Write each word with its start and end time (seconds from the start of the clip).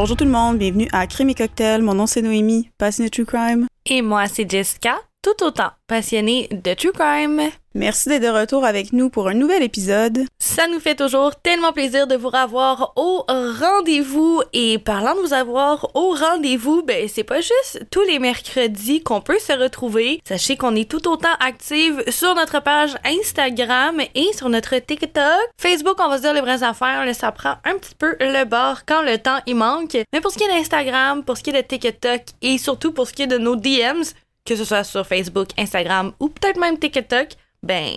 Bonjour 0.00 0.16
tout 0.16 0.24
le 0.24 0.30
monde, 0.30 0.58
bienvenue 0.58 0.86
à 0.92 1.08
Crime 1.08 1.30
et 1.30 1.34
Cocktail. 1.34 1.82
Mon 1.82 1.92
nom 1.92 2.06
c'est 2.06 2.22
Noémie, 2.22 2.70
passionnée 2.78 3.10
de 3.10 3.14
True 3.16 3.26
Crime. 3.26 3.66
Et 3.84 4.00
moi 4.00 4.28
c'est 4.28 4.48
Jessica, 4.48 4.96
tout 5.22 5.44
autant 5.44 5.72
passionnée 5.88 6.48
de 6.52 6.72
True 6.74 6.92
Crime. 6.92 7.50
Merci 7.74 8.08
d'être 8.08 8.22
de 8.22 8.28
retour 8.28 8.64
avec 8.64 8.94
nous 8.94 9.10
pour 9.10 9.28
un 9.28 9.34
nouvel 9.34 9.62
épisode. 9.62 10.24
Ça 10.38 10.66
nous 10.68 10.80
fait 10.80 10.94
toujours 10.94 11.36
tellement 11.36 11.72
plaisir 11.72 12.06
de 12.06 12.16
vous 12.16 12.30
revoir 12.30 12.94
au 12.96 13.26
rendez-vous. 13.28 14.42
Et 14.54 14.78
parlant 14.78 15.14
de 15.14 15.20
vous 15.20 15.34
avoir 15.34 15.94
au 15.94 16.14
rendez-vous, 16.14 16.82
ben 16.82 17.06
c'est 17.08 17.24
pas 17.24 17.42
juste 17.42 17.84
tous 17.90 18.00
les 18.04 18.18
mercredis 18.18 19.02
qu'on 19.02 19.20
peut 19.20 19.38
se 19.38 19.52
retrouver. 19.52 20.22
Sachez 20.26 20.56
qu'on 20.56 20.74
est 20.74 20.90
tout 20.90 21.06
autant 21.08 21.34
active 21.40 22.02
sur 22.08 22.34
notre 22.34 22.62
page 22.62 22.96
Instagram 23.04 24.00
et 24.14 24.32
sur 24.32 24.48
notre 24.48 24.74
TikTok. 24.78 25.22
Facebook, 25.60 25.96
on 26.00 26.08
va 26.08 26.16
se 26.16 26.22
dire 26.22 26.32
les 26.32 26.40
vraies 26.40 26.62
affaires, 26.62 27.04
ça 27.14 27.32
prend 27.32 27.56
un 27.64 27.76
petit 27.76 27.94
peu 27.94 28.16
le 28.18 28.44
bord 28.44 28.86
quand 28.86 29.02
le 29.02 29.18
temps 29.18 29.40
y 29.46 29.52
manque. 29.52 29.98
Mais 30.14 30.22
pour 30.22 30.30
ce 30.30 30.38
qui 30.38 30.44
est 30.44 30.48
d'Instagram, 30.48 31.22
pour 31.22 31.36
ce 31.36 31.42
qui 31.42 31.50
est 31.50 31.62
de 31.62 31.68
TikTok 31.68 32.22
et 32.40 32.56
surtout 32.56 32.92
pour 32.92 33.06
ce 33.06 33.12
qui 33.12 33.22
est 33.22 33.26
de 33.26 33.38
nos 33.38 33.56
DMs, 33.56 34.04
que 34.46 34.56
ce 34.56 34.64
soit 34.64 34.84
sur 34.84 35.06
Facebook, 35.06 35.48
Instagram 35.58 36.12
ou 36.18 36.28
peut-être 36.30 36.58
même 36.58 36.78
TikTok, 36.78 37.36
ben, 37.62 37.92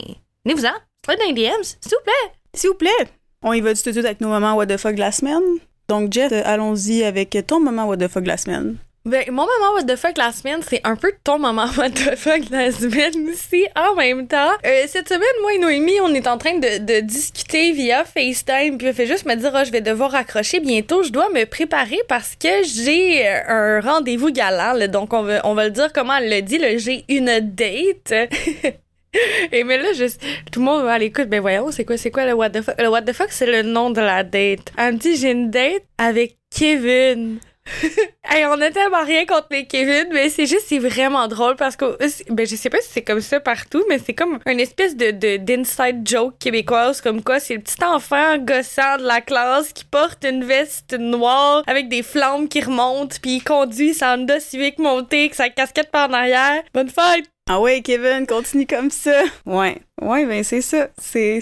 venez-vous-en, 0.45 0.73
slide 1.05 1.19
dans 1.19 1.27
les 1.27 1.33
DMs, 1.33 1.63
s'il 1.63 1.91
vous 1.91 2.03
plaît. 2.03 2.31
S'il 2.53 2.69
vous 2.69 2.75
plaît, 2.75 3.07
on 3.43 3.53
y 3.53 3.61
va 3.61 3.73
tout 3.73 3.81
de 3.83 3.91
suite 3.91 4.05
avec 4.05 4.21
nos 4.21 4.29
moments 4.29 4.53
what 4.55 4.67
the 4.67 4.77
fuck 4.77 4.95
de 4.95 4.99
la 4.99 5.11
semaine. 5.11 5.41
Donc 5.87 6.11
Jess, 6.11 6.31
euh, 6.31 6.41
allons-y 6.45 7.03
avec 7.03 7.37
ton 7.47 7.59
moment 7.59 7.85
what 7.85 7.97
the 7.97 8.07
fuck 8.07 8.23
de 8.23 8.27
la 8.27 8.37
semaine. 8.37 8.77
Ben, 9.03 9.23
mon 9.31 9.47
moment 9.47 9.73
what 9.73 9.85
the 9.85 9.95
fuck 9.95 10.13
de 10.13 10.19
la 10.19 10.31
semaine, 10.31 10.61
c'est 10.61 10.81
un 10.83 10.95
peu 10.95 11.11
ton 11.23 11.39
moment 11.39 11.65
what 11.77 11.89
the 11.89 12.15
fuck 12.15 12.41
de 12.41 12.51
la 12.51 12.71
semaine 12.71 13.29
aussi, 13.29 13.65
en 13.75 13.95
même 13.95 14.27
temps. 14.27 14.51
Euh, 14.63 14.83
cette 14.85 15.09
semaine, 15.09 15.21
moi 15.41 15.55
et 15.55 15.57
Noémie, 15.57 15.99
on 16.03 16.13
est 16.13 16.27
en 16.27 16.37
train 16.37 16.59
de, 16.59 16.77
de 16.77 16.99
discuter 16.99 17.71
via 17.71 18.05
FaceTime, 18.05 18.77
puis 18.77 18.87
elle 18.87 18.93
fait 18.93 19.07
juste 19.07 19.25
me 19.25 19.33
dire, 19.33 19.51
oh, 19.55 19.63
je 19.65 19.71
vais 19.71 19.81
devoir 19.81 20.11
raccrocher 20.11 20.59
bientôt, 20.59 21.01
je 21.01 21.09
dois 21.09 21.29
me 21.29 21.45
préparer 21.45 21.99
parce 22.07 22.35
que 22.35 22.63
j'ai 22.63 23.27
euh, 23.27 23.39
un 23.47 23.81
rendez-vous 23.81 24.29
galant, 24.29 24.73
là. 24.73 24.87
donc 24.87 25.13
on 25.13 25.23
va, 25.23 25.41
on 25.47 25.55
va 25.55 25.63
le 25.63 25.71
dire 25.71 25.91
comment 25.93 26.17
elle 26.17 26.29
le 26.29 26.41
dit, 26.43 26.59
là, 26.59 26.77
j'ai 26.77 27.03
une 27.09 27.39
date. 27.39 28.13
Et 29.51 29.63
mais 29.63 29.77
là, 29.77 29.93
juste, 29.93 30.21
tout 30.51 30.59
le 30.59 30.65
monde 30.65 30.83
va 30.83 30.93
à 30.93 30.99
l'écoute. 30.99 31.27
Ben 31.27 31.41
voyons, 31.41 31.71
c'est 31.71 31.85
quoi, 31.85 31.97
c'est 31.97 32.11
quoi 32.11 32.25
le 32.25 32.33
what 32.33 32.49
the 32.51 32.61
fuck? 32.61 32.79
Le 32.79 32.89
what 32.89 33.01
the 33.03 33.13
fuck, 33.13 33.31
c'est 33.31 33.45
le 33.45 33.61
nom 33.63 33.89
de 33.89 34.01
la 34.01 34.23
date. 34.23 34.71
Elle 34.77 34.93
me 34.93 34.99
dit, 34.99 35.15
j'ai 35.15 35.31
une 35.31 35.49
date 35.49 35.83
avec 35.97 36.37
Kevin. 36.49 37.39
hey, 38.23 38.43
on 38.45 38.59
a 38.59 38.71
tellement 38.71 39.03
rien 39.03 39.25
contre 39.25 39.47
les 39.51 39.65
Kevin, 39.65 40.07
mais 40.11 40.29
c'est 40.29 40.47
juste, 40.47 40.65
c'est 40.67 40.79
vraiment 40.79 41.27
drôle 41.27 41.55
parce 41.55 41.75
que, 41.75 41.97
ben, 42.31 42.45
je 42.45 42.55
sais 42.55 42.69
pas 42.69 42.81
si 42.81 42.89
c'est 42.91 43.03
comme 43.03 43.21
ça 43.21 43.39
partout, 43.39 43.83
mais 43.87 43.99
c'est 43.99 44.13
comme 44.13 44.39
une 44.47 44.59
espèce 44.59 44.95
de, 44.95 45.11
de, 45.11 45.37
d'inside 45.37 46.07
joke 46.07 46.37
québécoise, 46.39 47.01
comme 47.01 47.23
quoi 47.23 47.39
c'est 47.39 47.53
le 47.53 47.61
petit 47.61 47.83
enfant 47.83 48.37
gossant 48.39 48.97
de 48.97 49.03
la 49.03 49.21
classe 49.21 49.73
qui 49.73 49.85
porte 49.85 50.25
une 50.25 50.43
veste 50.43 50.97
noire 50.97 51.63
avec 51.67 51.87
des 51.87 52.01
flammes 52.03 52.47
qui 52.47 52.61
remontent, 52.61 53.15
puis 53.21 53.35
il 53.35 53.43
conduit 53.43 53.93
sa 53.93 54.15
Honda 54.15 54.39
Civic 54.39 54.79
montée 54.79 55.19
avec 55.19 55.35
sa 55.35 55.49
casquette 55.49 55.91
par 55.91 56.09
en 56.09 56.13
arrière. 56.13 56.63
Bonne 56.73 56.89
fête! 56.89 57.29
Ah 57.53 57.59
ouais, 57.59 57.81
Kevin, 57.81 58.25
continue 58.25 58.65
comme 58.65 58.89
ça. 58.89 59.23
Ouais, 59.45 59.81
ouais, 60.01 60.25
ben 60.25 60.41
c'est 60.41 60.61
ça. 60.61 60.87
C'est. 60.97 61.41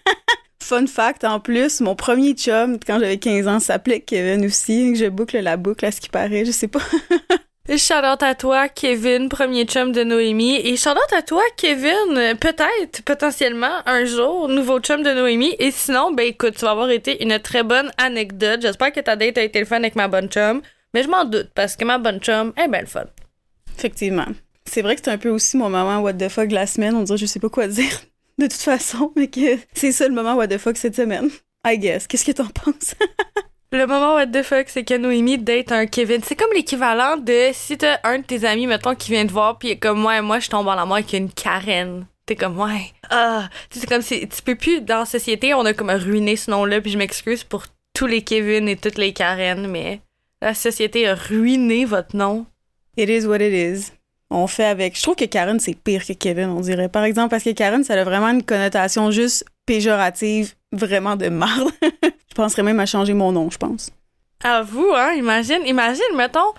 Fun 0.62 0.86
fact 0.86 1.24
en 1.24 1.40
plus, 1.40 1.80
mon 1.80 1.96
premier 1.96 2.34
chum, 2.34 2.78
quand 2.78 3.00
j'avais 3.00 3.18
15 3.18 3.48
ans, 3.48 3.58
s'appelait 3.58 3.98
Kevin 3.98 4.46
aussi. 4.46 4.94
Je 4.94 5.06
boucle 5.06 5.40
la 5.40 5.56
boucle 5.56 5.84
à 5.86 5.90
ce 5.90 6.00
qui 6.00 6.08
paraît, 6.08 6.44
je 6.44 6.52
sais 6.52 6.68
pas. 6.68 6.78
Shout 7.76 7.94
out 7.94 8.22
à 8.22 8.36
toi, 8.36 8.68
Kevin, 8.68 9.28
premier 9.28 9.64
chum 9.64 9.90
de 9.90 10.04
Noémie. 10.04 10.54
Et 10.54 10.76
shout 10.76 10.90
out 10.90 11.12
à 11.12 11.22
toi, 11.22 11.42
Kevin, 11.56 12.36
peut-être, 12.38 13.02
potentiellement, 13.04 13.80
un 13.86 14.04
jour, 14.04 14.48
nouveau 14.48 14.78
chum 14.78 15.02
de 15.02 15.12
Noémie. 15.12 15.56
Et 15.58 15.72
sinon, 15.72 16.12
ben 16.12 16.28
écoute, 16.28 16.54
tu 16.58 16.64
vas 16.64 16.70
avoir 16.70 16.90
été 16.90 17.24
une 17.24 17.40
très 17.40 17.64
bonne 17.64 17.90
anecdote. 17.98 18.62
J'espère 18.62 18.92
que 18.92 19.00
ta 19.00 19.16
date 19.16 19.36
a 19.38 19.42
été 19.42 19.58
le 19.58 19.66
fun 19.66 19.78
avec 19.78 19.96
ma 19.96 20.06
bonne 20.06 20.28
chum. 20.28 20.62
Mais 20.94 21.02
je 21.02 21.08
m'en 21.08 21.24
doute, 21.24 21.50
parce 21.56 21.74
que 21.74 21.84
ma 21.84 21.98
bonne 21.98 22.20
chum 22.20 22.52
est 22.56 22.68
belle 22.68 22.86
fun. 22.86 23.06
Effectivement. 23.76 24.26
C'est 24.64 24.82
vrai 24.82 24.96
que 24.96 25.02
c'est 25.04 25.10
un 25.10 25.18
peu 25.18 25.30
aussi 25.30 25.56
mon 25.56 25.68
moment 25.68 26.00
what 26.00 26.14
the 26.14 26.28
fuck 26.28 26.48
de 26.48 26.54
la 26.54 26.66
semaine. 26.66 26.94
On 26.94 27.02
dirait 27.02 27.18
je 27.18 27.26
sais 27.26 27.40
pas 27.40 27.48
quoi 27.48 27.66
dire 27.66 28.00
de 28.38 28.46
toute 28.46 28.54
façon, 28.54 29.12
mais 29.16 29.28
que 29.28 29.58
c'est 29.74 29.92
ça 29.92 30.08
le 30.08 30.14
moment 30.14 30.34
what 30.34 30.48
the 30.48 30.58
fuck 30.58 30.76
cette 30.76 30.96
semaine. 30.96 31.30
I 31.66 31.78
guess. 31.78 32.06
Qu'est-ce 32.06 32.24
que 32.24 32.32
t'en 32.32 32.46
penses? 32.46 32.94
le 33.72 33.86
moment 33.86 34.14
what 34.14 34.28
the 34.28 34.42
fuck, 34.42 34.68
c'est 34.68 34.84
que 34.84 34.96
Noémie 34.96 35.38
date 35.38 35.72
un 35.72 35.86
Kevin. 35.86 36.22
C'est 36.24 36.36
comme 36.36 36.52
l'équivalent 36.54 37.16
de 37.16 37.50
si 37.52 37.76
t'as 37.76 37.98
un 38.04 38.18
de 38.18 38.24
tes 38.24 38.44
amis, 38.44 38.66
mettons, 38.66 38.94
qui 38.94 39.10
vient 39.10 39.26
te 39.26 39.32
voir, 39.32 39.58
puis 39.58 39.78
comme 39.78 40.00
moi, 40.00 40.22
moi, 40.22 40.38
je 40.38 40.48
tombe 40.48 40.68
en 40.68 40.72
amour 40.72 40.96
avec 40.96 41.12
une 41.12 41.30
Karen. 41.30 42.06
T'es 42.24 42.36
comme, 42.36 42.58
ouais. 42.58 42.92
Ah. 43.10 43.48
C'est 43.70 43.88
comme 43.88 44.02
si 44.02 44.26
tu 44.28 44.42
peux 44.42 44.54
plus, 44.54 44.80
dans 44.80 45.00
la 45.00 45.04
société, 45.04 45.52
on 45.52 45.64
a 45.64 45.74
comme 45.74 45.90
ruiné 45.90 46.36
ce 46.36 46.50
nom-là, 46.50 46.80
puis 46.80 46.92
je 46.92 46.98
m'excuse 46.98 47.44
pour 47.44 47.64
tous 47.92 48.06
les 48.06 48.22
Kevin 48.22 48.68
et 48.68 48.76
toutes 48.76 48.98
les 48.98 49.12
Karen, 49.12 49.66
mais 49.66 50.00
la 50.40 50.54
société 50.54 51.06
a 51.06 51.14
ruiné 51.14 51.84
votre 51.84 52.16
nom. 52.16 52.46
It 52.96 53.08
is 53.08 53.26
what 53.26 53.36
it 53.36 53.52
is 53.52 53.92
on 54.30 54.46
fait 54.46 54.64
avec. 54.64 54.96
Je 54.96 55.02
trouve 55.02 55.16
que 55.16 55.24
Karen, 55.24 55.58
c'est 55.60 55.74
pire 55.74 56.06
que 56.06 56.12
Kevin, 56.12 56.50
on 56.50 56.60
dirait. 56.60 56.88
Par 56.88 57.04
exemple, 57.04 57.30
parce 57.30 57.44
que 57.44 57.50
Karen, 57.50 57.84
ça 57.84 57.94
a 57.94 58.04
vraiment 58.04 58.28
une 58.28 58.42
connotation 58.42 59.10
juste 59.10 59.44
péjorative, 59.66 60.54
vraiment 60.72 61.16
de 61.16 61.28
marde. 61.28 61.70
je 61.82 62.34
penserais 62.34 62.62
même 62.62 62.80
à 62.80 62.86
changer 62.86 63.14
mon 63.14 63.32
nom, 63.32 63.50
je 63.50 63.58
pense. 63.58 63.90
À 64.42 64.62
vous, 64.62 64.90
hein? 64.96 65.12
Imagine, 65.12 65.66
imagine, 65.66 66.16
mettons, 66.16 66.52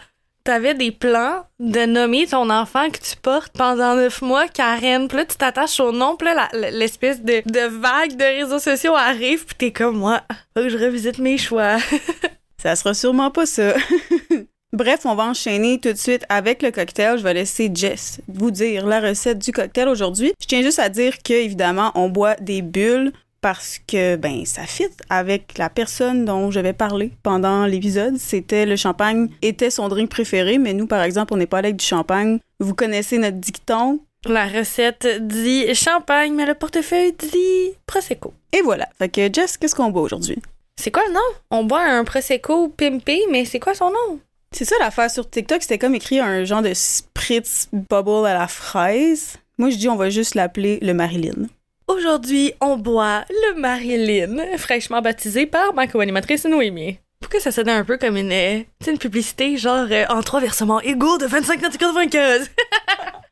t'avais 0.44 0.74
des 0.74 0.92
plans 0.92 1.46
de 1.60 1.86
nommer 1.86 2.28
ton 2.28 2.50
enfant 2.50 2.90
que 2.90 3.00
tu 3.00 3.16
portes 3.16 3.54
pendant 3.54 3.96
neuf 3.96 4.22
mois 4.22 4.48
Karen. 4.48 5.08
Puis 5.08 5.18
là, 5.18 5.26
tu 5.26 5.38
t'attaches 5.38 5.80
au 5.80 5.92
nom, 5.92 6.16
puis 6.16 6.28
là, 6.28 6.50
l'espèce 6.54 7.22
de, 7.22 7.42
de 7.46 7.68
vague 7.68 8.18
de 8.18 8.42
réseaux 8.42 8.60
sociaux 8.60 8.96
arrive, 8.96 9.46
puis 9.46 9.56
t'es 9.56 9.72
comme 9.72 9.98
moi. 9.98 10.22
Faut 10.56 10.64
que 10.64 10.70
je 10.70 10.78
revisite 10.78 11.20
mes 11.20 11.38
choix. 11.38 11.78
ça 12.58 12.76
sera 12.76 12.94
sûrement 12.94 13.32
pas 13.32 13.46
ça. 13.46 13.74
Bref, 14.74 15.02
on 15.06 15.16
va 15.16 15.26
enchaîner 15.26 15.80
tout 15.80 15.92
de 15.92 15.98
suite 15.98 16.24
avec 16.30 16.64
le 16.64 16.72
cocktail. 16.72 17.18
Je 17.18 17.24
vais 17.24 17.34
laisser 17.34 17.70
Jess 17.74 18.22
vous 18.30 18.52
dire 18.52 18.88
la 18.88 19.02
recette 19.02 19.40
du 19.40 19.52
cocktail 19.52 19.90
aujourd'hui. 19.90 20.32
Je 20.40 20.48
tiens 20.48 20.62
juste 20.62 20.80
à 20.80 20.88
dire 20.88 21.22
que 21.22 21.34
évidemment, 21.34 21.92
on 21.96 22.08
boit 22.08 22.36
des 22.36 22.62
bulles 22.62 23.12
parce 23.42 23.80
que 23.86 24.16
ben 24.16 24.46
ça 24.46 24.64
fit 24.64 24.88
avec 25.10 25.58
la 25.58 25.70
personne 25.70 26.24
dont 26.24 26.52
je 26.52 26.62
vais 26.62 26.72
parler 26.72 27.12
pendant 27.22 27.66
l'épisode. 27.66 28.16
C'était 28.18 28.66
le 28.66 28.78
champagne 28.78 29.28
était 29.42 29.72
son 29.72 29.90
drink 29.90 30.10
préféré, 30.10 30.58
mais 30.58 30.74
nous 30.74 30.88
par 30.88 31.04
exemple, 31.04 31.34
on 31.34 31.38
n'est 31.38 31.48
pas 31.48 31.58
avec 31.58 31.76
du 31.76 31.86
champagne. 31.86 32.40
Vous 32.62 32.74
connaissez 32.74 33.18
notre 33.18 33.38
dicton. 33.38 34.00
La 34.26 34.48
recette 34.48 35.28
dit 35.28 35.76
champagne, 35.76 36.34
mais 36.34 36.46
le 36.46 36.54
portefeuille 36.54 37.12
dit 37.12 37.76
prosecco. 37.88 38.34
Et 38.54 38.62
voilà. 38.62 38.88
Fait 38.98 39.10
que 39.10 39.34
Jess, 39.34 39.58
qu'est-ce 39.58 39.76
qu'on 39.76 39.90
boit 39.90 40.04
aujourd'hui? 40.04 40.42
C'est 40.80 40.92
quoi 40.92 41.04
le 41.08 41.14
nom? 41.14 41.20
On 41.50 41.66
boit 41.66 41.84
un 41.84 42.06
prosecco 42.06 42.70
pimpé, 42.70 43.20
mais 43.30 43.44
c'est 43.44 43.60
quoi 43.60 43.74
son 43.74 43.90
nom? 43.90 44.20
C'est 44.52 44.66
ça 44.66 44.76
l'affaire 44.80 45.10
sur 45.10 45.30
TikTok, 45.30 45.62
c'était 45.62 45.78
comme 45.78 45.96
écrit 45.96 46.20
un 46.20 46.44
genre 46.44 46.62
de 46.62 46.74
spritz 46.74 47.70
bubble 47.72 48.26
à 48.26 48.34
la 48.34 48.48
fraise. 48.48 49.38
Moi, 49.58 49.70
je 49.70 49.78
dis 49.78 49.90
on 49.90 49.96
va 49.96 50.10
juste 50.10 50.36
l'appeler 50.36 50.80
le 50.82 50.94
Marilyn. 50.94 51.48
Aujourd'hui, 51.88 52.54
on 52.62 52.78
boit 52.78 53.26
le 53.30 53.60
Marilyn, 53.60 54.58
fraîchement 54.58 55.02
baptisé 55.02 55.46
par 55.46 55.74
ma 55.74 55.88
co-animatrice 55.88 56.46
Noémie. 56.46 57.00
Pourquoi 57.22 57.40
ça 57.40 57.52
sonne 57.52 57.70
un 57.70 57.84
peu 57.86 57.98
comme 57.98 58.18
une, 58.18 58.32
euh, 58.32 58.62
une 58.88 58.98
publicité 58.98 59.56
genre 59.58 59.88
euh, 59.92 60.06
en 60.10 60.22
trois 60.22 60.40
versements 60.40 60.82
égaux 60.82 61.18
de 61.18 61.28
25,95 61.28 62.48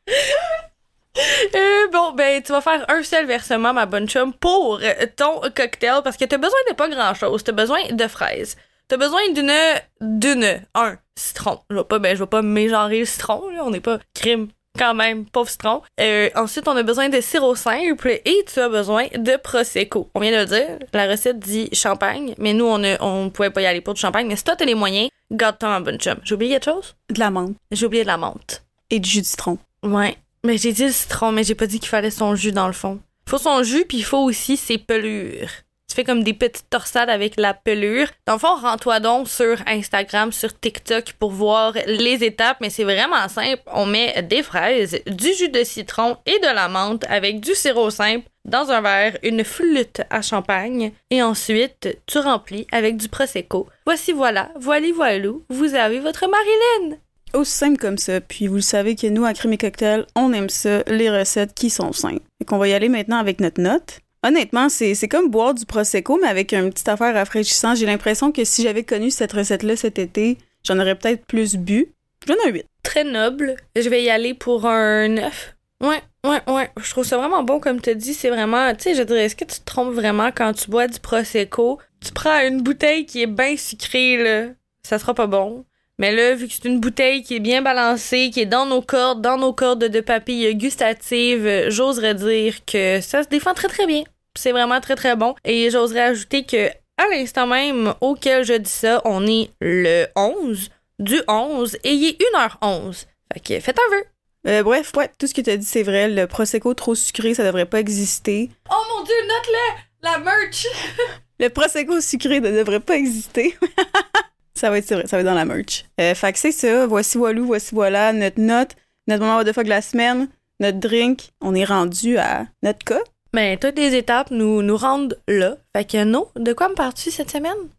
euh, 1.55 1.87
bon, 1.91 2.11
ben, 2.13 2.41
tu 2.41 2.51
vas 2.51 2.61
faire 2.61 2.85
un 2.89 3.03
seul 3.03 3.25
versement, 3.25 3.73
ma 3.73 3.85
bonne 3.85 4.07
chum, 4.07 4.33
pour 4.33 4.79
ton 5.15 5.41
cocktail 5.55 6.01
parce 6.03 6.17
que 6.17 6.25
t'as 6.25 6.37
besoin 6.37 6.59
de 6.69 6.75
pas 6.75 6.87
grand 6.87 7.13
chose. 7.13 7.43
T'as 7.43 7.51
besoin 7.51 7.79
de 7.91 8.07
fraises. 8.07 8.55
T'as 8.89 8.97
besoin 8.97 9.21
d'une, 9.33 9.53
d'une, 10.01 10.61
un, 10.73 10.97
citron. 11.15 11.59
Je 11.69 11.75
vais 11.75 11.83
pas, 11.83 11.99
ben, 11.99 12.15
je 12.15 12.23
vais 12.23 12.29
pas 12.29 12.41
mégenrer 12.41 12.99
le 13.01 13.05
citron, 13.05 13.47
là. 13.49 13.63
On 13.63 13.69
n'est 13.69 13.81
pas 13.81 13.99
crime 14.15 14.47
quand 14.79 14.95
même, 14.95 15.25
pauvre 15.25 15.47
citron. 15.47 15.83
Euh, 15.99 16.31
ensuite, 16.35 16.67
on 16.67 16.75
a 16.75 16.81
besoin 16.81 17.07
de 17.07 17.21
sirop 17.21 17.53
simple 17.53 18.19
et 18.25 18.45
tu 18.51 18.59
as 18.59 18.67
besoin 18.67 19.05
de 19.15 19.37
Prosecco. 19.37 20.09
On 20.15 20.19
vient 20.21 20.31
de 20.31 20.37
le 20.37 20.45
dire, 20.45 20.79
la 20.91 21.07
recette 21.07 21.37
dit 21.37 21.69
champagne, 21.71 22.33
mais 22.39 22.53
nous, 22.53 22.65
on, 22.65 22.83
a, 22.83 22.99
on 23.03 23.29
pouvait 23.29 23.51
pas 23.51 23.61
y 23.61 23.67
aller 23.67 23.81
pour 23.81 23.93
du 23.93 24.01
champagne. 24.01 24.25
Mais 24.25 24.35
si 24.35 24.43
toi, 24.43 24.55
t'as 24.55 24.65
les 24.65 24.73
moyens, 24.73 25.09
garde-toi 25.29 25.69
en 25.69 25.81
bonne 25.81 25.99
chum. 25.99 26.17
J'ai 26.23 26.33
oublié 26.33 26.53
quelque 26.53 26.65
chose? 26.65 26.95
De 27.11 27.19
la 27.19 27.29
menthe. 27.29 27.57
J'ai 27.71 27.85
oublié 27.85 28.01
de 28.01 28.07
la 28.07 28.17
menthe. 28.17 28.63
Et 28.89 28.99
du 28.99 29.07
jus 29.07 29.21
de 29.21 29.27
citron. 29.27 29.59
Ouais. 29.83 30.17
Mais 30.43 30.57
j'ai 30.57 30.73
dit 30.73 30.85
le 30.85 30.91
citron, 30.91 31.31
mais 31.31 31.43
j'ai 31.43 31.53
pas 31.53 31.67
dit 31.67 31.79
qu'il 31.79 31.89
fallait 31.89 32.09
son 32.09 32.33
jus 32.33 32.53
dans 32.53 32.65
le 32.65 32.73
fond. 32.73 32.99
Faut 33.27 33.37
son 33.37 33.61
jus, 33.61 33.85
puis 33.85 33.97
il 33.97 34.03
faut 34.03 34.23
aussi 34.23 34.57
ses 34.57 34.79
pelures 34.79 35.49
tu 35.89 35.95
fais 35.95 36.03
comme 36.03 36.23
des 36.23 36.33
petites 36.33 36.69
torsades 36.69 37.09
avec 37.09 37.33
la 37.37 37.53
pelure. 37.55 38.07
Dans 38.27 38.33
le 38.33 38.39
fond, 38.39 38.55
rends-toi 38.55 38.99
donc 38.99 39.27
sur 39.27 39.57
Instagram, 39.67 40.31
sur 40.31 40.57
TikTok 40.57 41.13
pour 41.13 41.31
voir 41.31 41.73
les 41.87 42.23
étapes, 42.23 42.57
mais 42.61 42.69
c'est 42.69 42.83
vraiment 42.83 43.27
simple. 43.27 43.63
On 43.73 43.87
met 43.87 44.21
des 44.21 44.43
fraises, 44.43 44.99
du 45.07 45.33
jus 45.33 45.49
de 45.49 45.63
citron 45.63 46.17
et 46.27 46.37
de 46.39 46.53
la 46.53 46.67
menthe 46.67 47.05
avec 47.09 47.39
du 47.39 47.55
sirop 47.55 47.89
simple 47.89 48.27
dans 48.45 48.69
un 48.71 48.81
verre, 48.81 49.17
une 49.23 49.43
flûte 49.43 50.01
à 50.09 50.21
champagne 50.21 50.91
et 51.09 51.21
ensuite 51.23 51.97
tu 52.05 52.19
remplis 52.19 52.67
avec 52.71 52.97
du 52.97 53.09
prosecco. 53.09 53.67
Voici 53.85 54.11
voilà, 54.11 54.49
voili 54.59 54.91
voilou, 54.91 55.43
vous 55.49 55.73
avez 55.73 55.99
votre 55.99 56.27
Marilyn. 56.27 56.97
Aussi 57.33 57.51
simple 57.51 57.77
comme 57.77 57.97
ça. 57.97 58.21
Puis 58.21 58.47
vous 58.47 58.55
le 58.55 58.61
savez 58.61 58.95
que 58.95 59.07
nous, 59.07 59.25
à 59.25 59.33
Crème 59.33 59.53
et 59.53 59.57
Cocktail, 59.57 60.05
on 60.15 60.33
aime 60.33 60.49
ça, 60.49 60.83
les 60.87 61.11
recettes 61.11 61.53
qui 61.53 61.69
sont 61.69 61.93
simples. 61.93 62.23
Et 62.41 62.45
qu'on 62.45 62.57
va 62.57 62.67
y 62.67 62.73
aller 62.73 62.89
maintenant 62.89 63.17
avec 63.17 63.39
notre 63.39 63.61
note. 63.61 63.99
Honnêtement, 64.21 64.67
c'est 64.69 65.07
comme 65.07 65.29
boire 65.29 65.53
du 65.53 65.65
Prosecco, 65.65 66.19
mais 66.21 66.27
avec 66.27 66.53
une 66.53 66.69
petite 66.71 66.89
affaire 66.89 67.13
rafraîchissante. 67.13 67.77
J'ai 67.77 67.85
l'impression 67.85 68.31
que 68.31 68.43
si 68.43 68.63
j'avais 68.63 68.83
connu 68.83 69.11
cette 69.11 69.31
recette-là 69.31 69.75
cet 69.75 69.97
été, 69.97 70.37
j'en 70.65 70.77
aurais 70.79 70.95
peut-être 70.95 71.25
plus 71.25 71.55
bu. 71.55 71.87
Je 72.23 72.33
donne 72.33 72.37
un 72.45 72.49
8. 72.49 72.65
Très 72.83 73.03
noble. 73.05 73.55
Je 73.75 73.87
vais 73.87 74.03
y 74.03 74.09
aller 74.09 74.33
pour 74.33 74.65
un 74.65 75.07
9. 75.07 75.55
Ouais, 75.81 76.01
ouais, 76.25 76.41
ouais. 76.53 76.69
Je 76.83 76.89
trouve 76.89 77.05
ça 77.05 77.17
vraiment 77.17 77.43
bon, 77.43 77.61
comme 77.61 77.79
tu 77.79 77.95
dis. 77.95 78.13
C'est 78.13 78.29
vraiment, 78.29 78.73
tu 78.75 78.83
sais, 78.83 78.95
je 78.95 79.03
dirais, 79.03 79.25
est-ce 79.25 79.37
que 79.37 79.45
tu 79.45 79.59
te 79.59 79.65
trompes 79.65 79.93
vraiment 79.93 80.31
quand 80.35 80.51
tu 80.51 80.69
bois 80.69 80.87
du 80.87 80.99
Prosecco? 80.99 81.79
Tu 82.01 82.11
prends 82.11 82.45
une 82.45 82.61
bouteille 82.61 83.05
qui 83.05 83.21
est 83.21 83.27
bien 83.27 83.55
sucrée, 83.55 84.21
là. 84.21 84.53
Ça 84.83 84.99
sera 84.99 85.13
pas 85.13 85.27
bon. 85.27 85.63
Mais 85.99 86.13
là, 86.13 86.33
vu 86.33 86.47
que 86.47 86.53
c'est 86.53 86.65
une 86.65 86.79
bouteille 86.79 87.23
qui 87.23 87.35
est 87.35 87.41
bien 87.41 87.61
balancée, 87.61 88.31
qui 88.33 88.39
est 88.39 88.45
dans 88.45 88.65
nos 88.65 88.81
cordes, 88.81 89.21
dans 89.21 89.37
nos 89.37 89.51
cordes 89.51 89.83
de 89.83 89.99
papilles 89.99 90.55
gustatives, 90.55 91.45
euh, 91.45 91.69
j'oserais 91.69 92.15
dire 92.15 92.63
que 92.65 93.01
ça 93.01 93.21
se 93.21 93.27
défend 93.27 93.53
très 93.53 93.67
très 93.67 93.85
bien. 93.85 94.03
C'est 94.37 94.53
vraiment 94.53 94.79
très 94.79 94.95
très 94.95 95.17
bon. 95.17 95.35
Et 95.43 95.69
j'oserais 95.69 96.03
ajouter 96.03 96.45
que 96.45 96.69
à 96.69 97.07
l'instant 97.11 97.47
même 97.47 97.93
auquel 97.99 98.45
je 98.45 98.53
dis 98.53 98.69
ça, 98.69 99.01
on 99.03 99.27
est 99.27 99.49
le 99.59 100.05
11 100.15 100.69
du 100.99 101.21
11 101.27 101.75
et 101.83 101.91
il 101.91 102.09
est 102.09 102.17
1h11. 102.33 103.05
Fait 103.33 103.39
que 103.41 103.59
faites 103.59 103.77
un 103.77 103.95
vœu. 103.95 104.03
Euh, 104.47 104.63
bref, 104.63 104.93
ouais, 104.95 105.11
tout 105.19 105.27
ce 105.27 105.33
que 105.33 105.41
tu 105.41 105.49
as 105.49 105.57
dit, 105.57 105.65
c'est 105.65 105.83
vrai. 105.83 106.07
Le 106.07 106.27
Prosecco 106.27 106.73
trop 106.73 106.95
sucré, 106.95 107.33
ça 107.33 107.43
devrait 107.43 107.65
pas 107.65 107.81
exister. 107.81 108.49
Oh 108.71 108.83
mon 108.95 109.03
dieu, 109.03 109.15
note-le! 109.27 109.81
La 110.01 110.17
merch! 110.17 110.65
Le 111.39 111.49
Prosecco 111.49 111.99
sucré 111.99 112.39
ne 112.39 112.51
devrait 112.51 112.79
pas 112.79 112.95
exister. 112.95 113.57
ça 114.59 114.69
va 114.69 114.77
être 114.77 114.93
vrai, 114.93 115.07
ça 115.07 115.17
va 115.17 115.21
être 115.21 115.25
dans 115.25 115.33
la 115.33 115.45
merch. 115.45 115.85
Euh, 115.99 116.13
fait 116.13 116.33
que 116.33 116.39
c'est 116.39 116.51
ça. 116.51 116.85
Voici 116.85 117.17
Walou, 117.17 117.45
voici 117.45 117.73
voilà 117.73 118.13
notre 118.13 118.39
note, 118.39 118.75
notre 119.07 119.23
moment 119.23 119.43
de 119.43 119.51
fuck 119.51 119.63
de 119.63 119.69
la 119.69 119.81
semaine, 119.81 120.27
notre 120.59 120.79
drink. 120.79 121.29
On 121.41 121.55
est 121.55 121.65
rendu 121.65 122.17
à 122.17 122.45
notre 122.63 122.83
cas. 122.83 123.01
Ben, 123.33 123.57
toutes 123.57 123.77
les 123.77 123.95
étapes 123.95 124.31
nous, 124.31 124.61
nous 124.61 124.77
rendent 124.77 125.17
là. 125.27 125.57
Fait 125.75 125.85
que 125.85 126.03
non, 126.03 126.27
de 126.35 126.51
quoi 126.53 126.69
me 126.69 126.73
parles-tu 126.73 127.11
cette 127.11 127.31
semaine? 127.31 127.69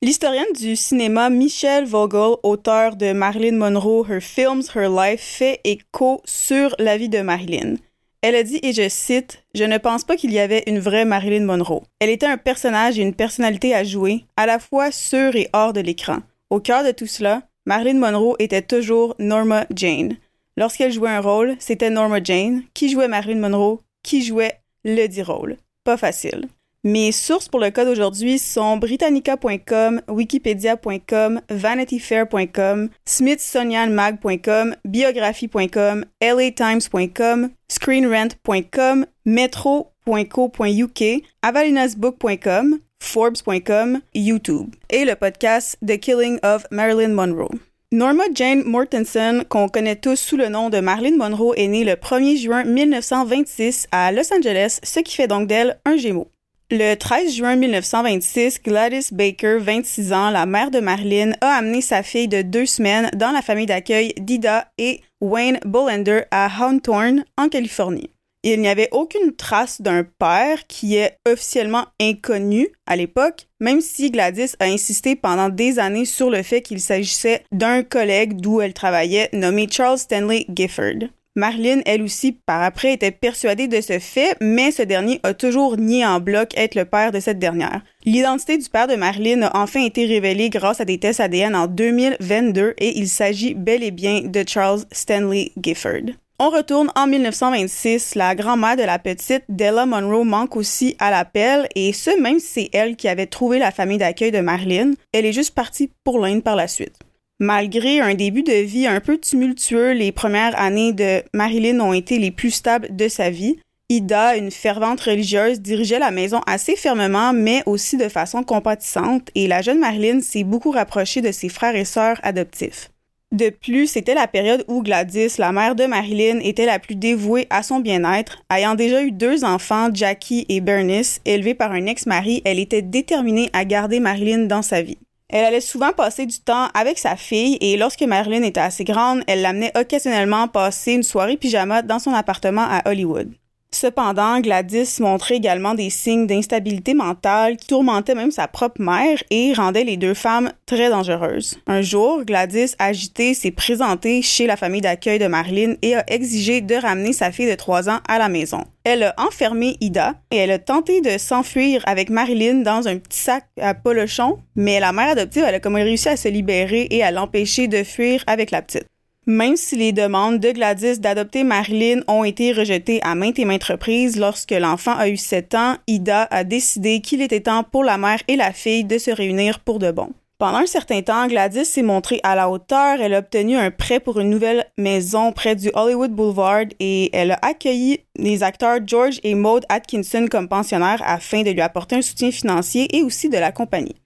L'historienne 0.00 0.52
du 0.54 0.76
cinéma 0.76 1.28
Michelle 1.28 1.84
Vogel, 1.84 2.36
auteur 2.44 2.94
de 2.94 3.12
Marilyn 3.12 3.56
Monroe, 3.56 4.06
Her 4.08 4.20
Films, 4.20 4.62
Her 4.74 4.88
Life, 4.88 5.20
fait 5.20 5.60
écho 5.64 6.22
sur 6.24 6.76
la 6.78 6.96
vie 6.96 7.08
de 7.08 7.20
Marilyn. 7.20 7.74
Elle 8.20 8.34
a 8.34 8.42
dit, 8.42 8.58
et 8.64 8.72
je 8.72 8.88
cite, 8.88 9.44
Je 9.54 9.62
ne 9.62 9.78
pense 9.78 10.02
pas 10.02 10.16
qu'il 10.16 10.32
y 10.32 10.40
avait 10.40 10.64
une 10.66 10.80
vraie 10.80 11.04
Marilyn 11.04 11.44
Monroe. 11.44 11.84
Elle 12.00 12.10
était 12.10 12.26
un 12.26 12.36
personnage 12.36 12.98
et 12.98 13.02
une 13.02 13.14
personnalité 13.14 13.74
à 13.74 13.84
jouer, 13.84 14.24
à 14.36 14.44
la 14.46 14.58
fois 14.58 14.90
sur 14.90 15.36
et 15.36 15.48
hors 15.52 15.72
de 15.72 15.80
l'écran. 15.80 16.18
Au 16.50 16.58
cœur 16.58 16.84
de 16.84 16.90
tout 16.90 17.06
cela, 17.06 17.42
Marilyn 17.64 17.98
Monroe 17.98 18.34
était 18.40 18.62
toujours 18.62 19.14
Norma 19.20 19.66
Jane. 19.72 20.16
Lorsqu'elle 20.56 20.90
jouait 20.90 21.10
un 21.10 21.20
rôle, 21.20 21.54
c'était 21.60 21.90
Norma 21.90 22.18
Jane. 22.22 22.64
Qui 22.74 22.90
jouait 22.90 23.06
Marilyn 23.06 23.38
Monroe? 23.38 23.80
Qui 24.02 24.22
jouait 24.22 24.54
le 24.84 25.06
dit 25.06 25.22
rôle? 25.22 25.56
Pas 25.84 25.96
facile. 25.96 26.48
Mes 26.84 27.10
sources 27.10 27.48
pour 27.48 27.58
le 27.58 27.70
code 27.70 27.88
aujourd'hui 27.88 28.38
sont 28.38 28.76
britannica.com, 28.76 30.00
wikipedia.com, 30.06 31.40
vanityfair.com, 31.50 32.88
smithsonianmag.com, 33.04 34.76
biographie.com, 34.84 36.04
latimes.com, 36.22 37.50
screenrent.com, 37.68 39.06
metro.co.uk, 39.24 41.02
avalinasbook.com, 41.42 42.78
forbes.com, 43.00 44.00
YouTube 44.14 44.74
et 44.88 45.04
le 45.04 45.16
podcast 45.16 45.76
The 45.84 45.98
Killing 45.98 46.38
of 46.44 46.64
Marilyn 46.70 47.08
Monroe. 47.08 47.58
Norma 47.90 48.24
Jane 48.32 48.62
Mortensen, 48.64 49.44
qu'on 49.48 49.68
connaît 49.68 49.96
tous 49.96 50.16
sous 50.16 50.36
le 50.36 50.48
nom 50.48 50.70
de 50.70 50.78
Marilyn 50.78 51.16
Monroe, 51.16 51.54
est 51.56 51.66
née 51.66 51.84
le 51.84 51.94
1er 51.94 52.36
juin 52.36 52.62
1926 52.62 53.88
à 53.90 54.12
Los 54.12 54.32
Angeles, 54.32 54.78
ce 54.84 55.00
qui 55.00 55.16
fait 55.16 55.26
donc 55.26 55.48
d'elle 55.48 55.80
un 55.84 55.96
Gémeaux. 55.96 56.30
Le 56.70 56.96
13 56.96 57.34
juin 57.34 57.56
1926, 57.56 58.60
Gladys 58.62 59.08
Baker, 59.10 59.56
26 59.58 60.12
ans, 60.12 60.28
la 60.28 60.44
mère 60.44 60.70
de 60.70 60.80
Marilyn, 60.80 61.32
a 61.40 61.54
amené 61.54 61.80
sa 61.80 62.02
fille 62.02 62.28
de 62.28 62.42
deux 62.42 62.66
semaines 62.66 63.10
dans 63.16 63.30
la 63.30 63.40
famille 63.40 63.64
d'accueil 63.64 64.12
d'Ida 64.18 64.70
et 64.76 65.00
Wayne 65.22 65.60
Bullender 65.64 66.24
à 66.30 66.44
Hawthorne, 66.44 67.24
en 67.38 67.48
Californie. 67.48 68.10
Il 68.42 68.60
n'y 68.60 68.68
avait 68.68 68.90
aucune 68.92 69.34
trace 69.34 69.80
d'un 69.80 70.04
père 70.04 70.66
qui 70.66 70.96
est 70.96 71.16
officiellement 71.26 71.86
inconnu 72.02 72.68
à 72.86 72.96
l'époque, 72.96 73.48
même 73.60 73.80
si 73.80 74.10
Gladys 74.10 74.52
a 74.60 74.66
insisté 74.66 75.16
pendant 75.16 75.48
des 75.48 75.78
années 75.78 76.04
sur 76.04 76.28
le 76.28 76.42
fait 76.42 76.60
qu'il 76.60 76.80
s'agissait 76.80 77.44
d'un 77.50 77.82
collègue 77.82 78.38
d'où 78.42 78.60
elle 78.60 78.74
travaillait 78.74 79.30
nommé 79.32 79.68
Charles 79.70 79.98
Stanley 79.98 80.44
Gifford. 80.54 81.08
Marilyn, 81.38 81.80
elle 81.86 82.02
aussi, 82.02 82.32
par 82.32 82.62
après, 82.62 82.92
était 82.92 83.12
persuadée 83.12 83.68
de 83.68 83.80
ce 83.80 84.00
fait, 84.00 84.36
mais 84.40 84.72
ce 84.72 84.82
dernier 84.82 85.20
a 85.22 85.34
toujours 85.34 85.76
nié 85.76 86.04
en 86.04 86.18
bloc 86.18 86.50
être 86.56 86.74
le 86.74 86.84
père 86.84 87.12
de 87.12 87.20
cette 87.20 87.38
dernière. 87.38 87.82
L'identité 88.04 88.58
du 88.58 88.68
père 88.68 88.88
de 88.88 88.96
Marilyn 88.96 89.42
a 89.42 89.56
enfin 89.56 89.84
été 89.84 90.04
révélée 90.04 90.50
grâce 90.50 90.80
à 90.80 90.84
des 90.84 90.98
tests 90.98 91.20
ADN 91.20 91.54
en 91.54 91.68
2022 91.68 92.74
et 92.78 92.98
il 92.98 93.08
s'agit 93.08 93.54
bel 93.54 93.84
et 93.84 93.92
bien 93.92 94.22
de 94.24 94.44
Charles 94.46 94.82
Stanley 94.90 95.52
Gifford. 95.62 96.10
On 96.40 96.50
retourne 96.50 96.90
en 96.96 97.06
1926. 97.06 98.14
La 98.16 98.34
grand-mère 98.34 98.76
de 98.76 98.82
la 98.82 98.98
petite, 98.98 99.44
Della 99.48 99.86
Monroe, 99.86 100.24
manque 100.24 100.56
aussi 100.56 100.96
à 100.98 101.10
l'appel, 101.10 101.68
et 101.74 101.92
ce, 101.92 102.20
même 102.20 102.38
si 102.38 102.46
c'est 102.46 102.70
elle 102.72 102.96
qui 102.96 103.08
avait 103.08 103.26
trouvé 103.26 103.58
la 103.58 103.70
famille 103.70 103.98
d'accueil 103.98 104.30
de 104.30 104.40
Marilyn, 104.40 104.92
elle 105.12 105.26
est 105.26 105.32
juste 105.32 105.54
partie 105.54 105.90
pour 106.04 106.18
l'Inde 106.18 106.42
par 106.42 106.54
la 106.54 106.68
suite. 106.68 106.98
Malgré 107.40 108.00
un 108.00 108.14
début 108.14 108.42
de 108.42 108.52
vie 108.52 108.88
un 108.88 108.98
peu 108.98 109.16
tumultueux, 109.16 109.92
les 109.92 110.10
premières 110.10 110.58
années 110.58 110.92
de 110.92 111.22
Marilyn 111.32 111.78
ont 111.78 111.92
été 111.92 112.18
les 112.18 112.32
plus 112.32 112.50
stables 112.50 112.88
de 112.96 113.06
sa 113.06 113.30
vie. 113.30 113.60
Ida, 113.88 114.36
une 114.36 114.50
fervente 114.50 115.02
religieuse, 115.02 115.60
dirigeait 115.60 116.00
la 116.00 116.10
maison 116.10 116.40
assez 116.48 116.74
fermement, 116.74 117.32
mais 117.32 117.62
aussi 117.64 117.96
de 117.96 118.08
façon 118.08 118.42
compatissante, 118.42 119.28
et 119.36 119.46
la 119.46 119.62
jeune 119.62 119.78
Marilyn 119.78 120.20
s'est 120.20 120.42
beaucoup 120.42 120.72
rapprochée 120.72 121.20
de 121.20 121.30
ses 121.30 121.48
frères 121.48 121.76
et 121.76 121.84
sœurs 121.84 122.18
adoptifs. 122.24 122.90
De 123.30 123.50
plus, 123.50 123.86
c'était 123.86 124.14
la 124.14 124.26
période 124.26 124.64
où 124.66 124.82
Gladys, 124.82 125.36
la 125.38 125.52
mère 125.52 125.76
de 125.76 125.84
Marilyn, 125.84 126.40
était 126.40 126.66
la 126.66 126.80
plus 126.80 126.96
dévouée 126.96 127.46
à 127.50 127.62
son 127.62 127.78
bien-être. 127.78 128.42
Ayant 128.50 128.74
déjà 128.74 129.04
eu 129.04 129.12
deux 129.12 129.44
enfants, 129.44 129.90
Jackie 129.94 130.44
et 130.48 130.60
Bernice, 130.60 131.20
élevés 131.24 131.54
par 131.54 131.70
un 131.70 131.86
ex-mari, 131.86 132.42
elle 132.44 132.58
était 132.58 132.82
déterminée 132.82 133.48
à 133.52 133.64
garder 133.64 134.00
Marilyn 134.00 134.46
dans 134.46 134.62
sa 134.62 134.82
vie. 134.82 134.98
Elle 135.30 135.44
allait 135.44 135.60
souvent 135.60 135.92
passer 135.92 136.24
du 136.24 136.38
temps 136.40 136.68
avec 136.72 136.98
sa 136.98 137.14
fille 137.14 137.58
et 137.60 137.76
lorsque 137.76 138.02
Marilyn 138.02 138.42
était 138.42 138.60
assez 138.60 138.84
grande, 138.84 139.22
elle 139.26 139.42
l'amenait 139.42 139.76
occasionnellement 139.78 140.48
passer 140.48 140.92
une 140.92 141.02
soirée 141.02 141.36
pyjama 141.36 141.82
dans 141.82 141.98
son 141.98 142.14
appartement 142.14 142.66
à 142.66 142.88
Hollywood. 142.88 143.34
Cependant, 143.70 144.40
Gladys 144.40 144.96
montrait 144.98 145.36
également 145.36 145.74
des 145.74 145.90
signes 145.90 146.26
d'instabilité 146.26 146.94
mentale 146.94 147.58
qui 147.58 147.66
tourmentaient 147.66 148.14
même 148.14 148.30
sa 148.30 148.48
propre 148.48 148.80
mère 148.80 149.22
et 149.30 149.52
rendaient 149.52 149.84
les 149.84 149.98
deux 149.98 150.14
femmes 150.14 150.52
très 150.64 150.88
dangereuses. 150.88 151.58
Un 151.66 151.82
jour, 151.82 152.24
Gladys, 152.24 152.74
agitée, 152.78 153.34
s'est 153.34 153.50
présentée 153.50 154.22
chez 154.22 154.46
la 154.46 154.56
famille 154.56 154.80
d'accueil 154.80 155.18
de 155.18 155.26
Marilyn 155.26 155.74
et 155.82 155.96
a 155.96 156.04
exigé 156.08 156.62
de 156.62 156.74
ramener 156.76 157.12
sa 157.12 157.30
fille 157.30 157.48
de 157.48 157.54
trois 157.56 157.90
ans 157.90 158.00
à 158.08 158.18
la 158.18 158.30
maison. 158.30 158.64
Elle 158.84 159.02
a 159.02 159.14
enfermé 159.18 159.76
Ida 159.82 160.14
et 160.30 160.38
elle 160.38 160.50
a 160.50 160.58
tenté 160.58 161.02
de 161.02 161.18
s'enfuir 161.18 161.82
avec 161.84 162.08
Marilyn 162.08 162.62
dans 162.62 162.88
un 162.88 162.96
petit 162.96 163.18
sac 163.18 163.44
à 163.60 163.74
polochon, 163.74 164.38
mais 164.56 164.80
la 164.80 164.92
mère 164.92 165.10
adoptive 165.10 165.44
elle 165.46 165.56
a 165.56 165.60
comme 165.60 165.74
réussi 165.74 166.08
à 166.08 166.16
se 166.16 166.28
libérer 166.28 166.88
et 166.90 167.02
à 167.02 167.10
l'empêcher 167.10 167.68
de 167.68 167.84
fuir 167.84 168.24
avec 168.26 168.50
la 168.50 168.62
petite. 168.62 168.86
Même 169.28 169.58
si 169.58 169.76
les 169.76 169.92
demandes 169.92 170.40
de 170.40 170.52
Gladys 170.52 171.00
d'adopter 171.00 171.44
Marilyn 171.44 172.00
ont 172.08 172.24
été 172.24 172.50
rejetées 172.50 172.98
à 173.02 173.14
maintes 173.14 173.38
et 173.38 173.44
maintes 173.44 173.64
reprises, 173.64 174.18
lorsque 174.18 174.52
l'enfant 174.52 174.96
a 174.96 175.10
eu 175.10 175.18
7 175.18 175.54
ans, 175.54 175.76
Ida 175.86 176.26
a 176.30 176.44
décidé 176.44 177.02
qu'il 177.02 177.20
était 177.20 177.42
temps 177.42 177.62
pour 177.62 177.84
la 177.84 177.98
mère 177.98 178.22
et 178.26 178.36
la 178.36 178.54
fille 178.54 178.84
de 178.84 178.96
se 178.96 179.10
réunir 179.10 179.60
pour 179.60 179.80
de 179.80 179.90
bon. 179.90 180.14
Pendant 180.38 180.60
un 180.60 180.66
certain 180.66 181.02
temps, 181.02 181.26
Gladys 181.26 181.66
s'est 181.66 181.82
montrée 181.82 182.20
à 182.22 182.36
la 182.36 182.48
hauteur. 182.48 183.02
Elle 183.02 183.12
a 183.12 183.18
obtenu 183.18 183.58
un 183.58 183.70
prêt 183.70 184.00
pour 184.00 184.18
une 184.18 184.30
nouvelle 184.30 184.64
maison 184.78 185.30
près 185.32 185.54
du 185.54 185.70
Hollywood 185.74 186.12
Boulevard 186.12 186.64
et 186.80 187.14
elle 187.14 187.32
a 187.32 187.38
accueilli 187.42 188.00
les 188.16 188.42
acteurs 188.42 188.78
George 188.86 189.20
et 189.24 189.34
Maud 189.34 189.66
Atkinson 189.68 190.26
comme 190.30 190.48
pensionnaires 190.48 191.02
afin 191.04 191.42
de 191.42 191.50
lui 191.50 191.60
apporter 191.60 191.96
un 191.96 192.02
soutien 192.02 192.30
financier 192.30 192.96
et 192.96 193.02
aussi 193.02 193.28
de 193.28 193.36
la 193.36 193.52
compagnie. 193.52 193.96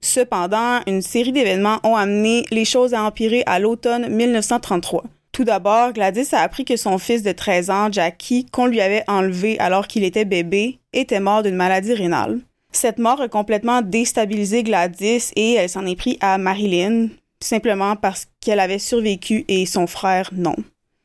Cependant, 0.00 0.80
une 0.86 1.02
série 1.02 1.32
d'événements 1.32 1.80
ont 1.82 1.96
amené 1.96 2.44
les 2.50 2.64
choses 2.64 2.94
à 2.94 3.02
empirer 3.02 3.42
à 3.46 3.58
l'automne 3.58 4.08
1933. 4.08 5.04
Tout 5.32 5.44
d'abord, 5.44 5.92
Gladys 5.92 6.28
a 6.32 6.40
appris 6.40 6.64
que 6.64 6.76
son 6.76 6.98
fils 6.98 7.22
de 7.22 7.32
13 7.32 7.70
ans, 7.70 7.92
Jackie, 7.92 8.46
qu'on 8.46 8.66
lui 8.66 8.80
avait 8.80 9.04
enlevé 9.08 9.58
alors 9.58 9.86
qu'il 9.86 10.04
était 10.04 10.24
bébé, 10.24 10.78
était 10.92 11.20
mort 11.20 11.42
d'une 11.42 11.56
maladie 11.56 11.94
rénale. 11.94 12.40
Cette 12.72 12.98
mort 12.98 13.20
a 13.20 13.28
complètement 13.28 13.82
déstabilisé 13.82 14.62
Gladys 14.62 15.30
et 15.36 15.54
elle 15.54 15.68
s'en 15.68 15.86
est 15.86 15.96
pris 15.96 16.18
à 16.20 16.38
Marilyn, 16.38 17.08
simplement 17.40 17.96
parce 17.96 18.26
qu'elle 18.40 18.60
avait 18.60 18.78
survécu 18.78 19.44
et 19.48 19.64
son 19.66 19.86
frère 19.86 20.30
non. 20.32 20.56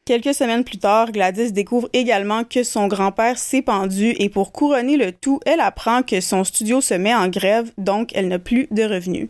Quelques 0.05 0.33
semaines 0.33 0.65
plus 0.65 0.79
tard, 0.79 1.13
Gladys 1.13 1.53
découvre 1.53 1.87
également 1.93 2.43
que 2.43 2.63
son 2.63 2.87
grand-père 2.87 3.37
s'est 3.37 3.61
pendu 3.61 4.13
et 4.19 4.27
pour 4.27 4.51
couronner 4.51 4.97
le 4.97 5.13
tout, 5.13 5.39
elle 5.45 5.61
apprend 5.61 6.03
que 6.03 6.19
son 6.19 6.43
studio 6.43 6.81
se 6.81 6.93
met 6.93 7.15
en 7.15 7.29
grève, 7.29 7.71
donc 7.77 8.09
elle 8.13 8.27
n'a 8.27 8.37
plus 8.37 8.67
de 8.69 8.83
revenus. 8.83 9.29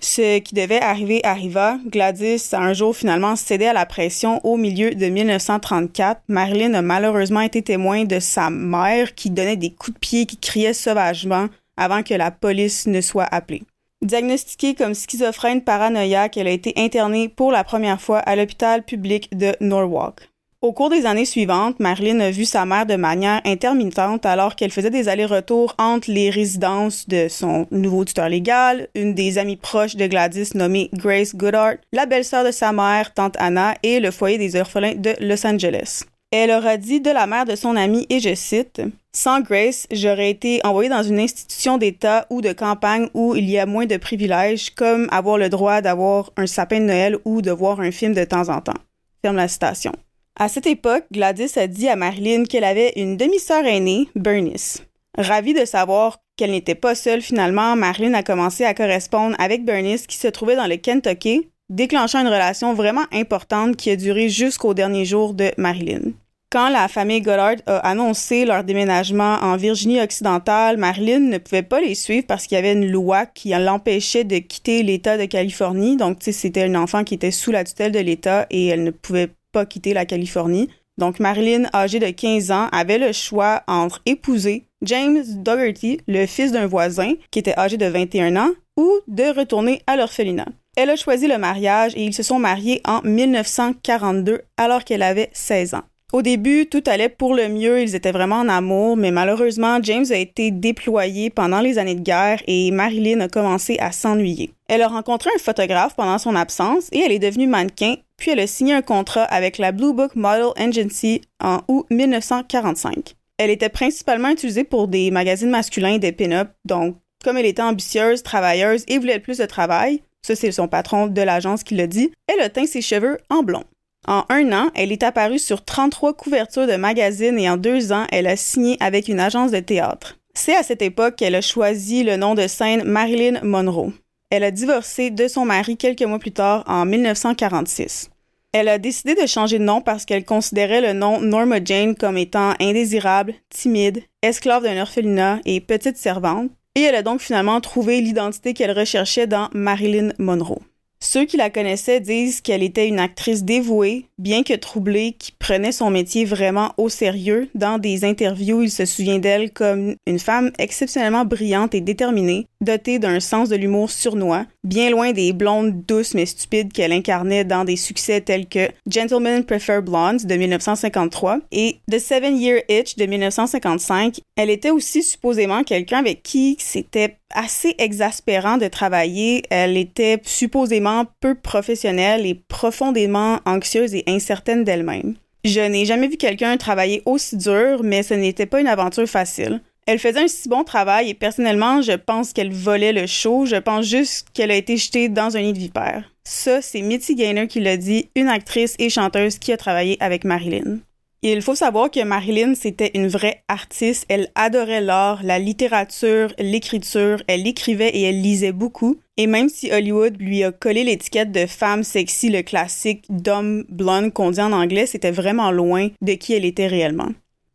Ce 0.00 0.38
qui 0.38 0.54
devait 0.54 0.80
arriver 0.80 1.24
arriva. 1.24 1.78
Gladys 1.86 2.50
a 2.52 2.60
un 2.60 2.72
jour 2.72 2.94
finalement 2.94 3.34
cédé 3.34 3.66
à 3.66 3.72
la 3.72 3.84
pression 3.84 4.40
au 4.44 4.56
milieu 4.56 4.94
de 4.94 5.06
1934. 5.06 6.22
Marilyn 6.28 6.74
a 6.74 6.82
malheureusement 6.82 7.40
été 7.40 7.60
témoin 7.62 8.04
de 8.04 8.20
sa 8.20 8.48
mère 8.48 9.16
qui 9.16 9.30
donnait 9.30 9.56
des 9.56 9.70
coups 9.70 9.94
de 9.94 9.98
pied, 9.98 10.26
qui 10.26 10.36
criait 10.36 10.72
sauvagement 10.72 11.48
avant 11.76 12.04
que 12.04 12.14
la 12.14 12.30
police 12.30 12.86
ne 12.86 13.00
soit 13.00 13.28
appelée. 13.32 13.62
Diagnostiquée 14.02 14.74
comme 14.74 14.94
schizophrène 14.94 15.62
paranoïaque, 15.62 16.36
elle 16.36 16.48
a 16.48 16.50
été 16.50 16.72
internée 16.76 17.28
pour 17.28 17.52
la 17.52 17.62
première 17.62 18.00
fois 18.00 18.18
à 18.18 18.34
l'hôpital 18.34 18.82
public 18.82 19.28
de 19.36 19.54
Norwalk. 19.60 20.28
Au 20.60 20.72
cours 20.72 20.90
des 20.90 21.06
années 21.06 21.24
suivantes, 21.24 21.78
Marilyn 21.78 22.20
a 22.20 22.30
vu 22.30 22.44
sa 22.44 22.64
mère 22.64 22.86
de 22.86 22.96
manière 22.96 23.40
intermittente 23.44 24.26
alors 24.26 24.56
qu'elle 24.56 24.70
faisait 24.70 24.90
des 24.90 25.08
allers-retours 25.08 25.74
entre 25.78 26.10
les 26.10 26.30
résidences 26.30 27.08
de 27.08 27.28
son 27.28 27.66
nouveau 27.70 28.04
tuteur 28.04 28.28
légal, 28.28 28.88
une 28.96 29.14
des 29.14 29.38
amies 29.38 29.56
proches 29.56 29.96
de 29.96 30.06
Gladys 30.06 30.50
nommée 30.54 30.90
Grace 30.92 31.34
Goodhart, 31.34 31.76
la 31.92 32.06
belle-sœur 32.06 32.44
de 32.44 32.50
sa 32.50 32.72
mère, 32.72 33.14
tante 33.14 33.36
Anna, 33.38 33.74
et 33.84 34.00
le 34.00 34.10
foyer 34.10 34.38
des 34.38 34.56
orphelins 34.56 34.94
de 34.94 35.14
Los 35.20 35.46
Angeles. 35.46 36.04
Elle 36.34 36.50
aura 36.50 36.78
dit 36.78 37.02
de 37.02 37.10
la 37.10 37.26
mère 37.26 37.44
de 37.44 37.54
son 37.54 37.76
amie, 37.76 38.06
et 38.08 38.18
je 38.18 38.34
cite, 38.34 38.80
Sans 39.12 39.42
Grace, 39.42 39.86
j'aurais 39.92 40.30
été 40.30 40.64
envoyée 40.64 40.88
dans 40.88 41.02
une 41.02 41.20
institution 41.20 41.76
d'État 41.76 42.26
ou 42.30 42.40
de 42.40 42.54
campagne 42.54 43.10
où 43.12 43.36
il 43.36 43.50
y 43.50 43.58
a 43.58 43.66
moins 43.66 43.84
de 43.84 43.98
privilèges, 43.98 44.70
comme 44.70 45.08
avoir 45.12 45.36
le 45.36 45.50
droit 45.50 45.82
d'avoir 45.82 46.32
un 46.38 46.46
sapin 46.46 46.80
de 46.80 46.86
Noël 46.86 47.18
ou 47.26 47.42
de 47.42 47.50
voir 47.50 47.80
un 47.80 47.90
film 47.90 48.14
de 48.14 48.24
temps 48.24 48.48
en 48.48 48.62
temps. 48.62 48.78
Ferme 49.20 49.36
la 49.36 49.46
citation. 49.46 49.92
À 50.34 50.48
cette 50.48 50.66
époque, 50.66 51.04
Gladys 51.12 51.52
a 51.56 51.66
dit 51.66 51.90
à 51.90 51.96
Marilyn 51.96 52.44
qu'elle 52.44 52.64
avait 52.64 52.94
une 52.96 53.18
demi-sœur 53.18 53.66
aînée, 53.66 54.08
Bernice. 54.16 54.82
Ravie 55.18 55.52
de 55.52 55.66
savoir 55.66 56.20
qu'elle 56.38 56.52
n'était 56.52 56.74
pas 56.74 56.94
seule 56.94 57.20
finalement, 57.20 57.76
Marilyn 57.76 58.14
a 58.14 58.22
commencé 58.22 58.64
à 58.64 58.72
correspondre 58.72 59.36
avec 59.38 59.66
Bernice 59.66 60.06
qui 60.06 60.16
se 60.16 60.28
trouvait 60.28 60.56
dans 60.56 60.66
le 60.66 60.78
Kentucky, 60.78 61.50
déclenchant 61.68 62.20
une 62.20 62.28
relation 62.28 62.72
vraiment 62.72 63.04
importante 63.12 63.76
qui 63.76 63.90
a 63.90 63.96
duré 63.96 64.30
jusqu'au 64.30 64.72
dernier 64.72 65.04
jour 65.04 65.34
de 65.34 65.50
Marilyn. 65.58 66.12
Quand 66.52 66.68
la 66.68 66.86
famille 66.86 67.22
Goddard 67.22 67.62
a 67.64 67.78
annoncé 67.78 68.44
leur 68.44 68.62
déménagement 68.62 69.38
en 69.40 69.56
Virginie 69.56 70.02
occidentale, 70.02 70.76
Marilyn 70.76 71.20
ne 71.20 71.38
pouvait 71.38 71.62
pas 71.62 71.80
les 71.80 71.94
suivre 71.94 72.26
parce 72.26 72.46
qu'il 72.46 72.56
y 72.56 72.58
avait 72.58 72.74
une 72.74 72.90
loi 72.90 73.24
qui 73.24 73.54
l'empêchait 73.58 74.24
de 74.24 74.36
quitter 74.36 74.82
l'État 74.82 75.16
de 75.16 75.24
Californie. 75.24 75.96
Donc, 75.96 76.18
c'était 76.20 76.64
un 76.64 76.74
enfant 76.74 77.04
qui 77.04 77.14
était 77.14 77.30
sous 77.30 77.52
la 77.52 77.64
tutelle 77.64 77.92
de 77.92 78.00
l'État 78.00 78.46
et 78.50 78.66
elle 78.66 78.84
ne 78.84 78.90
pouvait 78.90 79.30
pas 79.52 79.64
quitter 79.64 79.94
la 79.94 80.04
Californie. 80.04 80.68
Donc 80.98 81.20
Marilyn, 81.20 81.70
âgée 81.72 82.00
de 82.00 82.10
15 82.10 82.50
ans, 82.50 82.68
avait 82.70 82.98
le 82.98 83.12
choix 83.12 83.62
entre 83.66 84.02
épouser 84.04 84.66
James 84.82 85.24
Dougherty, 85.26 86.00
le 86.06 86.26
fils 86.26 86.52
d'un 86.52 86.66
voisin 86.66 87.14
qui 87.30 87.38
était 87.38 87.58
âgé 87.58 87.78
de 87.78 87.86
21 87.86 88.36
ans, 88.36 88.50
ou 88.76 88.92
de 89.08 89.34
retourner 89.34 89.80
à 89.86 89.96
l'orphelinat. 89.96 90.48
Elle 90.76 90.90
a 90.90 90.96
choisi 90.96 91.28
le 91.28 91.38
mariage 91.38 91.92
et 91.96 92.04
ils 92.04 92.14
se 92.14 92.22
sont 92.22 92.38
mariés 92.38 92.82
en 92.86 93.00
1942 93.04 94.42
alors 94.58 94.84
qu'elle 94.84 95.02
avait 95.02 95.30
16 95.32 95.74
ans. 95.74 95.82
Au 96.12 96.20
début, 96.20 96.66
tout 96.66 96.82
allait 96.86 97.08
pour 97.08 97.34
le 97.34 97.48
mieux, 97.48 97.80
ils 97.80 97.94
étaient 97.94 98.12
vraiment 98.12 98.40
en 98.40 98.48
amour, 98.50 98.98
mais 98.98 99.10
malheureusement, 99.10 99.78
James 99.82 100.04
a 100.10 100.16
été 100.16 100.50
déployé 100.50 101.30
pendant 101.30 101.60
les 101.60 101.78
années 101.78 101.94
de 101.94 102.02
guerre 102.02 102.42
et 102.46 102.70
Marilyn 102.70 103.20
a 103.20 103.28
commencé 103.28 103.78
à 103.78 103.92
s'ennuyer. 103.92 104.52
Elle 104.68 104.82
a 104.82 104.88
rencontré 104.88 105.30
un 105.34 105.38
photographe 105.38 105.96
pendant 105.96 106.18
son 106.18 106.36
absence 106.36 106.90
et 106.92 106.98
elle 106.98 107.12
est 107.12 107.18
devenue 107.18 107.46
mannequin, 107.46 107.94
puis 108.18 108.30
elle 108.30 108.40
a 108.40 108.46
signé 108.46 108.74
un 108.74 108.82
contrat 108.82 109.22
avec 109.22 109.56
la 109.56 109.72
Blue 109.72 109.94
Book 109.94 110.14
Model 110.14 110.50
Agency 110.56 111.22
en 111.42 111.60
août 111.68 111.86
1945. 111.88 113.14
Elle 113.38 113.48
était 113.48 113.70
principalement 113.70 114.28
utilisée 114.28 114.64
pour 114.64 114.88
des 114.88 115.10
magazines 115.10 115.48
masculins 115.48 115.94
et 115.94 115.98
des 115.98 116.12
pin-up, 116.12 116.50
donc 116.66 116.96
comme 117.24 117.38
elle 117.38 117.46
était 117.46 117.62
ambitieuse, 117.62 118.22
travailleuse 118.22 118.84
et 118.86 118.98
voulait 118.98 119.18
plus 119.18 119.38
de 119.38 119.46
travail, 119.46 120.02
ça 120.20 120.36
c'est 120.36 120.52
son 120.52 120.68
patron 120.68 121.06
de 121.06 121.22
l'agence 121.22 121.64
qui 121.64 121.74
l'a 121.74 121.86
dit, 121.86 122.12
elle 122.26 122.40
a 122.40 122.50
teint 122.50 122.66
ses 122.66 122.82
cheveux 122.82 123.16
en 123.30 123.42
blond. 123.42 123.64
En 124.08 124.24
un 124.28 124.52
an, 124.52 124.70
elle 124.74 124.90
est 124.90 125.04
apparue 125.04 125.38
sur 125.38 125.64
33 125.64 126.14
couvertures 126.14 126.66
de 126.66 126.74
magazines 126.74 127.38
et 127.38 127.48
en 127.48 127.56
deux 127.56 127.92
ans, 127.92 128.04
elle 128.10 128.26
a 128.26 128.36
signé 128.36 128.76
avec 128.80 129.08
une 129.08 129.20
agence 129.20 129.52
de 129.52 129.60
théâtre. 129.60 130.18
C'est 130.34 130.56
à 130.56 130.62
cette 130.62 130.82
époque 130.82 131.16
qu'elle 131.16 131.34
a 131.34 131.40
choisi 131.40 132.02
le 132.02 132.16
nom 132.16 132.34
de 132.34 132.46
scène 132.48 132.82
Marilyn 132.84 133.40
Monroe. 133.42 133.92
Elle 134.30 134.44
a 134.44 134.50
divorcé 134.50 135.10
de 135.10 135.28
son 135.28 135.44
mari 135.44 135.76
quelques 135.76 136.02
mois 136.02 136.18
plus 136.18 136.32
tard, 136.32 136.64
en 136.66 136.84
1946. 136.84 138.10
Elle 138.52 138.68
a 138.68 138.78
décidé 138.78 139.14
de 139.14 139.26
changer 139.26 139.58
de 139.58 139.64
nom 139.64 139.80
parce 139.80 140.04
qu'elle 140.04 140.24
considérait 140.24 140.80
le 140.80 140.94
nom 140.94 141.20
Norma 141.20 141.62
Jane 141.64 141.94
comme 141.94 142.18
étant 142.18 142.54
indésirable, 142.60 143.34
timide, 143.50 144.02
esclave 144.22 144.64
d'un 144.64 144.80
orphelinat 144.80 145.38
et 145.44 145.60
petite 145.60 145.96
servante, 145.96 146.50
et 146.74 146.80
elle 146.80 146.94
a 146.94 147.02
donc 147.02 147.20
finalement 147.20 147.60
trouvé 147.60 148.00
l'identité 148.00 148.52
qu'elle 148.52 148.76
recherchait 148.76 149.26
dans 149.26 149.48
Marilyn 149.52 150.12
Monroe. 150.18 150.60
Ceux 151.04 151.24
qui 151.24 151.36
la 151.36 151.50
connaissaient 151.50 151.98
disent 152.00 152.40
qu'elle 152.40 152.62
était 152.62 152.86
une 152.86 153.00
actrice 153.00 153.42
dévouée, 153.42 154.06
bien 154.22 154.44
que 154.44 154.54
troublée, 154.54 155.16
qui 155.18 155.32
prenait 155.32 155.72
son 155.72 155.90
métier 155.90 156.24
vraiment 156.24 156.72
au 156.76 156.88
sérieux. 156.88 157.48
Dans 157.54 157.78
des 157.78 158.04
interviews, 158.04 158.62
il 158.62 158.70
se 158.70 158.84
souvient 158.84 159.18
d'elle 159.18 159.50
comme 159.52 159.96
une 160.06 160.18
femme 160.18 160.52
exceptionnellement 160.58 161.24
brillante 161.24 161.74
et 161.74 161.80
déterminée, 161.80 162.46
dotée 162.60 162.98
d'un 162.98 163.20
sens 163.20 163.48
de 163.48 163.56
l'humour 163.56 163.90
surnois, 163.90 164.46
bien 164.64 164.90
loin 164.90 165.12
des 165.12 165.32
blondes 165.32 165.84
douces 165.86 166.14
mais 166.14 166.26
stupides 166.26 166.72
qu'elle 166.72 166.92
incarnait 166.92 167.44
dans 167.44 167.64
des 167.64 167.76
succès 167.76 168.20
tels 168.20 168.46
que 168.46 168.68
Gentlemen 168.88 169.44
Prefer 169.44 169.80
Blondes 169.82 170.24
de 170.24 170.34
1953 170.34 171.40
et 171.50 171.80
The 171.90 171.98
Seven 171.98 172.36
Year 172.38 172.62
Itch 172.68 172.96
de 172.96 173.06
1955. 173.06 174.20
Elle 174.36 174.50
était 174.50 174.70
aussi 174.70 175.02
supposément 175.02 175.64
quelqu'un 175.64 175.98
avec 175.98 176.22
qui 176.22 176.56
c'était 176.60 177.16
assez 177.34 177.74
exaspérant 177.78 178.58
de 178.58 178.68
travailler. 178.68 179.42
Elle 179.50 179.76
était 179.76 180.20
supposément 180.24 181.06
peu 181.20 181.34
professionnelle 181.34 182.26
et 182.26 182.34
profondément 182.34 183.40
anxieuse 183.46 183.94
et 183.94 184.04
incertaine 184.12 184.64
d'elle-même. 184.64 185.14
Je 185.44 185.60
n'ai 185.60 185.84
jamais 185.84 186.08
vu 186.08 186.16
quelqu'un 186.16 186.56
travailler 186.56 187.02
aussi 187.04 187.36
dur, 187.36 187.82
mais 187.82 188.02
ce 188.02 188.14
n'était 188.14 188.46
pas 188.46 188.60
une 188.60 188.68
aventure 188.68 189.08
facile. 189.08 189.60
Elle 189.86 189.98
faisait 189.98 190.22
un 190.22 190.28
si 190.28 190.48
bon 190.48 190.62
travail 190.62 191.10
et 191.10 191.14
personnellement, 191.14 191.82
je 191.82 191.92
pense 191.92 192.32
qu'elle 192.32 192.52
volait 192.52 192.92
le 192.92 193.06
show. 193.06 193.46
Je 193.46 193.56
pense 193.56 193.86
juste 193.86 194.28
qu'elle 194.32 194.52
a 194.52 194.56
été 194.56 194.76
jetée 194.76 195.08
dans 195.08 195.36
un 195.36 195.42
nid 195.42 195.52
de 195.52 195.58
vipère. 195.58 196.04
Ça, 196.22 196.62
c'est 196.62 196.82
Mitzi 196.82 197.16
Gaynor 197.16 197.48
qui 197.48 197.58
l'a 197.58 197.76
dit, 197.76 198.08
une 198.14 198.28
actrice 198.28 198.76
et 198.78 198.88
chanteuse 198.88 199.38
qui 199.38 199.52
a 199.52 199.56
travaillé 199.56 199.96
avec 199.98 200.24
Marilyn. 200.24 200.78
Il 201.24 201.40
faut 201.40 201.54
savoir 201.54 201.88
que 201.88 202.02
Marilyn, 202.02 202.56
c'était 202.56 202.90
une 202.94 203.06
vraie 203.06 203.44
artiste. 203.46 204.06
Elle 204.08 204.32
adorait 204.34 204.80
l'art, 204.80 205.22
la 205.22 205.38
littérature, 205.38 206.34
l'écriture. 206.36 207.22
Elle 207.28 207.46
écrivait 207.46 207.90
et 207.90 208.02
elle 208.02 208.20
lisait 208.20 208.50
beaucoup. 208.50 208.98
Et 209.16 209.28
même 209.28 209.48
si 209.48 209.70
Hollywood 209.70 210.20
lui 210.20 210.42
a 210.42 210.50
collé 210.50 210.82
l'étiquette 210.82 211.30
de 211.30 211.46
femme 211.46 211.84
sexy, 211.84 212.28
le 212.28 212.42
classique 212.42 213.04
d'homme 213.08 213.64
blonde 213.68 214.12
qu'on 214.12 214.32
dit 214.32 214.40
en 214.40 214.50
anglais, 214.50 214.86
c'était 214.86 215.12
vraiment 215.12 215.52
loin 215.52 215.90
de 216.00 216.14
qui 216.14 216.32
elle 216.32 216.44
était 216.44 216.66
réellement. 216.66 217.10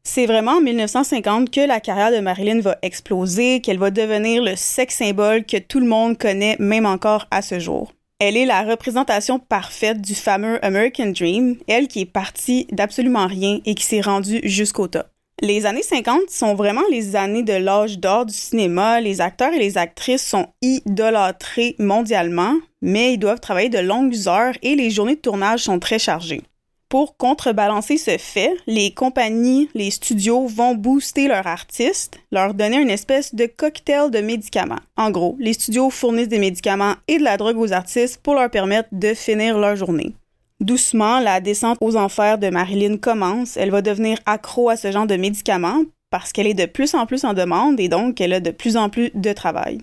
C'est 0.06 0.28
vraiment 0.28 0.60
en 0.60 0.62
1950 0.62 1.52
que 1.52 1.68
la 1.68 1.82
carrière 1.82 2.14
de 2.14 2.20
Marilyn 2.20 2.62
va 2.62 2.78
exploser, 2.84 3.60
qu'elle 3.60 3.80
va 3.80 3.92
devenir 3.92 4.42
le 4.42 4.56
sex 4.56 4.96
symbole 4.96 5.44
que 5.44 5.58
tout 5.58 5.82
le 5.82 5.88
monde 5.88 6.18
connaît 6.18 6.56
même 6.60 6.86
encore 6.86 7.28
à 7.32 7.42
ce 7.42 7.60
jour. 7.60 7.92
Elle 8.20 8.36
est 8.36 8.48
la 8.48 8.64
représentation 8.64 9.38
parfaite 9.38 10.02
du 10.02 10.16
fameux 10.16 10.64
American 10.66 11.12
Dream, 11.12 11.56
elle 11.68 11.88
qui 11.88 12.02
est 12.02 12.06
partie 12.06 12.66
d'absolument 12.72 13.28
rien 13.28 13.60
et 13.64 13.76
qui 13.76 13.84
s'est 13.84 14.02
rendue 14.02 14.40
jusqu'au 14.44 14.88
top. 14.88 15.06
Les 15.40 15.68
années 15.68 15.84
50 15.84 16.32
sont 16.32 16.56
vraiment 16.56 16.82
les 16.90 17.16
années 17.16 17.44
de 17.44 17.54
l'âge 17.54 18.00
d'or 18.00 18.26
du 18.26 18.34
cinéma. 18.34 19.02
Les 19.02 19.22
acteurs 19.22 19.54
et 19.54 19.60
les 19.60 19.78
actrices 19.78 20.26
sont 20.26 20.48
idolâtrés 20.64 21.76
mondialement, 21.78 22.56
mais 22.82 23.14
ils 23.14 23.20
doivent 23.20 23.40
travailler 23.40 23.70
de 23.70 23.78
longues 23.78 24.28
heures 24.28 24.56
et 24.64 24.76
les 24.76 24.90
journées 24.90 25.16
de 25.16 25.22
tournage 25.22 25.66
sont 25.66 25.78
très 25.78 26.00
chargées. 26.00 26.42
Pour 26.90 27.18
contrebalancer 27.18 27.98
ce 27.98 28.18
fait, 28.18 28.56
les 28.66 28.92
compagnies, 28.92 29.70
les 29.74 29.92
studios 29.92 30.48
vont 30.48 30.74
booster 30.74 31.28
leurs 31.28 31.46
artistes, 31.46 32.18
leur 32.32 32.54
donner 32.54 32.78
une 32.78 32.90
espèce 32.90 33.36
de 33.36 33.46
cocktail 33.46 34.10
de 34.10 34.20
médicaments. 34.20 34.80
En 34.96 35.12
gros, 35.12 35.36
les 35.38 35.52
studios 35.52 35.90
fournissent 35.90 36.30
des 36.30 36.40
médicaments 36.40 36.94
et 37.10 37.18
de 37.18 37.26
la 37.26 37.36
drogue 37.36 37.58
aux 37.58 37.74
artistes 37.74 38.22
pour 38.24 38.36
leur 38.36 38.50
permettre 38.50 38.88
de 38.94 39.14
finir 39.14 39.58
leur 39.58 39.76
journée. 39.76 40.16
Doucement, 40.62 41.20
la 41.20 41.42
descente 41.42 41.78
aux 41.82 41.98
enfers 41.98 42.38
de 42.38 42.48
Marilyn 42.48 42.96
commence. 42.96 43.58
Elle 43.58 43.72
va 43.72 43.82
devenir 43.82 44.20
accro 44.26 44.70
à 44.70 44.78
ce 44.78 44.90
genre 44.90 45.08
de 45.08 45.18
médicaments 45.18 45.82
parce 46.10 46.32
qu'elle 46.32 46.48
est 46.48 46.54
de 46.54 46.66
plus 46.68 46.96
en 46.96 47.06
plus 47.06 47.26
en 47.26 47.34
demande 47.34 47.82
et 47.82 47.90
donc 47.90 48.22
elle 48.22 48.32
a 48.32 48.40
de 48.40 48.52
plus 48.52 48.78
en 48.78 48.90
plus 48.90 49.12
de 49.14 49.34
travail. 49.34 49.82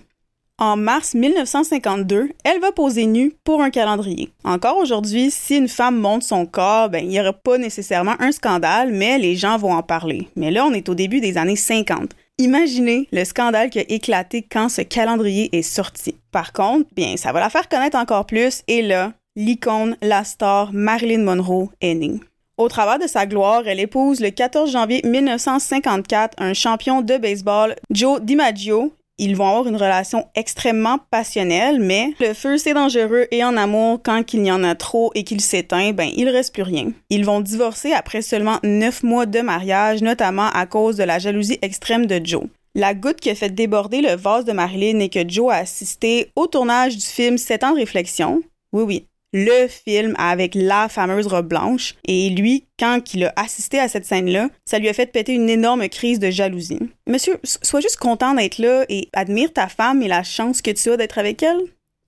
En 0.57 0.77
mars 0.77 1.15
1952, 1.15 2.29
elle 2.45 2.61
va 2.61 2.71
poser 2.71 3.07
nue 3.07 3.33
pour 3.43 3.61
un 3.61 3.69
calendrier. 3.69 4.31
Encore 4.45 4.77
aujourd'hui, 4.77 5.29
si 5.29 5.57
une 5.57 5.67
femme 5.67 5.99
monte 5.99 6.23
son 6.23 6.45
corps, 6.45 6.89
ben, 6.89 7.03
il 7.03 7.09
n'y 7.09 7.19
aura 7.19 7.33
pas 7.33 7.57
nécessairement 7.57 8.15
un 8.19 8.31
scandale, 8.31 8.93
mais 8.93 9.17
les 9.17 9.35
gens 9.35 9.57
vont 9.57 9.73
en 9.73 9.83
parler. 9.83 10.29
Mais 10.37 10.51
là, 10.51 10.65
on 10.65 10.71
est 10.71 10.87
au 10.87 10.95
début 10.95 11.19
des 11.19 11.37
années 11.37 11.57
50. 11.57 12.11
Imaginez 12.37 13.09
le 13.11 13.25
scandale 13.25 13.69
qui 13.69 13.79
a 13.79 13.85
éclaté 13.89 14.43
quand 14.49 14.69
ce 14.69 14.81
calendrier 14.81 15.53
est 15.53 15.61
sorti. 15.61 16.15
Par 16.31 16.53
contre, 16.53 16.87
bien, 16.95 17.17
ça 17.17 17.33
va 17.33 17.41
la 17.41 17.49
faire 17.49 17.67
connaître 17.67 17.97
encore 17.97 18.25
plus, 18.25 18.63
et 18.69 18.81
là, 18.81 19.11
l'icône, 19.35 19.97
la 20.01 20.23
star 20.23 20.71
Marilyn 20.71 21.23
Monroe 21.23 21.67
est 21.81 21.95
née. 21.95 22.21
Au 22.57 22.69
travers 22.69 22.97
de 22.97 23.07
sa 23.07 23.25
gloire, 23.25 23.63
elle 23.67 23.81
épouse 23.81 24.21
le 24.21 24.29
14 24.29 24.71
janvier 24.71 25.01
1954 25.03 26.35
un 26.37 26.53
champion 26.53 27.01
de 27.01 27.17
baseball, 27.17 27.75
Joe 27.91 28.21
DiMaggio, 28.21 28.93
Ils 29.17 29.37
vont 29.37 29.47
avoir 29.47 29.67
une 29.67 29.77
relation 29.77 30.25
extrêmement 30.35 30.99
passionnelle, 31.09 31.79
mais 31.79 32.13
le 32.19 32.33
feu 32.33 32.57
c'est 32.57 32.73
dangereux 32.73 33.27
et 33.31 33.45
en 33.45 33.55
amour, 33.55 34.01
quand 34.03 34.33
il 34.33 34.45
y 34.45 34.51
en 34.51 34.63
a 34.63 34.75
trop 34.75 35.11
et 35.15 35.23
qu'il 35.23 35.39
s'éteint, 35.39 35.93
ben 35.93 36.09
il 36.17 36.27
reste 36.27 36.53
plus 36.53 36.63
rien. 36.63 36.91
Ils 37.09 37.23
vont 37.23 37.39
divorcer 37.39 37.93
après 37.93 38.21
seulement 38.21 38.59
neuf 38.63 39.03
mois 39.03 39.25
de 39.25 39.39
mariage, 39.39 40.01
notamment 40.01 40.49
à 40.49 40.65
cause 40.65 40.97
de 40.97 41.03
la 41.03 41.19
jalousie 41.19 41.59
extrême 41.61 42.07
de 42.07 42.19
Joe. 42.21 42.43
La 42.77 42.93
goutte 42.93 43.21
qui 43.21 43.29
a 43.29 43.35
fait 43.35 43.49
déborder 43.49 44.01
le 44.01 44.15
vase 44.15 44.43
de 44.43 44.51
Marilyn 44.51 44.99
est 44.99 45.07
que 45.07 45.27
Joe 45.27 45.53
a 45.53 45.59
assisté 45.59 46.31
au 46.35 46.47
tournage 46.47 46.97
du 46.97 47.05
film 47.05 47.37
Sept 47.37 47.63
ans 47.63 47.71
de 47.71 47.77
réflexion. 47.77 48.41
Oui, 48.73 48.83
oui, 48.83 49.05
le 49.35 49.67
film 49.67 50.15
avec 50.17 50.55
la 50.55 50.87
fameuse 50.87 51.27
robe 51.27 51.49
blanche. 51.49 51.95
Et 52.07 52.29
lui, 52.29 52.65
quand 52.79 53.13
il 53.13 53.25
a 53.25 53.33
assisté 53.35 53.79
à 53.79 53.89
cette 53.89 54.05
scène-là, 54.05 54.47
ça 54.63 54.79
lui 54.79 54.87
a 54.87 54.93
fait 54.93 55.11
péter 55.11 55.33
une 55.33 55.49
énorme 55.49 55.89
crise 55.89 56.19
de 56.19 56.31
jalousie. 56.31 56.79
Monsieur, 57.05 57.37
sois 57.43 57.81
juste 57.81 57.97
content 57.97 58.33
d'être 58.33 58.59
là 58.59 58.85
et 58.87 59.09
admire 59.11 59.51
ta 59.51 59.67
femme 59.67 60.01
et 60.01 60.07
la 60.07 60.23
chance 60.23 60.61
que 60.61 60.71
tu 60.71 60.89
as 60.89 60.97
d'être 60.97 61.17
avec 61.17 61.43
elle. 61.43 61.59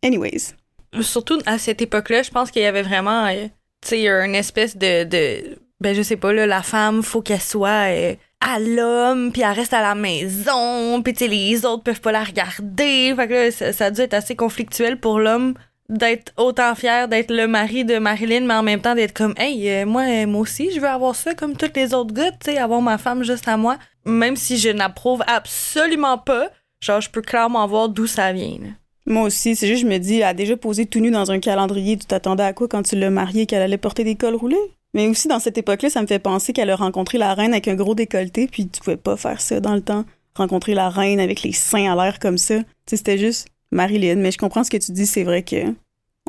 Anyways. 0.03 0.53
Surtout 1.01 1.39
à 1.45 1.57
cette 1.57 1.81
époque-là, 1.81 2.23
je 2.23 2.31
pense 2.31 2.49
qu'il 2.49 2.61
y 2.61 2.65
avait 2.65 2.81
vraiment, 2.81 3.25
euh, 3.25 3.47
tu 3.81 3.89
sais, 3.89 4.07
une 4.07 4.35
espèce 4.35 4.77
de, 4.77 5.03
de, 5.03 5.57
ben 5.81 5.93
je 5.93 6.01
sais 6.01 6.15
pas 6.15 6.31
là, 6.31 6.47
la 6.47 6.63
femme 6.63 7.03
faut 7.03 7.21
qu'elle 7.21 7.41
soit 7.41 7.89
euh, 7.89 8.15
à 8.39 8.59
l'homme, 8.59 9.33
puis 9.33 9.41
elle 9.41 9.51
reste 9.51 9.73
à 9.73 9.81
la 9.81 9.95
maison, 9.95 11.01
puis 11.03 11.11
tu 11.11 11.25
sais 11.25 11.27
les 11.27 11.65
autres 11.65 11.83
peuvent 11.83 11.99
pas 11.99 12.13
la 12.13 12.23
regarder. 12.23 13.13
Fait 13.15 13.27
que 13.27 13.33
là, 13.33 13.51
ça, 13.51 13.73
ça 13.73 13.85
a 13.87 13.91
dû 13.91 13.99
être 13.99 14.13
assez 14.13 14.37
conflictuel 14.37 14.97
pour 14.97 15.19
l'homme 15.19 15.55
d'être 15.89 16.33
autant 16.37 16.75
fier 16.75 17.07
d'être 17.07 17.31
le 17.31 17.47
mari 17.47 17.85
de 17.85 17.97
Marilyn, 17.97 18.41
mais 18.41 18.53
en 18.53 18.63
même 18.63 18.81
temps 18.81 18.95
d'être 18.95 19.13
comme, 19.13 19.33
hey, 19.37 19.69
euh, 19.69 19.85
moi, 19.85 20.03
euh, 20.03 20.27
moi 20.27 20.41
aussi, 20.41 20.71
je 20.71 20.79
veux 20.79 20.87
avoir 20.87 21.15
ça 21.15 21.33
comme 21.33 21.55
tous 21.55 21.71
les 21.75 21.93
autres 21.93 22.13
gars, 22.13 22.31
tu 22.31 22.51
sais, 22.51 22.57
avoir 22.57 22.81
ma 22.81 22.97
femme 22.97 23.23
juste 23.23 23.47
à 23.47 23.57
moi. 23.57 23.77
Même 24.05 24.35
si 24.35 24.57
je 24.57 24.69
n'approuve 24.69 25.23
absolument 25.27 26.17
pas, 26.17 26.49
genre, 26.81 27.01
je 27.01 27.09
peux 27.09 27.21
clairement 27.21 27.65
voir 27.67 27.89
d'où 27.89 28.07
ça 28.07 28.33
vient. 28.33 28.57
Moi 29.05 29.23
aussi, 29.23 29.55
c'est 29.55 29.67
juste, 29.67 29.83
je 29.83 29.87
me 29.87 29.97
dis, 29.97 30.17
elle 30.17 30.23
a 30.23 30.33
déjà 30.33 30.57
posé 30.57 30.85
tout 30.85 30.99
nu 30.99 31.11
dans 31.11 31.31
un 31.31 31.39
calendrier, 31.39 31.97
tu 31.97 32.05
t'attendais 32.05 32.43
à 32.43 32.53
quoi 32.53 32.67
quand 32.67 32.83
tu 32.83 32.97
l'as 32.97 33.09
mariée, 33.09 33.45
qu'elle 33.45 33.61
allait 33.61 33.77
porter 33.77 34.03
des 34.03 34.15
cols 34.15 34.35
roulés? 34.35 34.57
Mais 34.93 35.07
aussi, 35.07 35.27
dans 35.27 35.39
cette 35.39 35.57
époque-là, 35.57 35.89
ça 35.89 36.01
me 36.01 36.07
fait 36.07 36.19
penser 36.19 36.53
qu'elle 36.53 36.69
a 36.69 36.75
rencontré 36.75 37.17
la 37.17 37.33
reine 37.33 37.51
avec 37.53 37.67
un 37.67 37.75
gros 37.75 37.95
décolleté, 37.95 38.47
puis 38.47 38.67
tu 38.67 38.81
pouvais 38.81 38.97
pas 38.97 39.15
faire 39.15 39.39
ça 39.39 39.59
dans 39.59 39.75
le 39.75 39.81
temps. 39.81 40.05
Rencontrer 40.35 40.73
la 40.73 40.89
reine 40.89 41.19
avec 41.19 41.41
les 41.41 41.53
seins 41.53 41.91
à 41.91 41.95
l'air 41.95 42.19
comme 42.19 42.37
ça. 42.37 42.59
Tu 42.59 42.65
sais, 42.87 42.97
c'était 42.97 43.17
juste 43.17 43.47
Marilyn, 43.71 44.15
mais 44.15 44.31
je 44.31 44.37
comprends 44.37 44.63
ce 44.63 44.69
que 44.69 44.77
tu 44.77 44.91
dis, 44.91 45.05
c'est 45.05 45.23
vrai 45.23 45.43
que 45.43 45.73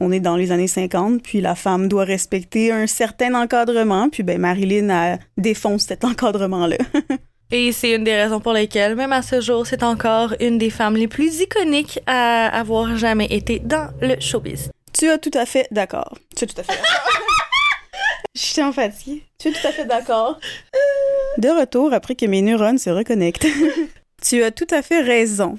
on 0.00 0.12
est 0.12 0.20
dans 0.20 0.36
les 0.36 0.52
années 0.52 0.68
50, 0.68 1.22
puis 1.22 1.40
la 1.40 1.54
femme 1.54 1.88
doit 1.88 2.04
respecter 2.04 2.70
un 2.70 2.86
certain 2.86 3.34
encadrement, 3.34 4.08
puis 4.08 4.22
ben 4.22 4.38
Marilyn 4.38 4.90
a 4.90 5.18
défonce 5.36 5.86
cet 5.86 6.04
encadrement-là. 6.04 6.76
Et 7.50 7.72
c'est 7.72 7.92
une 7.92 8.04
des 8.04 8.14
raisons 8.14 8.40
pour 8.40 8.52
lesquelles, 8.52 8.94
même 8.94 9.12
à 9.12 9.22
ce 9.22 9.40
jour, 9.40 9.66
c'est 9.66 9.82
encore 9.82 10.34
une 10.38 10.58
des 10.58 10.68
femmes 10.68 10.96
les 10.96 11.08
plus 11.08 11.40
iconiques 11.40 11.98
à 12.06 12.46
avoir 12.46 12.96
jamais 12.96 13.26
été 13.26 13.58
dans 13.58 13.90
le 14.02 14.20
showbiz. 14.20 14.70
Tu 14.92 15.08
as 15.08 15.16
tout 15.16 15.30
à 15.32 15.46
fait 15.46 15.66
d'accord. 15.70 16.18
Tu 16.36 16.44
es 16.44 16.46
tout 16.46 16.60
à 16.60 16.62
fait 16.62 16.72
d'accord. 16.76 17.12
Je 18.34 18.40
suis 18.40 18.62
en 18.62 18.72
fatigue. 18.72 19.22
Tu 19.38 19.48
es 19.48 19.52
tout 19.52 19.66
à 19.66 19.72
fait 19.72 19.86
d'accord. 19.86 20.38
De 21.38 21.48
retour 21.48 21.92
après 21.94 22.14
que 22.14 22.26
mes 22.26 22.42
neurones 22.42 22.78
se 22.78 22.90
reconnectent. 22.90 23.46
tu 24.22 24.42
as 24.42 24.50
tout 24.50 24.66
à 24.70 24.82
fait 24.82 25.00
raison. 25.00 25.56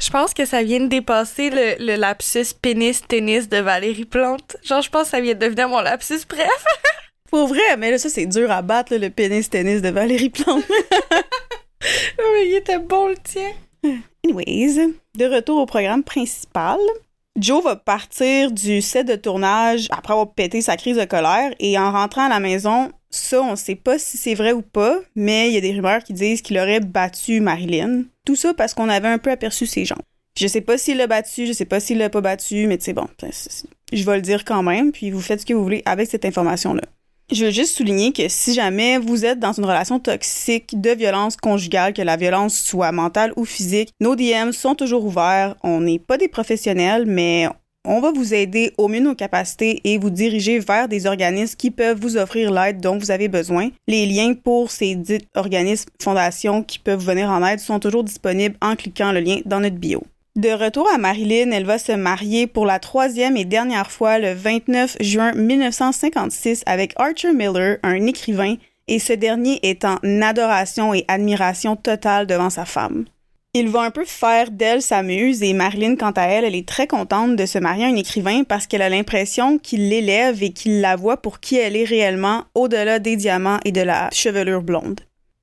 Je 0.00 0.08
pense 0.08 0.32
que 0.32 0.46
ça 0.46 0.62
vient 0.62 0.80
de 0.80 0.86
dépasser 0.86 1.50
le, 1.50 1.96
lapsus 1.96 2.54
pénis-tennis 2.60 3.50
de 3.50 3.58
Valérie 3.58 4.06
Plante. 4.06 4.56
Genre, 4.62 4.80
je 4.80 4.88
pense 4.88 5.04
que 5.04 5.10
ça 5.10 5.20
vient 5.20 5.34
de 5.34 5.38
devenir 5.38 5.68
mon 5.68 5.80
lapsus 5.80 6.20
bref. 6.26 6.64
Pour 7.30 7.46
vrai, 7.46 7.76
mais 7.78 7.90
là, 7.90 7.98
ça, 7.98 8.08
c'est 8.08 8.26
dur 8.26 8.50
à 8.50 8.62
battre, 8.62 8.96
le 8.96 9.10
pénis-tennis 9.10 9.82
de 9.82 9.90
Valérie 9.90 10.30
Plante. 10.30 10.64
oui, 11.82 12.46
il 12.46 12.54
était 12.56 12.78
bon, 12.78 13.08
le 13.08 13.16
tien. 13.18 13.50
Anyways, 14.24 14.94
de 15.16 15.24
retour 15.26 15.58
au 15.58 15.66
programme 15.66 16.02
principal. 16.02 16.78
Joe 17.36 17.62
va 17.62 17.76
partir 17.76 18.50
du 18.52 18.80
set 18.80 19.06
de 19.06 19.16
tournage 19.16 19.86
après 19.90 20.14
avoir 20.14 20.32
pété 20.32 20.62
sa 20.62 20.76
crise 20.76 20.96
de 20.96 21.04
colère 21.04 21.52
et 21.60 21.78
en 21.78 21.92
rentrant 21.92 22.26
à 22.26 22.28
la 22.28 22.40
maison, 22.40 22.90
ça, 23.10 23.42
on 23.42 23.54
sait 23.54 23.76
pas 23.76 23.98
si 23.98 24.16
c'est 24.16 24.34
vrai 24.34 24.52
ou 24.52 24.62
pas, 24.62 24.98
mais 25.14 25.48
il 25.48 25.54
y 25.54 25.58
a 25.58 25.60
des 25.60 25.72
rumeurs 25.72 26.02
qui 26.02 26.12
disent 26.12 26.42
qu'il 26.42 26.58
aurait 26.58 26.80
battu 26.80 27.40
Marilyn. 27.40 28.04
Tout 28.30 28.36
ça 28.36 28.54
parce 28.54 28.74
qu'on 28.74 28.88
avait 28.88 29.08
un 29.08 29.18
peu 29.18 29.32
aperçu 29.32 29.66
ses 29.66 29.84
jambes. 29.84 30.04
Je 30.38 30.46
sais 30.46 30.60
pas 30.60 30.78
s'il 30.78 30.98
l'a 30.98 31.08
battu, 31.08 31.48
je 31.48 31.52
sais 31.52 31.64
pas 31.64 31.80
s'il 31.80 31.98
l'a 31.98 32.10
pas 32.10 32.20
battu, 32.20 32.68
mais 32.68 32.78
c'est 32.78 32.92
bon. 32.92 33.08
Je 33.92 34.04
vais 34.04 34.14
le 34.14 34.22
dire 34.22 34.44
quand 34.44 34.62
même, 34.62 34.92
puis 34.92 35.10
vous 35.10 35.20
faites 35.20 35.40
ce 35.40 35.46
que 35.46 35.52
vous 35.52 35.64
voulez 35.64 35.82
avec 35.84 36.08
cette 36.08 36.24
information-là. 36.24 36.82
Je 37.32 37.46
veux 37.46 37.50
juste 37.50 37.76
souligner 37.76 38.12
que 38.12 38.28
si 38.28 38.54
jamais 38.54 38.98
vous 38.98 39.24
êtes 39.24 39.40
dans 39.40 39.52
une 39.52 39.64
relation 39.64 39.98
toxique 39.98 40.80
de 40.80 40.90
violence 40.90 41.36
conjugale, 41.36 41.92
que 41.92 42.02
la 42.02 42.16
violence 42.16 42.56
soit 42.56 42.92
mentale 42.92 43.32
ou 43.34 43.44
physique, 43.44 43.92
nos 44.00 44.14
DM 44.14 44.52
sont 44.52 44.76
toujours 44.76 45.04
ouverts. 45.04 45.56
On 45.64 45.80
n'est 45.80 45.98
pas 45.98 46.18
des 46.18 46.28
professionnels, 46.28 47.06
mais 47.06 47.48
on 47.84 48.00
va 48.00 48.12
vous 48.12 48.34
aider 48.34 48.72
au 48.78 48.88
mieux 48.88 49.00
de 49.00 49.04
nos 49.04 49.14
capacités 49.14 49.80
et 49.84 49.98
vous 49.98 50.10
diriger 50.10 50.58
vers 50.58 50.88
des 50.88 51.06
organismes 51.06 51.56
qui 51.56 51.70
peuvent 51.70 51.98
vous 52.00 52.16
offrir 52.16 52.52
l'aide 52.52 52.80
dont 52.80 52.98
vous 52.98 53.10
avez 53.10 53.28
besoin. 53.28 53.70
Les 53.88 54.06
liens 54.06 54.34
pour 54.34 54.70
ces 54.70 54.94
dits 54.94 55.26
organismes, 55.34 55.90
fondations 56.00 56.62
qui 56.62 56.78
peuvent 56.78 57.04
venir 57.04 57.30
en 57.30 57.44
aide 57.44 57.58
sont 57.58 57.80
toujours 57.80 58.04
disponibles 58.04 58.56
en 58.60 58.76
cliquant 58.76 59.12
le 59.12 59.20
lien 59.20 59.40
dans 59.44 59.60
notre 59.60 59.76
bio. 59.76 60.02
De 60.36 60.50
retour 60.50 60.88
à 60.94 60.98
Marilyn, 60.98 61.50
elle 61.50 61.64
va 61.64 61.78
se 61.78 61.92
marier 61.92 62.46
pour 62.46 62.64
la 62.64 62.78
troisième 62.78 63.36
et 63.36 63.44
dernière 63.44 63.90
fois 63.90 64.18
le 64.18 64.32
29 64.32 64.98
juin 65.00 65.32
1956 65.32 66.62
avec 66.66 66.92
Archer 66.96 67.32
Miller, 67.32 67.78
un 67.82 68.06
écrivain, 68.06 68.54
et 68.86 68.98
ce 68.98 69.12
dernier 69.12 69.58
est 69.62 69.84
en 69.84 69.98
adoration 70.22 70.94
et 70.94 71.04
admiration 71.08 71.76
totale 71.76 72.26
devant 72.26 72.50
sa 72.50 72.64
femme. 72.64 73.06
Il 73.52 73.68
va 73.68 73.80
un 73.80 73.90
peu 73.90 74.04
faire 74.04 74.52
d'elle 74.52 74.80
sa 74.80 75.02
muse 75.02 75.42
et 75.42 75.54
Marilyn, 75.54 75.96
quant 75.96 76.12
à 76.12 76.22
elle, 76.22 76.44
elle 76.44 76.54
est 76.54 76.68
très 76.68 76.86
contente 76.86 77.34
de 77.34 77.46
se 77.46 77.58
marier 77.58 77.84
à 77.84 77.88
un 77.88 77.96
écrivain 77.96 78.44
parce 78.44 78.68
qu'elle 78.68 78.80
a 78.80 78.88
l'impression 78.88 79.58
qu'il 79.58 79.88
l'élève 79.88 80.40
et 80.40 80.52
qu'il 80.52 80.80
la 80.80 80.94
voit 80.94 81.16
pour 81.16 81.40
qui 81.40 81.56
elle 81.56 81.74
est 81.74 81.84
réellement 81.84 82.44
au-delà 82.54 83.00
des 83.00 83.16
diamants 83.16 83.58
et 83.64 83.72
de 83.72 83.80
la 83.80 84.08
chevelure 84.12 84.62
blonde. 84.62 85.00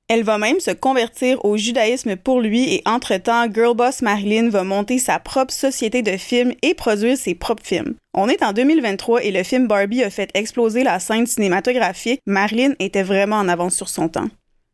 Elle 0.08 0.22
va 0.22 0.38
même 0.38 0.58
se 0.58 0.70
convertir 0.70 1.44
au 1.44 1.58
judaïsme 1.58 2.16
pour 2.16 2.40
lui 2.40 2.72
et 2.72 2.82
entre-temps, 2.86 3.52
Girlboss 3.52 4.00
Marilyn 4.00 4.48
va 4.48 4.64
monter 4.64 4.98
sa 4.98 5.18
propre 5.18 5.52
société 5.52 6.00
de 6.00 6.16
films 6.16 6.54
et 6.62 6.72
produire 6.72 7.18
ses 7.18 7.34
propres 7.34 7.66
films. 7.66 7.94
On 8.14 8.30
est 8.30 8.42
en 8.42 8.54
2023 8.54 9.22
et 9.22 9.30
le 9.30 9.42
film 9.42 9.68
Barbie 9.68 10.02
a 10.02 10.08
fait 10.08 10.30
exploser 10.32 10.82
la 10.82 10.98
scène 10.98 11.26
cinématographique. 11.26 12.22
Marilyn 12.26 12.72
était 12.78 13.02
vraiment 13.02 13.36
en 13.36 13.50
avance 13.50 13.76
sur 13.76 13.90
son 13.90 14.08
temps. 14.08 14.30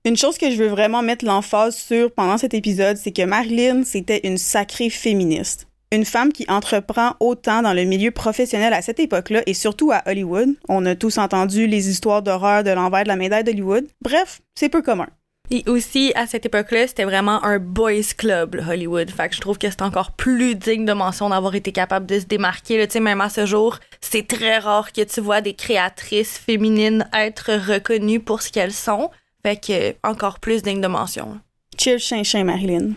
Une 0.06 0.18
chose 0.18 0.36
que 0.36 0.50
je 0.50 0.56
veux 0.56 0.68
vraiment 0.68 1.00
mettre 1.00 1.24
l'emphase 1.24 1.76
sur 1.76 2.12
pendant 2.12 2.36
cet 2.36 2.52
épisode, 2.52 2.98
c'est 2.98 3.10
que 3.10 3.24
Marilyn, 3.24 3.84
c'était 3.84 4.20
une 4.24 4.36
sacrée 4.36 4.90
féministe. 4.90 5.66
Une 5.92 6.04
femme 6.04 6.30
qui 6.30 6.44
entreprend 6.46 7.16
autant 7.20 7.62
dans 7.62 7.72
le 7.72 7.84
milieu 7.84 8.10
professionnel 8.10 8.74
à 8.74 8.82
cette 8.82 9.00
époque-là 9.00 9.42
et 9.46 9.54
surtout 9.54 9.92
à 9.92 10.02
Hollywood. 10.04 10.50
On 10.68 10.84
a 10.84 10.94
tous 10.94 11.16
entendu 11.16 11.66
les 11.66 11.88
histoires 11.88 12.20
d'horreur 12.20 12.64
de 12.64 12.70
l'envers 12.70 13.04
de 13.04 13.08
la 13.08 13.16
médaille 13.16 13.44
d'Hollywood. 13.44 13.86
Bref, 14.02 14.42
c'est 14.54 14.68
peu 14.68 14.82
commun. 14.82 15.06
Et 15.50 15.62
aussi, 15.68 16.12
à 16.16 16.26
cette 16.26 16.44
époque-là, 16.44 16.86
c'était 16.86 17.04
vraiment 17.04 17.42
un 17.42 17.58
boys 17.58 18.12
club, 18.18 18.62
Hollywood. 18.68 19.10
Fait 19.10 19.30
que 19.30 19.34
je 19.34 19.40
trouve 19.40 19.56
que 19.56 19.70
c'est 19.70 19.80
encore 19.80 20.12
plus 20.12 20.54
digne 20.54 20.84
de 20.84 20.92
mention 20.92 21.30
d'avoir 21.30 21.54
été 21.54 21.72
capable 21.72 22.04
de 22.04 22.18
se 22.18 22.26
démarquer. 22.26 22.86
Sais, 22.90 23.00
même 23.00 23.22
à 23.22 23.30
ce 23.30 23.46
jour, 23.46 23.78
c'est 24.02 24.26
très 24.26 24.58
rare 24.58 24.92
que 24.92 25.00
tu 25.00 25.22
vois 25.22 25.40
des 25.40 25.54
créatrices 25.54 26.36
féminines 26.36 27.08
être 27.14 27.54
reconnues 27.54 28.20
pour 28.20 28.42
ce 28.42 28.52
qu'elles 28.52 28.72
sont. 28.72 29.10
Fait 29.44 29.56
que 29.56 29.94
encore 30.02 30.40
plus 30.40 30.62
digne 30.62 30.80
de 30.80 30.86
mention. 30.86 31.40
Cheers, 31.78 32.00
chien, 32.00 32.44
Marilyn. 32.44 32.94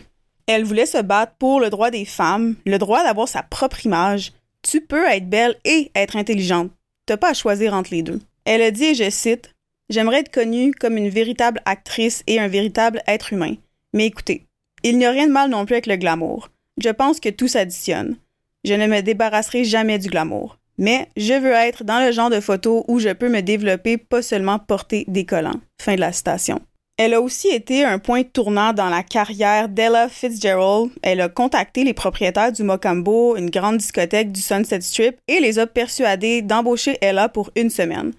Elle 0.47 0.63
voulait 0.63 0.85
se 0.85 1.01
battre 1.01 1.33
pour 1.37 1.59
le 1.59 1.69
droit 1.69 1.91
des 1.91 2.05
femmes, 2.05 2.55
le 2.65 2.77
droit 2.77 3.03
d'avoir 3.03 3.27
sa 3.27 3.43
propre 3.43 3.85
image. 3.85 4.31
Tu 4.61 4.81
peux 4.81 5.05
être 5.05 5.29
belle 5.29 5.55
et 5.65 5.91
être 5.93 6.15
intelligente. 6.15 6.71
T'as 7.05 7.17
pas 7.17 7.31
à 7.31 7.33
choisir 7.33 7.73
entre 7.73 7.93
les 7.93 8.03
deux. 8.03 8.21
Elle 8.45 8.61
a 8.61 8.71
dit, 8.71 8.85
et 8.85 8.95
je 8.95 9.09
cite, 9.09 9.53
J'aimerais 9.89 10.19
être 10.19 10.33
connue 10.33 10.73
comme 10.73 10.97
une 10.97 11.09
véritable 11.09 11.61
actrice 11.65 12.23
et 12.27 12.39
un 12.39 12.49
véritable 12.49 13.01
être 13.07 13.31
humain. 13.31 13.55
Mais 13.93 14.05
écoutez, 14.05 14.45
il 14.83 14.97
n'y 14.97 15.05
a 15.05 15.11
rien 15.11 15.27
de 15.27 15.31
mal 15.31 15.49
non 15.49 15.65
plus 15.65 15.75
avec 15.75 15.85
le 15.85 15.95
glamour. 15.95 16.49
Je 16.77 16.89
pense 16.89 17.19
que 17.19 17.29
tout 17.29 17.47
s'additionne. 17.47 18.17
Je 18.65 18.73
ne 18.73 18.85
me 18.85 19.01
débarrasserai 19.01 19.63
jamais 19.63 19.97
du 19.97 20.09
glamour. 20.09 20.57
Mais 20.77 21.09
je 21.17 21.33
veux 21.33 21.53
être 21.53 21.83
dans 21.83 21.99
le 22.05 22.11
genre 22.11 22.29
de 22.29 22.39
photo 22.39 22.85
où 22.87 22.99
je 22.99 23.09
peux 23.09 23.29
me 23.29 23.41
développer, 23.41 23.97
pas 23.97 24.21
seulement 24.21 24.59
porter 24.59 25.05
des 25.07 25.25
collants. 25.25 25.59
Fin 25.81 25.95
de 25.95 26.01
la 26.01 26.11
citation. 26.11 26.61
Elle 26.97 27.13
a 27.13 27.21
aussi 27.21 27.49
été 27.49 27.83
un 27.83 27.99
point 27.99 28.23
tournant 28.23 28.73
dans 28.73 28.89
la 28.89 29.03
carrière 29.03 29.69
d'Ella 29.69 30.09
Fitzgerald. 30.09 30.89
Elle 31.03 31.21
a 31.21 31.29
contacté 31.29 31.83
les 31.83 31.93
propriétaires 31.93 32.51
du 32.51 32.63
Mocambo, 32.63 33.35
une 33.35 33.51
grande 33.51 33.77
discothèque 33.77 34.31
du 34.31 34.41
Sunset 34.41 34.81
Strip, 34.81 35.17
et 35.27 35.39
les 35.39 35.59
a 35.59 35.67
persuadés 35.67 36.41
d'embaucher 36.41 36.97
Ella 37.01 37.29
pour 37.29 37.51
une 37.55 37.69
semaine. 37.69 38.13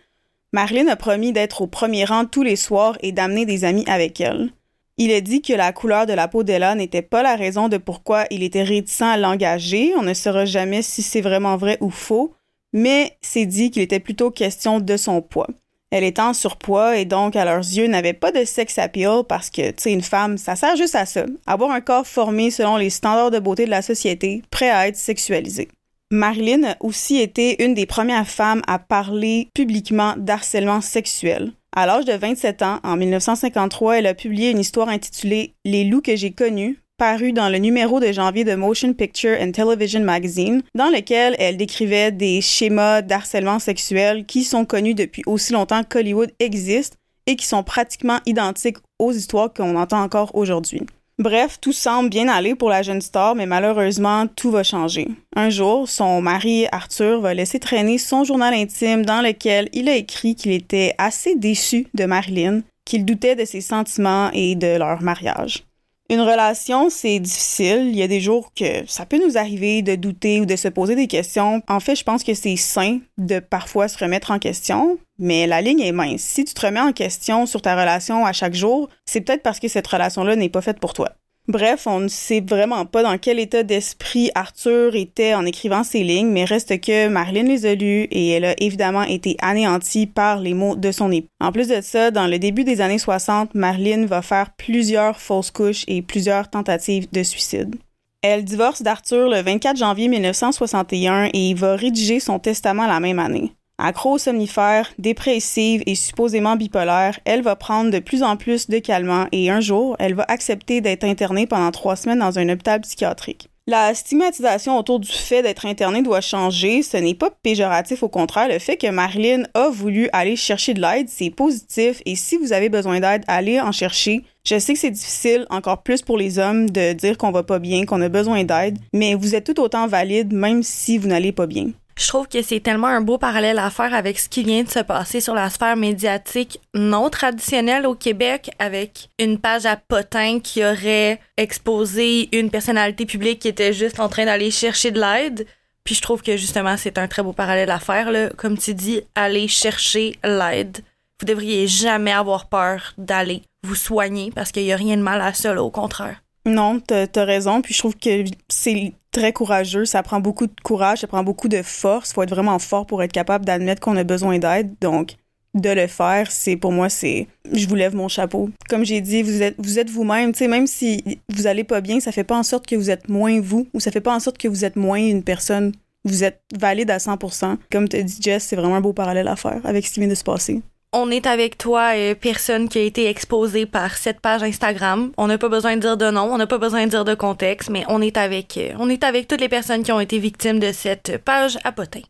Marilyn 0.53 0.87
a 0.87 0.97
promis 0.97 1.33
d'être 1.33 1.63
au 1.63 1.67
premier 1.67 2.05
rang 2.05 2.25
tous 2.25 2.45
les 2.45 2.57
soirs 2.57 2.97
et 3.01 3.11
d'amener 3.11 3.47
des 3.47 3.65
amis 3.65 3.85
avec 3.89 4.21
elle. 4.21 4.51
Il 4.97 5.13
a 5.13 5.21
dit 5.21 5.43
que 5.43 5.53
la 5.53 5.73
couleur 5.73 6.07
de 6.07 6.13
la 6.13 6.27
peau 6.27 6.43
d'Ella 6.43 6.75
n'était 6.75 7.03
pas 7.03 7.23
la 7.23 7.37
raison 7.37 7.69
de 7.69 7.77
pourquoi 7.79 8.25
il 8.31 8.43
était 8.43 8.63
réticent 8.63 9.03
à 9.03 9.17
l'engager. 9.17 9.93
On 9.97 10.03
ne 10.03 10.15
saura 10.15 10.45
jamais 10.45 10.83
si 10.83 11.03
c'est 11.03 11.21
vraiment 11.21 11.57
vrai 11.57 11.79
ou 11.81 11.91
faux, 11.91 12.35
mais 12.73 13.17
c'est 13.21 13.47
dit 13.47 13.71
qu'il 13.71 13.83
était 13.83 14.01
plutôt 14.01 14.31
question 14.31 14.81
de 14.81 14.97
son 14.97 15.21
poids. 15.23 15.49
Elle 15.91 16.05
était 16.05 16.21
en 16.21 16.35
surpoids 16.35 16.99
et 16.99 17.07
donc, 17.07 17.35
à 17.35 17.47
leurs 17.47 17.59
yeux, 17.59 17.87
n'avait 17.87 18.13
pas 18.13 18.31
de 18.31 18.45
sex 18.45 18.79
appeal 18.79 19.23
parce 19.27 19.49
que, 19.49 19.71
tu 19.71 19.83
sais, 19.83 19.93
une 19.93 20.03
femme, 20.03 20.37
ça 20.37 20.55
sert 20.55 20.77
juste 20.77 20.95
à 20.95 21.07
ça. 21.07 21.25
Avoir 21.47 21.71
un 21.71 21.81
corps 21.81 22.07
formé 22.07 22.51
selon 22.51 22.77
les 22.77 22.91
standards 22.91 23.31
de 23.31 23.39
beauté 23.39 23.65
de 23.65 23.71
la 23.71 23.81
société, 23.81 24.43
prêt 24.51 24.71
à 24.71 24.87
être 24.89 24.97
sexualisé. 24.97 25.69
Marilyn 26.11 26.65
a 26.65 26.77
aussi 26.81 27.19
été 27.19 27.63
une 27.65 27.75
des 27.75 27.87
premières 27.87 28.29
femmes 28.29 28.63
à 28.67 28.79
parler 28.79 29.49
publiquement 29.55 30.15
d'harcèlement 30.17 30.81
sexuel. 30.81 31.53
À 31.75 31.87
l'âge 31.87 32.07
de 32.07 32.15
27 32.15 32.63
ans, 32.63 32.81
en 32.83 32.97
1953, 32.97 33.99
elle 33.99 34.07
a 34.07 34.15
publié 34.15 34.51
une 34.51 34.59
histoire 34.59 34.89
intitulée 34.89 35.55
Les 35.65 35.85
loups 35.85 36.01
que 36.01 36.17
j'ai 36.17 36.33
connus, 36.33 36.79
paru 36.99 37.33
dans 37.33 37.49
le 37.49 37.59
numéro 37.59 38.01
de 38.01 38.11
janvier 38.13 38.43
de 38.43 38.57
Motion 38.57 38.93
Picture 38.93 39.39
and 39.41 39.53
Television 39.53 40.01
Magazine, 40.01 40.63
dans 40.75 40.91
lequel 40.91 41.37
elle 41.39 41.57
décrivait 41.57 42.11
des 42.11 42.41
schémas 42.41 43.03
d'harcèlement 43.03 43.61
sexuel 43.61 44.27
qui 44.27 44.43
sont 44.43 44.65
connus 44.65 44.95
depuis 44.95 45.23
aussi 45.27 45.53
longtemps 45.53 45.85
qu'Hollywood 45.85 46.33
existe 46.41 46.97
et 47.27 47.37
qui 47.37 47.47
sont 47.47 47.63
pratiquement 47.63 48.19
identiques 48.27 48.79
aux 48.99 49.13
histoires 49.13 49.53
qu'on 49.55 49.77
entend 49.77 50.03
encore 50.03 50.35
aujourd'hui. 50.35 50.83
Bref, 51.21 51.59
tout 51.61 51.73
semble 51.73 52.11
bien 52.11 52.29
aller 52.29 52.55
pour 52.55 52.69
la 52.69 52.83
jeune 52.83 53.01
star, 53.01 53.35
mais 53.35 53.47
malheureusement, 53.47 54.27
tout 54.27 54.51
va 54.51 54.63
changer. 54.63 55.09
Un 55.37 55.51
jour, 55.51 55.89
son 55.89 56.21
mari 56.21 56.67
Arthur 56.73 57.21
va 57.21 57.35
laisser 57.35 57.61
traîner 57.61 57.99
son 57.99 58.25
journal 58.25 58.55
intime 58.55 59.05
dans 59.05 59.21
lequel 59.21 59.69
il 59.73 59.89
a 59.89 59.97
écrit 59.97 60.35
qu'il 60.35 60.53
était 60.53 60.95
assez 60.99 61.37
déçu 61.37 61.87
de 61.95 62.05
Marilyn, 62.07 62.63
qu'il 62.85 63.05
doutait 63.05 63.37
de 63.37 63.45
ses 63.45 63.61
sentiments 63.61 64.31
et 64.33 64.55
de 64.55 64.79
leur 64.79 65.03
mariage. 65.03 65.68
Une 66.11 66.23
relation, 66.23 66.89
c'est 66.89 67.21
difficile. 67.21 67.89
Il 67.91 67.97
y 67.97 68.03
a 68.03 68.09
des 68.09 68.23
jours 68.23 68.55
que 68.55 68.87
ça 68.87 69.05
peut 69.05 69.21
nous 69.23 69.37
arriver 69.37 69.83
de 69.83 69.95
douter 69.95 70.41
ou 70.41 70.47
de 70.47 70.57
se 70.57 70.69
poser 70.69 70.97
des 70.97 71.07
questions. 71.07 71.63
En 71.69 71.81
fait, 71.81 71.97
je 71.97 72.03
pense 72.03 72.25
que 72.25 72.33
c'est 72.33 72.57
sain 72.57 73.01
de 73.19 73.41
parfois 73.41 73.89
se 73.89 73.99
remettre 73.99 74.31
en 74.31 74.39
question, 74.39 74.99
mais 75.19 75.47
la 75.47 75.61
ligne 75.61 75.81
est 75.81 75.93
mince. 75.93 76.23
Si 76.23 76.47
tu 76.47 76.55
te 76.55 76.65
remets 76.65 76.81
en 76.81 76.93
question 76.93 77.45
sur 77.45 77.61
ta 77.61 77.79
relation 77.79 78.25
à 78.25 78.33
chaque 78.33 78.55
jour, 78.55 78.89
c'est 79.05 79.21
peut-être 79.21 79.43
parce 79.43 79.61
que 79.61 79.69
cette 79.69 79.87
relation-là 79.87 80.35
n'est 80.35 80.49
pas 80.49 80.63
faite 80.63 80.81
pour 80.81 80.95
toi. 80.95 81.11
Bref, 81.49 81.87
on 81.87 82.01
ne 82.01 82.09
sait 82.09 82.43
vraiment 82.47 82.85
pas 82.85 83.03
dans 83.03 83.17
quel 83.17 83.39
état 83.39 83.63
d'esprit 83.63 84.31
Arthur 84.35 84.95
était 84.95 85.33
en 85.33 85.47
écrivant 85.47 85.83
ces 85.83 86.05
lignes, 86.05 86.29
mais 86.29 86.45
reste 86.45 86.79
que 86.79 87.09
Marilyn 87.09 87.45
les 87.45 87.65
a 87.65 87.75
lues 87.75 88.07
et 88.11 88.29
elle 88.29 88.45
a 88.45 88.55
évidemment 88.63 89.05
été 89.05 89.39
anéantie 89.41 90.07
par 90.07 90.41
les 90.41 90.53
mots 90.53 90.77
de 90.77 90.93
son 90.93 91.11
époux. 91.11 91.29
En 91.41 91.51
plus 91.51 91.69
de 91.69 91.81
ça, 91.81 92.11
dans 92.11 92.27
le 92.27 92.39
début 92.39 92.65
des 92.65 92.83
années 92.83 92.99
60, 92.99 93.55
Marilyn 93.55 94.05
va 94.05 94.21
faire 94.21 94.51
plusieurs 94.59 95.19
fausses 95.19 95.51
couches 95.51 95.85
et 95.89 96.03
plusieurs 96.03 96.51
tentatives 96.51 97.09
de 97.13 97.23
suicide. 97.23 97.77
Elle 98.21 98.45
divorce 98.45 98.83
d'Arthur 98.83 99.31
le 99.31 99.41
24 99.41 99.79
janvier 99.79 100.09
1961 100.09 101.31
et 101.33 101.55
va 101.55 101.77
rédiger 101.77 102.21
son 102.21 102.39
testament 102.39 102.87
la 102.87 103.01
même 103.01 103.19
année. 103.19 103.53
Accro 103.81 104.15
aux 104.15 104.19
somnifères, 104.19 104.91
dépressive 104.99 105.85
et 105.87 105.95
supposément 105.95 106.57
bipolaire, 106.57 107.21
elle 107.25 107.43
va 107.43 107.55
prendre 107.55 107.93
de 107.93 108.01
plus 108.01 108.25
en 108.25 108.37
plus 108.37 108.69
de 108.69 108.81
calmants 108.81 109.29
et 109.31 109.51
un 109.51 109.61
jour, 109.61 109.95
elle 110.01 110.15
va 110.15 110.25
accepter 110.27 110.81
d'être 110.81 111.05
internée 111.05 111.47
pendant 111.47 111.71
trois 111.71 111.95
semaines 111.95 112.19
dans 112.19 112.41
un 112.41 112.49
hôpital 112.49 112.81
psychiatrique. 112.81 113.49
La 113.69 113.95
stigmatisation 113.95 114.79
autour 114.79 114.99
du 114.99 115.13
fait 115.13 115.43
d'être 115.43 115.67
internée 115.67 116.01
doit 116.01 116.23
changer. 116.23 116.83
Ce 116.83 116.97
n'est 116.97 117.15
pas 117.15 117.31
péjoratif, 117.43 118.03
au 118.03 118.09
contraire. 118.09 118.49
Le 118.49 118.59
fait 118.59 118.79
que 118.79 118.87
Marilyn 118.87 119.43
a 119.53 119.69
voulu 119.69 120.09
aller 120.15 120.37
chercher 120.37 120.73
de 120.73 120.81
l'aide, 120.81 121.11
c'est 121.11 121.29
positif. 121.29 122.01
Et 122.07 122.17
si 122.17 122.39
vous 122.39 122.55
avez 122.55 122.71
besoin 122.71 122.99
d'aide, 122.99 123.25
allez 123.29 123.61
en 123.61 123.71
chercher. 123.71 124.25
Je 124.47 124.59
sais 124.59 124.73
que 124.73 124.79
c'est 124.79 124.91
difficile, 124.91 125.47
encore 125.51 125.83
plus 125.83 126.01
pour 126.01 126.17
les 126.17 126.39
hommes, 126.39 126.71
de 126.71 126.95
dire 126.95 127.19
qu'on 127.19 127.31
va 127.31 127.43
pas 127.43 127.59
bien, 127.59 127.85
qu'on 127.85 128.01
a 128.01 128.09
besoin 128.09 128.43
d'aide, 128.43 128.79
mais 128.95 129.15
vous 129.15 129.35
êtes 129.35 129.45
tout 129.45 129.61
autant 129.61 129.87
valide 129.87 130.33
même 130.33 130.63
si 130.63 130.97
vous 130.97 131.09
n'allez 131.09 131.33
pas 131.33 131.47
bien. 131.47 131.67
Je 131.99 132.07
trouve 132.07 132.29
que 132.29 132.43
c'est 132.43 132.61
tellement 132.61 132.87
un 132.87 133.01
beau 133.01 133.19
parallèle 133.19 133.59
à 133.59 133.71
faire 133.71 133.93
avec 133.93 134.21
ce 134.21 134.29
qui 134.29 134.45
vient 134.45 134.63
de 134.63 134.69
se 134.69 134.79
passer 134.79 135.21
sur 135.21 135.35
la 135.35 135.51
sphère 135.51 135.75
médiatique 135.75 136.61
non 136.73 137.11
traditionnelle 137.11 137.87
au 137.87 137.97
Québec 137.97 138.53
avec 138.61 139.09
une 139.19 139.37
page 139.37 139.67
à 139.67 139.77
potin 139.77 140.39
qui 140.39 140.65
aurait 140.65 141.21
exposé 141.37 142.29
une 142.39 142.51
personnalité 142.51 143.05
publique 143.05 143.41
qui 143.41 143.49
était 143.49 143.73
juste 143.73 143.99
en 143.99 144.09
train 144.09 144.27
d'aller 144.27 144.53
chercher 144.53 144.93
de 144.93 145.01
l'aide. 145.01 145.45
Puis 145.83 145.97
je 145.97 146.03
trouve 146.03 146.23
que 146.23 146.37
justement 146.37 146.77
c'est 146.77 146.99
un 146.99 147.09
très 147.09 147.25
beau 147.25 147.33
parallèle 147.33 147.71
à 147.71 147.81
faire 147.81 148.13
là. 148.13 148.29
Comme 148.37 148.57
tu 148.57 148.75
dis, 148.75 149.01
aller 149.17 149.49
chercher 149.49 150.17
l'aide. 150.23 150.85
Vous 151.19 151.27
devriez 151.27 151.67
jamais 151.67 152.13
avoir 152.13 152.49
peur 152.49 152.95
d'aller 152.97 153.43
vous 153.65 153.75
soigner 153.75 154.31
parce 154.33 154.53
qu'il 154.53 154.63
y 154.63 154.73
a 154.73 154.77
rien 154.77 154.97
de 154.97 155.03
mal 155.03 155.21
à 155.21 155.35
ça, 155.35 155.61
au 155.61 155.71
contraire. 155.71 156.23
Non, 156.47 156.79
t'as 156.79 157.07
as 157.17 157.25
raison. 157.25 157.61
Puis 157.61 157.75
je 157.75 157.81
trouve 157.81 157.97
que 157.97 158.25
c'est 158.49 158.93
très 159.19 159.33
courageux. 159.33 159.85
Ça 159.85 160.03
prend 160.03 160.21
beaucoup 160.21 160.47
de 160.47 160.61
courage, 160.63 160.99
ça 161.01 161.07
prend 161.07 161.25
beaucoup 161.25 161.49
de 161.49 161.63
force. 161.63 162.13
Faut 162.13 162.23
être 162.23 162.31
vraiment 162.31 162.59
fort 162.59 162.87
pour 162.87 163.03
être 163.03 163.13
capable 163.13 163.45
d'admettre 163.45 163.81
qu'on 163.81 163.97
a 163.97 164.05
besoin 164.05 164.39
d'aide. 164.39 164.75
Donc, 164.81 165.17
de 165.55 165.71
le 165.71 165.87
faire, 165.87 166.31
c'est 166.31 166.57
pour 166.57 166.73
moi, 166.73 166.89
c'est 166.89 167.27
je 167.53 167.67
vous 167.67 167.75
lève 167.75 167.95
mon 167.95 168.09
chapeau. 168.09 168.51
Comme 168.69 168.85
j'ai 168.85 169.01
dit, 169.01 169.23
vous 169.23 169.43
êtes 169.43 169.57
vous 169.59 169.79
êtes 169.79 169.91
vous-même. 169.91 170.33
Tu 170.33 170.39
sais, 170.39 170.49
même 170.49 170.67
si 170.67 171.21
vous 171.29 171.47
allez 171.47 171.65
pas 171.65 171.81
bien, 171.81 172.01
ça 172.01 172.13
fait 172.13 172.25
pas 172.25 172.37
en 172.37 172.43
sorte 172.43 172.67
que 172.67 172.77
vous 172.77 172.91
êtes 172.91 173.09
moins 173.09 173.41
vous 173.41 173.67
ou 173.75 173.81
ça 173.81 173.91
fait 173.91 174.01
pas 174.01 174.15
en 174.15 174.21
sorte 174.21 174.39
que 174.39 174.49
vous 174.49 174.65
êtes 174.65 174.77
moins 174.77 175.01
une 175.01 175.23
personne. 175.23 175.73
Vous 176.05 176.23
êtes 176.25 176.41
valide 176.57 176.91
à 176.91 176.99
100%. 176.99 177.57
Comme 177.73 177.89
te 177.89 177.97
dit 177.97 178.19
Jess, 178.21 178.45
c'est 178.45 178.57
vraiment 178.57 178.77
un 178.77 178.81
beau 178.81 178.93
parallèle 178.93 179.29
à 179.29 179.37
faire 179.37 179.61
avec 179.65 179.87
ce 179.87 179.95
qui 179.95 180.01
vient 180.01 180.09
de 180.09 180.15
se 180.15 180.25
passer 180.25 180.63
on 180.93 181.11
est 181.11 181.27
avec 181.27 181.59
toi, 181.59 181.93
euh, 181.95 182.15
personne 182.15 182.69
qui 182.69 182.79
a 182.79 182.83
été 182.83 183.09
exposée 183.09 183.67
par 183.67 183.97
cette 183.97 184.21
page 184.21 184.43
Instagram. 184.43 185.13
On 185.19 185.27
n'a 185.27 185.39
pas 185.39 185.49
besoin 185.49 185.77
de 185.77 185.81
dire 185.81 185.97
de 185.97 186.11
nom, 186.11 186.33
on 186.33 186.39
n'a 186.39 186.47
pas 186.47 186.59
besoin 186.59 186.85
de 186.85 186.91
dire 186.91 187.05
de 187.05 187.15
contexte, 187.15 187.71
mais 187.71 187.85
on 187.89 188.01
est 188.01 188.17
avec, 188.17 188.57
euh, 188.57 188.73
on 188.79 188.89
est 188.89 189.05
avec 189.05 189.29
toutes 189.29 189.41
les 189.41 189.49
personnes 189.49 189.83
qui 189.83 189.93
ont 189.93 190.01
été 190.01 190.19
victimes 190.19 190.59
de 190.59 190.73
cette 190.73 191.19
page 191.25 191.59
à 191.65 191.73
potin. 191.73 192.01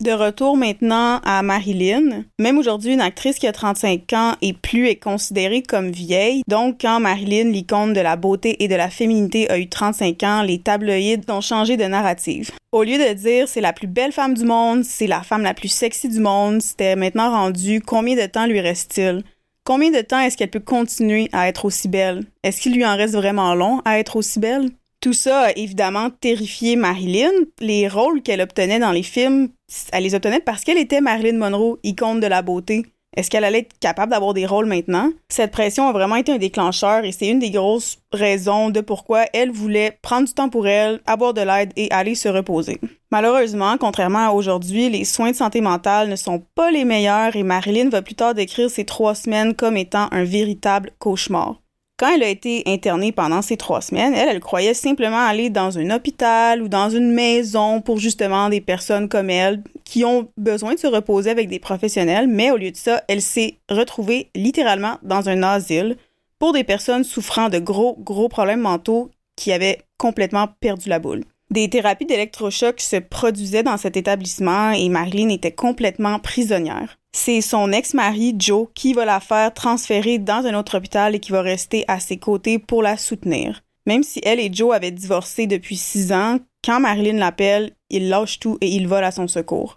De 0.00 0.12
retour 0.12 0.56
maintenant 0.56 1.20
à 1.24 1.42
Marilyn. 1.42 2.22
Même 2.38 2.56
aujourd'hui, 2.56 2.94
une 2.94 3.00
actrice 3.00 3.36
qui 3.36 3.48
a 3.48 3.52
35 3.52 4.12
ans 4.12 4.36
et 4.40 4.52
plus 4.52 4.86
est 4.86 4.94
considérée 4.94 5.60
comme 5.60 5.90
vieille. 5.90 6.42
Donc, 6.46 6.82
quand 6.82 7.00
Marilyn, 7.00 7.50
l'icône 7.50 7.94
de 7.94 8.00
la 8.00 8.14
beauté 8.14 8.62
et 8.62 8.68
de 8.68 8.76
la 8.76 8.90
féminité, 8.90 9.50
a 9.50 9.58
eu 9.58 9.68
35 9.68 10.22
ans, 10.22 10.42
les 10.42 10.60
tabloïds 10.60 11.28
ont 11.28 11.40
changé 11.40 11.76
de 11.76 11.82
narrative. 11.82 12.52
Au 12.70 12.84
lieu 12.84 12.96
de 12.96 13.12
dire 13.12 13.48
c'est 13.48 13.60
la 13.60 13.72
plus 13.72 13.88
belle 13.88 14.12
femme 14.12 14.34
du 14.34 14.44
monde, 14.44 14.84
c'est 14.84 15.08
la 15.08 15.22
femme 15.22 15.42
la 15.42 15.52
plus 15.52 15.66
sexy 15.66 16.08
du 16.08 16.20
monde, 16.20 16.62
c'était 16.62 16.94
maintenant 16.94 17.32
rendu 17.32 17.80
combien 17.80 18.14
de 18.14 18.26
temps 18.26 18.46
lui 18.46 18.60
reste-t-il? 18.60 19.24
Combien 19.64 19.90
de 19.90 20.00
temps 20.00 20.20
est-ce 20.20 20.36
qu'elle 20.36 20.50
peut 20.50 20.60
continuer 20.60 21.28
à 21.32 21.48
être 21.48 21.64
aussi 21.64 21.88
belle? 21.88 22.22
Est-ce 22.44 22.60
qu'il 22.60 22.74
lui 22.76 22.86
en 22.86 22.96
reste 22.96 23.16
vraiment 23.16 23.52
long 23.56 23.82
à 23.84 23.98
être 23.98 24.14
aussi 24.14 24.38
belle? 24.38 24.70
Tout 25.00 25.12
ça 25.12 25.42
a 25.42 25.52
évidemment 25.52 26.10
terrifié 26.10 26.74
Marilyn. 26.74 27.30
Les 27.60 27.86
rôles 27.86 28.22
qu'elle 28.22 28.40
obtenait 28.40 28.80
dans 28.80 28.90
les 28.90 29.04
films, 29.04 29.50
elle 29.92 30.02
les 30.02 30.16
obtenait 30.16 30.40
parce 30.40 30.64
qu'elle 30.64 30.78
était 30.78 31.00
Marilyn 31.00 31.38
Monroe, 31.38 31.78
icône 31.84 32.18
de 32.18 32.26
la 32.26 32.42
beauté. 32.42 32.84
Est-ce 33.16 33.30
qu'elle 33.30 33.44
allait 33.44 33.60
être 33.60 33.78
capable 33.80 34.12
d'avoir 34.12 34.34
des 34.34 34.44
rôles 34.44 34.66
maintenant? 34.66 35.10
Cette 35.28 35.52
pression 35.52 35.88
a 35.88 35.92
vraiment 35.92 36.16
été 36.16 36.32
un 36.32 36.38
déclencheur 36.38 37.04
et 37.04 37.12
c'est 37.12 37.28
une 37.28 37.38
des 37.38 37.50
grosses 37.50 37.98
raisons 38.12 38.70
de 38.70 38.80
pourquoi 38.80 39.24
elle 39.32 39.50
voulait 39.50 39.98
prendre 40.02 40.26
du 40.26 40.34
temps 40.34 40.48
pour 40.48 40.66
elle, 40.66 41.00
avoir 41.06 41.32
de 41.32 41.40
l'aide 41.40 41.72
et 41.76 41.90
aller 41.90 42.14
se 42.14 42.28
reposer. 42.28 42.78
Malheureusement, 43.10 43.76
contrairement 43.78 44.26
à 44.26 44.32
aujourd'hui, 44.32 44.90
les 44.90 45.04
soins 45.04 45.30
de 45.30 45.36
santé 45.36 45.60
mentale 45.60 46.10
ne 46.10 46.16
sont 46.16 46.42
pas 46.54 46.70
les 46.70 46.84
meilleurs 46.84 47.34
et 47.34 47.42
Marilyn 47.42 47.88
va 47.88 48.02
plus 48.02 48.14
tard 48.14 48.34
décrire 48.34 48.68
ces 48.68 48.84
trois 48.84 49.14
semaines 49.14 49.54
comme 49.54 49.76
étant 49.76 50.08
un 50.10 50.24
véritable 50.24 50.90
cauchemar. 50.98 51.60
Quand 51.98 52.14
elle 52.14 52.22
a 52.22 52.28
été 52.28 52.62
internée 52.66 53.10
pendant 53.10 53.42
ces 53.42 53.56
trois 53.56 53.80
semaines, 53.80 54.14
elle, 54.14 54.28
elle 54.28 54.40
croyait 54.40 54.72
simplement 54.72 55.18
aller 55.18 55.50
dans 55.50 55.78
un 55.78 55.90
hôpital 55.90 56.62
ou 56.62 56.68
dans 56.68 56.90
une 56.90 57.10
maison 57.10 57.80
pour 57.80 57.98
justement 57.98 58.48
des 58.48 58.60
personnes 58.60 59.08
comme 59.08 59.30
elle 59.30 59.64
qui 59.84 60.04
ont 60.04 60.28
besoin 60.36 60.74
de 60.74 60.78
se 60.78 60.86
reposer 60.86 61.30
avec 61.30 61.48
des 61.48 61.58
professionnels, 61.58 62.28
mais 62.28 62.52
au 62.52 62.56
lieu 62.56 62.70
de 62.70 62.76
ça, 62.76 63.02
elle 63.08 63.20
s'est 63.20 63.56
retrouvée 63.68 64.30
littéralement 64.36 64.98
dans 65.02 65.28
un 65.28 65.42
asile 65.42 65.96
pour 66.38 66.52
des 66.52 66.62
personnes 66.62 67.02
souffrant 67.02 67.48
de 67.48 67.58
gros, 67.58 67.96
gros 67.98 68.28
problèmes 68.28 68.60
mentaux 68.60 69.10
qui 69.34 69.50
avaient 69.50 69.78
complètement 69.96 70.46
perdu 70.60 70.88
la 70.88 71.00
boule. 71.00 71.24
Des 71.50 71.70
thérapies 71.70 72.04
d'électrochoc 72.04 72.78
se 72.80 72.96
produisaient 72.96 73.62
dans 73.62 73.78
cet 73.78 73.96
établissement 73.96 74.72
et 74.72 74.88
Marilyn 74.90 75.30
était 75.30 75.52
complètement 75.52 76.18
prisonnière. 76.18 76.98
C'est 77.12 77.40
son 77.40 77.72
ex-mari, 77.72 78.34
Joe, 78.38 78.68
qui 78.74 78.92
va 78.92 79.06
la 79.06 79.18
faire 79.18 79.54
transférer 79.54 80.18
dans 80.18 80.44
un 80.44 80.58
autre 80.58 80.76
hôpital 80.76 81.14
et 81.14 81.20
qui 81.20 81.32
va 81.32 81.40
rester 81.40 81.86
à 81.88 82.00
ses 82.00 82.18
côtés 82.18 82.58
pour 82.58 82.82
la 82.82 82.98
soutenir. 82.98 83.62
Même 83.86 84.02
si 84.02 84.20
elle 84.24 84.40
et 84.40 84.50
Joe 84.52 84.74
avaient 84.74 84.90
divorcé 84.90 85.46
depuis 85.46 85.76
six 85.76 86.12
ans, 86.12 86.38
quand 86.62 86.80
Marilyn 86.80 87.16
l'appelle, 87.16 87.72
il 87.88 88.10
lâche 88.10 88.38
tout 88.38 88.58
et 88.60 88.68
il 88.68 88.86
vole 88.86 89.04
à 89.04 89.10
son 89.10 89.26
secours. 89.26 89.74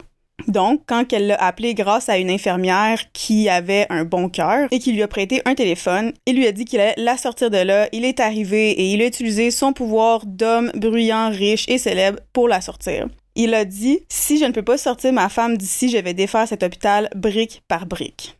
Donc, 0.48 0.82
quand 0.86 1.12
elle 1.12 1.28
l'a 1.28 1.36
appelé 1.36 1.74
grâce 1.74 2.08
à 2.08 2.18
une 2.18 2.30
infirmière 2.30 3.00
qui 3.12 3.48
avait 3.48 3.86
un 3.90 4.04
bon 4.04 4.28
cœur 4.28 4.68
et 4.70 4.78
qui 4.78 4.92
lui 4.92 5.02
a 5.02 5.08
prêté 5.08 5.40
un 5.44 5.54
téléphone, 5.54 6.12
il 6.26 6.36
lui 6.36 6.46
a 6.46 6.52
dit 6.52 6.64
qu'il 6.64 6.80
allait 6.80 6.94
la 6.96 7.16
sortir 7.16 7.50
de 7.50 7.58
là. 7.58 7.88
Il 7.92 8.04
est 8.04 8.20
arrivé 8.20 8.70
et 8.70 8.92
il 8.92 9.02
a 9.02 9.06
utilisé 9.06 9.50
son 9.50 9.72
pouvoir 9.72 10.26
d'homme 10.26 10.70
bruyant, 10.74 11.30
riche 11.30 11.68
et 11.68 11.78
célèbre 11.78 12.18
pour 12.32 12.48
la 12.48 12.60
sortir. 12.60 13.08
Il 13.34 13.54
a 13.54 13.64
dit 13.64 14.00
Si 14.08 14.38
je 14.38 14.44
ne 14.44 14.52
peux 14.52 14.62
pas 14.62 14.78
sortir 14.78 15.12
ma 15.12 15.28
femme 15.28 15.56
d'ici, 15.56 15.88
je 15.88 15.98
vais 15.98 16.14
défaire 16.14 16.48
cet 16.48 16.62
hôpital 16.62 17.08
brique 17.14 17.62
par 17.68 17.86
brique. 17.86 18.36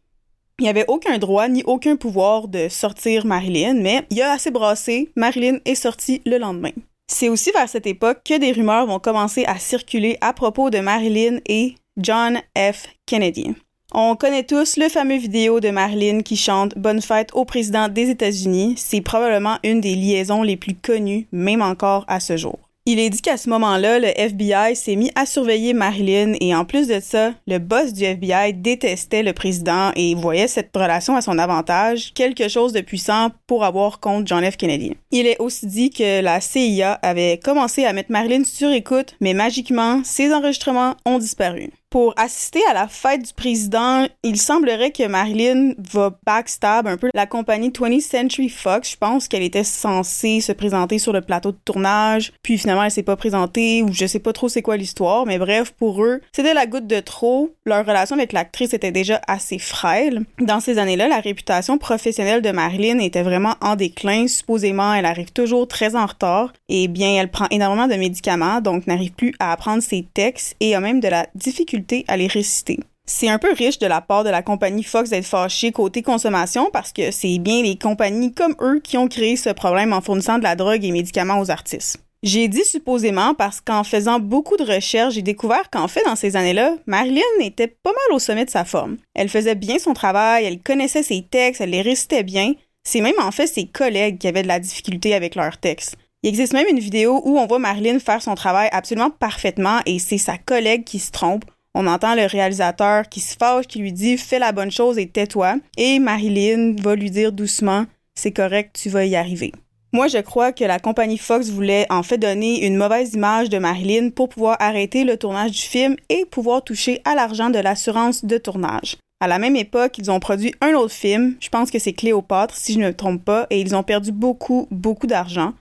Il 0.58 0.64
n'y 0.64 0.68
avait 0.68 0.84
aucun 0.88 1.18
droit 1.18 1.48
ni 1.48 1.62
aucun 1.64 1.96
pouvoir 1.96 2.46
de 2.46 2.68
sortir 2.68 3.24
Marilyn, 3.26 3.74
mais 3.74 4.02
il 4.10 4.20
a 4.22 4.32
assez 4.32 4.50
brassé. 4.50 5.10
Marilyn 5.16 5.58
est 5.64 5.74
sortie 5.74 6.20
le 6.26 6.38
lendemain. 6.38 6.72
C'est 7.10 7.28
aussi 7.28 7.50
vers 7.50 7.68
cette 7.68 7.86
époque 7.86 8.20
que 8.24 8.38
des 8.38 8.52
rumeurs 8.52 8.86
vont 8.86 8.98
commencer 8.98 9.44
à 9.46 9.58
circuler 9.58 10.18
à 10.20 10.32
propos 10.32 10.70
de 10.70 10.78
Marilyn 10.78 11.38
et 11.46 11.74
John 11.98 12.40
F. 12.56 12.86
Kennedy. 13.04 13.54
On 13.92 14.16
connaît 14.16 14.44
tous 14.44 14.78
le 14.78 14.88
fameux 14.88 15.18
vidéo 15.18 15.60
de 15.60 15.68
Marilyn 15.68 16.22
qui 16.22 16.36
chante 16.36 16.76
Bonne 16.78 17.02
fête 17.02 17.28
au 17.34 17.44
président 17.44 17.88
des 17.88 18.08
États-Unis. 18.08 18.74
C'est 18.78 19.02
probablement 19.02 19.58
une 19.62 19.82
des 19.82 19.94
liaisons 19.94 20.42
les 20.42 20.56
plus 20.56 20.74
connues, 20.74 21.26
même 21.32 21.60
encore 21.60 22.06
à 22.08 22.18
ce 22.18 22.38
jour. 22.38 22.58
Il 22.84 22.98
est 22.98 23.10
dit 23.10 23.20
qu'à 23.20 23.36
ce 23.36 23.48
moment-là, 23.50 24.00
le 24.00 24.08
FBI 24.08 24.74
s'est 24.74 24.96
mis 24.96 25.12
à 25.14 25.26
surveiller 25.26 25.72
Marilyn 25.72 26.32
et 26.40 26.52
en 26.52 26.64
plus 26.64 26.88
de 26.88 26.98
ça, 26.98 27.32
le 27.46 27.58
boss 27.58 27.92
du 27.92 28.02
FBI 28.02 28.54
détestait 28.54 29.22
le 29.22 29.34
président 29.34 29.92
et 29.94 30.16
voyait 30.16 30.48
cette 30.48 30.74
relation 30.74 31.14
à 31.14 31.20
son 31.20 31.38
avantage, 31.38 32.12
quelque 32.14 32.48
chose 32.48 32.72
de 32.72 32.80
puissant 32.80 33.28
pour 33.46 33.64
avoir 33.64 34.00
contre 34.00 34.26
John 34.26 34.50
F. 34.50 34.56
Kennedy. 34.56 34.96
Il 35.12 35.28
est 35.28 35.38
aussi 35.38 35.66
dit 35.66 35.90
que 35.90 36.22
la 36.22 36.40
CIA 36.40 36.94
avait 37.02 37.38
commencé 37.38 37.84
à 37.84 37.92
mettre 37.92 38.10
Marilyn 38.10 38.42
sur 38.44 38.70
écoute, 38.70 39.14
mais 39.20 39.34
magiquement, 39.34 40.00
ses 40.02 40.32
enregistrements 40.32 40.96
ont 41.06 41.18
disparu 41.18 41.70
pour 41.92 42.14
assister 42.16 42.60
à 42.70 42.72
la 42.72 42.88
fête 42.88 43.20
du 43.20 43.34
président, 43.34 44.06
il 44.22 44.40
semblerait 44.40 44.92
que 44.92 45.06
Marilyn 45.06 45.74
va 45.76 46.16
backstab 46.24 46.86
un 46.86 46.96
peu 46.96 47.10
la 47.12 47.26
compagnie 47.26 47.68
20th 47.68 48.00
Century 48.00 48.48
Fox. 48.48 48.92
Je 48.92 48.96
pense 48.96 49.28
qu'elle 49.28 49.42
était 49.42 49.62
censée 49.62 50.40
se 50.40 50.52
présenter 50.52 50.98
sur 50.98 51.12
le 51.12 51.20
plateau 51.20 51.52
de 51.52 51.58
tournage, 51.66 52.32
puis 52.42 52.56
finalement 52.56 52.84
elle 52.84 52.90
s'est 52.90 53.02
pas 53.02 53.16
présentée 53.16 53.82
ou 53.82 53.92
je 53.92 54.06
sais 54.06 54.20
pas 54.20 54.32
trop 54.32 54.48
c'est 54.48 54.62
quoi 54.62 54.78
l'histoire, 54.78 55.26
mais 55.26 55.38
bref, 55.38 55.72
pour 55.72 56.02
eux, 56.02 56.22
c'était 56.32 56.54
la 56.54 56.64
goutte 56.64 56.86
de 56.86 56.98
trop. 56.98 57.50
Leur 57.66 57.84
relation 57.84 58.16
avec 58.16 58.32
l'actrice 58.32 58.72
était 58.72 58.90
déjà 58.90 59.20
assez 59.28 59.58
frêle. 59.58 60.24
Dans 60.40 60.60
ces 60.60 60.78
années-là, 60.78 61.08
la 61.08 61.20
réputation 61.20 61.76
professionnelle 61.76 62.40
de 62.40 62.52
Marilyn 62.52 63.00
était 63.00 63.22
vraiment 63.22 63.56
en 63.60 63.76
déclin. 63.76 64.28
Supposément, 64.28 64.94
elle 64.94 65.04
arrive 65.04 65.32
toujours 65.32 65.68
très 65.68 65.94
en 65.94 66.06
retard 66.06 66.54
et 66.70 66.88
bien 66.88 67.20
elle 67.20 67.30
prend 67.30 67.48
énormément 67.50 67.86
de 67.86 67.96
médicaments, 67.96 68.62
donc 68.62 68.86
n'arrive 68.86 69.12
plus 69.12 69.34
à 69.40 69.52
apprendre 69.52 69.82
ses 69.82 70.06
textes 70.14 70.56
et 70.60 70.74
a 70.74 70.80
même 70.80 71.00
de 71.00 71.08
la 71.08 71.26
difficulté 71.34 71.81
à 72.08 72.16
les 72.16 72.26
réciter. 72.26 72.80
C'est 73.04 73.28
un 73.28 73.38
peu 73.38 73.52
riche 73.52 73.78
de 73.78 73.86
la 73.86 74.00
part 74.00 74.24
de 74.24 74.30
la 74.30 74.42
compagnie 74.42 74.84
Fox 74.84 75.10
d'être 75.10 75.26
fâchée 75.26 75.72
côté 75.72 76.02
consommation 76.02 76.70
parce 76.72 76.92
que 76.92 77.10
c'est 77.10 77.38
bien 77.38 77.62
les 77.62 77.76
compagnies 77.76 78.32
comme 78.32 78.54
eux 78.60 78.80
qui 78.82 78.96
ont 78.96 79.08
créé 79.08 79.36
ce 79.36 79.50
problème 79.50 79.92
en 79.92 80.00
fournissant 80.00 80.38
de 80.38 80.44
la 80.44 80.54
drogue 80.54 80.84
et 80.84 80.92
médicaments 80.92 81.40
aux 81.40 81.50
artistes. 81.50 81.98
J'ai 82.22 82.46
dit 82.46 82.64
supposément 82.64 83.34
parce 83.34 83.60
qu'en 83.60 83.82
faisant 83.82 84.20
beaucoup 84.20 84.56
de 84.56 84.62
recherches, 84.62 85.14
j'ai 85.14 85.22
découvert 85.22 85.68
qu'en 85.70 85.88
fait, 85.88 86.04
dans 86.04 86.14
ces 86.14 86.36
années-là, 86.36 86.76
Marilyn 86.86 87.20
était 87.40 87.66
pas 87.66 87.90
mal 87.90 88.16
au 88.16 88.20
sommet 88.20 88.44
de 88.44 88.50
sa 88.50 88.64
forme. 88.64 88.98
Elle 89.14 89.28
faisait 89.28 89.56
bien 89.56 89.80
son 89.80 89.92
travail, 89.92 90.44
elle 90.44 90.60
connaissait 90.60 91.02
ses 91.02 91.22
textes, 91.22 91.60
elle 91.60 91.70
les 91.70 91.82
récitait 91.82 92.22
bien. 92.22 92.52
C'est 92.84 93.00
même 93.00 93.18
en 93.20 93.32
fait 93.32 93.48
ses 93.48 93.66
collègues 93.66 94.18
qui 94.18 94.28
avaient 94.28 94.44
de 94.44 94.48
la 94.48 94.60
difficulté 94.60 95.14
avec 95.14 95.34
leurs 95.34 95.58
textes. 95.58 95.96
Il 96.22 96.28
existe 96.28 96.52
même 96.52 96.68
une 96.70 96.78
vidéo 96.78 97.20
où 97.24 97.40
on 97.40 97.46
voit 97.46 97.58
Marilyn 97.58 97.98
faire 97.98 98.22
son 98.22 98.36
travail 98.36 98.68
absolument 98.70 99.10
parfaitement 99.10 99.80
et 99.86 99.98
c'est 99.98 100.18
sa 100.18 100.38
collègue 100.38 100.84
qui 100.84 101.00
se 101.00 101.10
trompe 101.10 101.44
on 101.74 101.86
entend 101.86 102.14
le 102.14 102.26
réalisateur 102.26 103.08
qui 103.08 103.20
se 103.20 103.36
fâche, 103.36 103.66
qui 103.66 103.78
lui 103.78 103.92
dit 103.92 104.18
Fais 104.18 104.38
la 104.38 104.52
bonne 104.52 104.70
chose 104.70 104.98
et 104.98 105.08
tais-toi. 105.08 105.56
Et 105.76 105.98
Marilyn 105.98 106.76
va 106.82 106.94
lui 106.94 107.10
dire 107.10 107.32
doucement 107.32 107.86
C'est 108.14 108.32
correct, 108.32 108.78
tu 108.80 108.90
vas 108.90 109.06
y 109.06 109.16
arriver. 109.16 109.52
Moi, 109.94 110.08
je 110.08 110.18
crois 110.18 110.52
que 110.52 110.64
la 110.64 110.78
compagnie 110.78 111.18
Fox 111.18 111.50
voulait 111.50 111.86
en 111.90 112.02
fait 112.02 112.16
donner 112.16 112.66
une 112.66 112.76
mauvaise 112.76 113.12
image 113.12 113.50
de 113.50 113.58
Marilyn 113.58 114.08
pour 114.10 114.30
pouvoir 114.30 114.56
arrêter 114.58 115.04
le 115.04 115.18
tournage 115.18 115.50
du 115.50 115.60
film 115.60 115.96
et 116.08 116.24
pouvoir 116.24 116.64
toucher 116.64 117.02
à 117.04 117.14
l'argent 117.14 117.50
de 117.50 117.58
l'assurance 117.58 118.24
de 118.24 118.38
tournage. 118.38 118.96
À 119.20 119.28
la 119.28 119.38
même 119.38 119.54
époque, 119.54 119.98
ils 119.98 120.10
ont 120.10 120.18
produit 120.18 120.54
un 120.62 120.72
autre 120.72 120.94
film, 120.94 121.36
je 121.40 121.48
pense 121.48 121.70
que 121.70 121.78
c'est 121.78 121.92
Cléopâtre, 121.92 122.56
si 122.56 122.72
je 122.72 122.78
ne 122.80 122.86
me 122.86 122.94
trompe 122.94 123.24
pas, 123.24 123.46
et 123.50 123.60
ils 123.60 123.76
ont 123.76 123.82
perdu 123.82 124.12
beaucoup, 124.12 124.66
beaucoup 124.70 125.06
d'argent. 125.06 125.52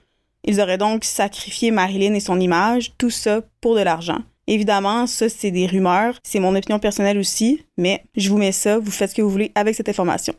Ils 0.44 0.60
auraient 0.60 0.78
donc 0.78 1.04
sacrifié 1.04 1.70
Marilyn 1.70 2.14
et 2.14 2.20
son 2.20 2.40
image, 2.40 2.92
tout 2.98 3.10
ça 3.10 3.42
pour 3.60 3.76
de 3.76 3.82
l'argent. 3.82 4.22
Évidemment, 4.46 5.06
ça, 5.06 5.28
c'est 5.28 5.50
des 5.50 5.66
rumeurs. 5.66 6.18
C'est 6.24 6.40
mon 6.40 6.54
opinion 6.54 6.78
personnelle 6.78 7.18
aussi, 7.18 7.64
mais 7.78 8.04
je 8.16 8.28
vous 8.28 8.38
mets 8.38 8.52
ça, 8.52 8.78
vous 8.78 8.90
faites 8.90 9.10
ce 9.10 9.14
que 9.14 9.22
vous 9.22 9.30
voulez 9.30 9.52
avec 9.54 9.74
cette 9.74 9.88
information. 9.88 10.34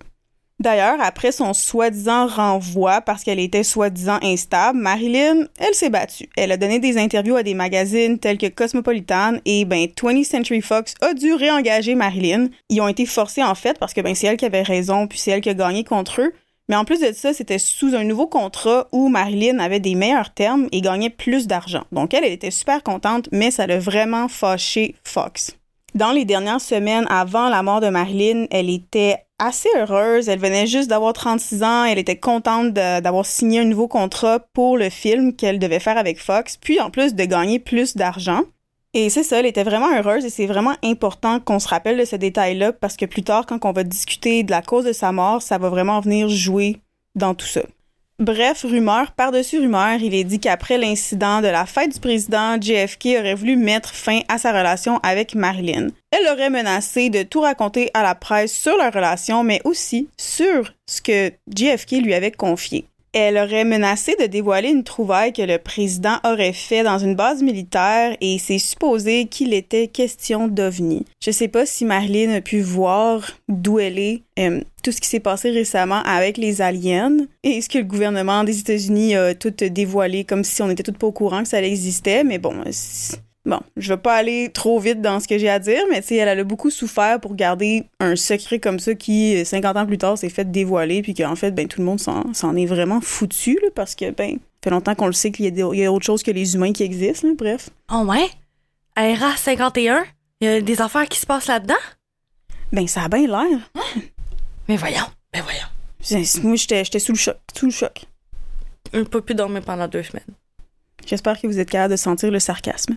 D'ailleurs, 0.60 1.02
après 1.02 1.32
son 1.32 1.54
soi-disant 1.54 2.28
renvoi 2.28 3.02
parce 3.02 3.24
qu'elle 3.24 3.40
était 3.40 3.64
soi-disant 3.64 4.20
instable, 4.22 4.80
Marilyn, 4.80 5.48
elle 5.60 5.74
s'est 5.74 5.90
battue. 5.90 6.30
Elle 6.38 6.52
a 6.52 6.58
donné 6.58 6.80
des 6.80 6.98
interviews 6.98 7.36
à 7.36 7.44
des 7.44 7.56
magazines 7.56 8.20
tels 8.20 8.38
que 8.38 8.48
Cosmopolitan 8.48 9.40
et 9.46 9.66
ben 9.66 9.88
20th 9.88 10.24
Century 10.24 10.62
Fox 10.62 10.94
a 11.02 11.14
dû 11.16 11.34
réengager 11.34 11.96
Marilyn. 11.96 12.50
Ils 12.70 12.82
ont 12.82 12.88
été 12.88 13.06
forcés 13.06 13.44
en 13.44 13.56
fait 13.56 13.80
parce 13.80 13.94
que 13.94 14.02
ben 14.02 14.14
c'est 14.16 14.28
elle 14.28 14.38
qui 14.38 14.46
avait 14.46 14.62
raison 14.62 15.08
puis 15.08 15.18
c'est 15.18 15.32
elle 15.32 15.42
qui 15.42 15.50
a 15.50 15.54
gagné 15.54 15.84
contre 15.84 16.22
eux. 16.22 16.34
Mais 16.70 16.76
en 16.76 16.86
plus 16.86 17.02
de 17.02 17.12
ça, 17.12 17.34
c'était 17.34 17.60
sous 17.60 17.94
un 17.94 18.04
nouveau 18.04 18.28
contrat 18.28 18.88
où 18.92 19.10
Marilyn 19.10 19.60
avait 19.60 19.80
des 19.80 19.96
meilleurs 19.96 20.34
termes 20.34 20.68
et 20.72 20.82
gagnait 20.82 21.10
plus 21.10 21.48
d'argent. 21.48 21.84
Donc 21.92 22.14
elle, 22.14 22.24
elle 22.24 22.32
était 22.32 22.52
super 22.52 22.84
contente, 22.84 23.28
mais 23.32 23.52
ça 23.52 23.68
l'a 23.68 23.80
vraiment 23.80 24.28
fâché 24.28 24.96
Fox. 25.04 25.58
Dans 25.94 26.12
les 26.12 26.26
dernières 26.26 26.62
semaines 26.62 27.06
avant 27.10 27.50
la 27.50 27.62
mort 27.62 27.80
de 27.80 27.90
Marilyn, 27.90 28.48
elle 28.50 28.70
était 28.70 29.18
assez 29.38 29.70
heureuse. 29.78 30.28
Elle 30.28 30.40
venait 30.40 30.66
juste 30.66 30.90
d'avoir 30.90 31.14
36 31.14 31.64
ans. 31.64 31.84
Elle 31.84 32.00
était 32.00 32.18
contente 32.18 32.74
d'avoir 32.74 33.26
signé 33.26 33.60
un 33.60 33.66
nouveau 33.66 33.88
contrat 33.88 34.40
pour 34.54 34.78
le 34.78 34.90
film 34.90 35.36
qu'elle 35.36 35.60
devait 35.60 35.80
faire 35.80 35.98
avec 35.98 36.20
Fox, 36.20 36.58
puis 36.58 36.80
en 36.80 36.90
plus 36.90 37.14
de 37.14 37.26
gagner 37.26 37.60
plus 37.60 37.96
d'argent. 37.96 38.42
Et 38.96 39.10
c'est 39.10 39.24
ça, 39.24 39.40
elle 39.40 39.48
était 39.48 39.64
vraiment 39.64 39.96
heureuse 39.96 40.24
et 40.24 40.30
c'est 40.30 40.46
vraiment 40.46 40.76
important 40.84 41.40
qu'on 41.40 41.60
se 41.60 41.68
rappelle 41.68 41.98
de 41.98 42.06
ce 42.06 42.16
détail-là 42.16 42.74
parce 42.74 42.96
que 42.96 43.06
plus 43.06 43.24
tard, 43.24 43.48
quand 43.48 43.66
on 43.66 43.72
va 43.72 43.84
discuter 43.84 44.44
de 44.44 44.52
la 44.52 44.62
cause 44.62 44.86
de 44.86 44.94
sa 44.94 45.12
mort, 45.12 45.42
ça 45.42 45.58
va 45.58 45.70
vraiment 45.70 46.00
venir 46.00 46.30
jouer 46.30 46.78
dans 47.16 47.34
tout 47.34 47.48
ça. 47.48 47.62
Bref, 48.20 48.64
rumeur 48.64 49.12
par-dessus 49.14 49.58
rumeur, 49.60 50.00
il 50.00 50.14
est 50.14 50.24
dit 50.24 50.40
qu'après 50.40 50.78
l'incident 50.78 51.42
de 51.42 51.48
la 51.48 51.66
fête 51.66 51.94
du 51.94 52.00
président, 52.00 52.62
JFK 52.62 53.18
aurait 53.20 53.34
voulu 53.34 53.56
mettre 53.56 53.96
fin 53.96 54.20
à 54.28 54.38
sa 54.38 54.52
relation 54.52 55.00
avec 55.02 55.34
Marilyn. 55.34 55.88
Elle 56.12 56.32
aurait 56.32 56.52
menacé 56.52 57.10
de 57.10 57.24
tout 57.24 57.42
raconter 57.42 57.90
à 57.96 58.04
la 58.04 58.14
presse 58.14 58.54
sur 58.54 58.78
leur 58.78 58.94
relation, 58.94 59.44
mais 59.44 59.60
aussi 59.64 60.08
sur 60.18 60.72
ce 60.86 61.02
que 61.02 61.32
JFK 61.54 62.04
lui 62.04 62.14
avait 62.14 62.32
confié. 62.32 62.86
Elle 63.14 63.38
aurait 63.38 63.64
menacé 63.64 64.16
de 64.20 64.26
dévoiler 64.26 64.70
une 64.70 64.84
trouvaille 64.84 65.34
que 65.34 65.44
le 65.44 65.60
président 65.60 66.18
aurait 66.24 66.54
fait 66.54 66.84
dans 66.84 66.98
une 66.98 67.16
base 67.16 67.44
militaire 67.44 68.18
et 68.22 68.40
c'est 68.40 68.58
supposé 68.58 69.26
qu'il 69.26 69.54
était 69.54 69.88
question 69.88 70.48
d'OVNI. 70.48 71.06
Je 71.24 71.30
sais 71.32 71.48
pas 71.48 71.66
si 71.66 71.86
Marilyn 71.86 72.34
a 72.34 72.42
pu 72.42 72.62
voir 72.62 73.32
d'où 73.48 73.80
elle 73.80 74.00
est, 74.00 74.24
euh, 74.40 74.62
tout 74.84 74.92
ce 74.92 75.00
qui 75.00 75.08
s'est 75.08 75.20
passé 75.20 75.52
récemment 75.52 76.02
avec 76.06 76.38
les 76.38 76.62
aliens 76.62 77.18
et 77.44 77.62
ce 77.62 77.70
que 77.70 77.78
le 77.78 77.84
gouvernement 77.84 78.44
des 78.44 78.60
États-Unis 78.60 79.16
a 79.16 79.36
tout 79.36 79.52
dévoilé 79.52 80.24
comme 80.24 80.44
si 80.44 80.62
on 80.64 80.70
était 80.70 80.84
tout 80.84 80.94
pas 80.94 81.08
au 81.08 81.12
courant 81.12 81.44
que 81.44 81.50
ça 81.50 81.62
existait, 81.62 82.24
mais 82.24 82.40
bon, 82.40 82.56
Bon, 83.46 83.60
je 83.76 83.94
vais 83.94 84.00
pas 84.00 84.16
aller 84.16 84.50
trop 84.54 84.80
vite 84.80 85.02
dans 85.02 85.20
ce 85.20 85.28
que 85.28 85.38
j'ai 85.38 85.50
à 85.50 85.60
dire, 85.60 85.84
mais 85.90 86.02
tu 86.02 86.10
sais, 86.10 86.16
elle, 86.16 86.40
a 86.40 86.44
beaucoup 86.46 86.70
souffert 86.70 87.20
pour 87.20 87.36
garder 87.36 87.84
un 88.00 88.16
secret 88.16 88.60
comme 88.60 88.80
ça 88.80 88.96
qui, 88.96 89.44
50 89.46 89.76
ans 89.76 89.86
plus 89.86 89.98
tard, 89.98 90.18
s'est 90.18 90.30
fait 90.30 90.50
dévoiler, 90.50 91.02
puis 91.02 91.14
qu'en 91.14 91.36
fait, 91.36 91.52
ben, 91.52 91.68
tout 91.68 91.82
le 91.82 91.86
monde 91.86 92.00
s'en 92.00 92.56
est 92.56 92.66
vraiment 92.66 93.02
foutu, 93.02 93.60
là, 93.62 93.68
parce 93.76 93.96
que, 93.96 94.12
ben, 94.12 94.38
fait 94.64 94.70
longtemps 94.70 94.96
qu'on 94.96 95.08
le 95.08 95.14
sait 95.14 95.32
qu'il 95.32 95.46
y, 95.46 95.60
y, 95.60 95.86
a 95.86 95.92
autre 95.92 96.06
chose 96.06 96.24
que 96.24 96.32
les 96.32 96.56
humains 96.56 96.72
qui 96.72 96.84
existent, 96.84 97.28
là, 97.28 97.34
bref. 97.38 97.70
Oh 97.92 98.06
ouais? 98.06 98.30
RA 98.96 99.36
51? 99.36 100.06
Il 100.40 100.46
y 100.46 100.48
a 100.48 100.62
des 100.62 100.82
affaires 100.82 101.10
qui 101.10 101.20
se 101.20 101.26
passent 101.26 101.48
là-dedans? 101.48 101.74
Ben, 102.72 102.88
ça 102.88 103.04
a 103.04 103.10
bien 103.10 103.28
l'air. 103.28 103.60
Hein? 103.76 104.02
Mais 104.70 104.78
voyons, 104.78 105.06
mais 105.34 105.42
voyons. 105.42 106.44
Moi, 106.44 106.56
j'étais 106.56 107.00
sous 107.00 107.12
le 107.12 107.18
choc, 107.18 107.38
sous 107.54 107.66
le 107.66 107.72
choc. 107.72 108.06
Je 108.94 109.02
peux 109.02 109.22
plus 109.22 109.36
dormir 109.36 109.64
pendant 109.64 109.88
deux 109.88 110.04
semaines. 110.04 110.24
J'espère 111.06 111.40
que 111.40 111.48
vous 111.48 111.60
êtes 111.60 111.70
capable 111.70 111.92
de 111.92 111.98
sentir 111.98 112.32
le 112.32 112.40
sarcasme. 112.40 112.96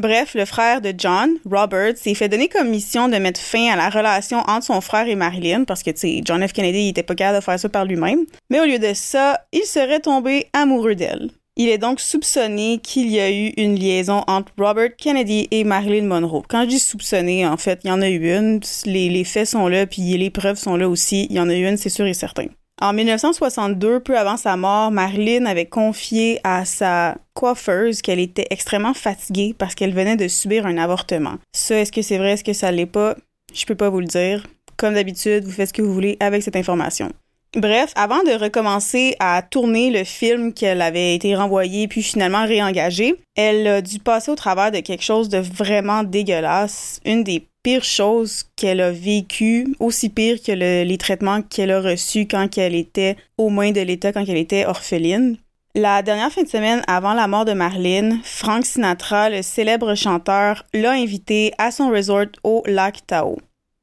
Bref, 0.00 0.32
le 0.34 0.46
frère 0.46 0.80
de 0.80 0.94
John, 0.96 1.36
Robert, 1.44 1.98
s'est 1.98 2.14
fait 2.14 2.30
donner 2.30 2.48
comme 2.48 2.70
mission 2.70 3.10
de 3.10 3.18
mettre 3.18 3.38
fin 3.38 3.70
à 3.70 3.76
la 3.76 3.90
relation 3.90 4.38
entre 4.48 4.64
son 4.64 4.80
frère 4.80 5.06
et 5.06 5.14
Marilyn, 5.14 5.64
parce 5.64 5.82
que, 5.82 5.90
tu 5.90 5.98
sais, 5.98 6.20
John 6.24 6.46
F. 6.48 6.54
Kennedy, 6.54 6.84
il 6.84 6.88
était 6.88 7.02
pas 7.02 7.14
capable 7.14 7.40
de 7.40 7.44
faire 7.44 7.60
ça 7.60 7.68
par 7.68 7.84
lui-même. 7.84 8.24
Mais 8.48 8.60
au 8.60 8.64
lieu 8.64 8.78
de 8.78 8.94
ça, 8.94 9.44
il 9.52 9.64
serait 9.64 10.00
tombé 10.00 10.46
amoureux 10.54 10.94
d'elle. 10.94 11.28
Il 11.56 11.68
est 11.68 11.76
donc 11.76 12.00
soupçonné 12.00 12.80
qu'il 12.82 13.10
y 13.10 13.20
a 13.20 13.30
eu 13.30 13.52
une 13.58 13.78
liaison 13.78 14.24
entre 14.26 14.52
Robert 14.56 14.96
Kennedy 14.96 15.48
et 15.50 15.64
Marilyn 15.64 16.06
Monroe. 16.06 16.44
Quand 16.48 16.62
je 16.62 16.68
dis 16.68 16.78
soupçonné, 16.78 17.46
en 17.46 17.58
fait, 17.58 17.80
il 17.84 17.88
y 17.88 17.90
en 17.90 18.00
a 18.00 18.08
eu 18.08 18.34
une. 18.34 18.60
Les, 18.86 19.10
les 19.10 19.24
faits 19.24 19.48
sont 19.48 19.68
là, 19.68 19.86
puis 19.86 20.16
les 20.16 20.30
preuves 20.30 20.56
sont 20.56 20.76
là 20.76 20.88
aussi. 20.88 21.26
Il 21.28 21.36
y 21.36 21.40
en 21.40 21.50
a 21.50 21.54
eu 21.54 21.68
une, 21.68 21.76
c'est 21.76 21.90
sûr 21.90 22.06
et 22.06 22.14
certain. 22.14 22.46
En 22.82 22.94
1962, 22.94 24.00
peu 24.00 24.16
avant 24.16 24.38
sa 24.38 24.56
mort, 24.56 24.90
Marilyn 24.90 25.44
avait 25.44 25.66
confié 25.66 26.40
à 26.44 26.64
sa 26.64 27.14
coiffeuse 27.34 28.00
qu'elle 28.00 28.18
était 28.18 28.46
extrêmement 28.48 28.94
fatiguée 28.94 29.54
parce 29.56 29.74
qu'elle 29.74 29.92
venait 29.92 30.16
de 30.16 30.28
subir 30.28 30.64
un 30.64 30.78
avortement. 30.78 31.34
Ça, 31.52 31.76
est-ce 31.76 31.92
que 31.92 32.00
c'est 32.00 32.16
vrai, 32.16 32.32
est-ce 32.32 32.44
que 32.44 32.54
ça 32.54 32.72
l'est 32.72 32.86
pas? 32.86 33.16
Je 33.52 33.66
peux 33.66 33.74
pas 33.74 33.90
vous 33.90 34.00
le 34.00 34.06
dire. 34.06 34.46
Comme 34.78 34.94
d'habitude, 34.94 35.44
vous 35.44 35.50
faites 35.50 35.68
ce 35.68 35.72
que 35.74 35.82
vous 35.82 35.92
voulez 35.92 36.16
avec 36.20 36.42
cette 36.42 36.56
information. 36.56 37.12
Bref, 37.56 37.92
avant 37.96 38.22
de 38.22 38.40
recommencer 38.40 39.16
à 39.18 39.42
tourner 39.42 39.90
le 39.90 40.04
film 40.04 40.54
qu'elle 40.54 40.80
avait 40.80 41.16
été 41.16 41.34
renvoyée 41.34 41.88
puis 41.88 42.02
finalement 42.02 42.46
réengagée, 42.46 43.16
elle 43.34 43.66
a 43.66 43.82
dû 43.82 43.98
passer 43.98 44.30
au 44.30 44.36
travers 44.36 44.70
de 44.70 44.78
quelque 44.78 45.02
chose 45.02 45.28
de 45.28 45.38
vraiment 45.38 46.04
dégueulasse. 46.04 47.00
Une 47.04 47.24
des 47.24 47.48
pires 47.64 47.82
choses 47.82 48.44
qu'elle 48.54 48.80
a 48.80 48.92
vécues, 48.92 49.74
aussi 49.80 50.10
pire 50.10 50.40
que 50.40 50.52
les 50.52 50.98
traitements 50.98 51.42
qu'elle 51.42 51.72
a 51.72 51.80
reçus 51.80 52.28
quand 52.28 52.56
elle 52.56 52.76
était 52.76 53.16
aux 53.36 53.50
mains 53.50 53.72
de 53.72 53.80
l'État, 53.80 54.12
quand 54.12 54.24
elle 54.28 54.36
était 54.36 54.66
orpheline. 54.66 55.36
La 55.74 56.02
dernière 56.02 56.30
fin 56.30 56.44
de 56.44 56.48
semaine 56.48 56.82
avant 56.86 57.14
la 57.14 57.26
mort 57.26 57.44
de 57.44 57.52
Marlene, 57.52 58.20
Frank 58.22 58.64
Sinatra, 58.64 59.28
le 59.28 59.42
célèbre 59.42 59.96
chanteur, 59.96 60.64
l'a 60.72 60.92
invité 60.92 61.52
à 61.58 61.72
son 61.72 61.90
resort 61.90 62.26
au 62.44 62.62
lac 62.66 63.06
Tao. 63.06 63.38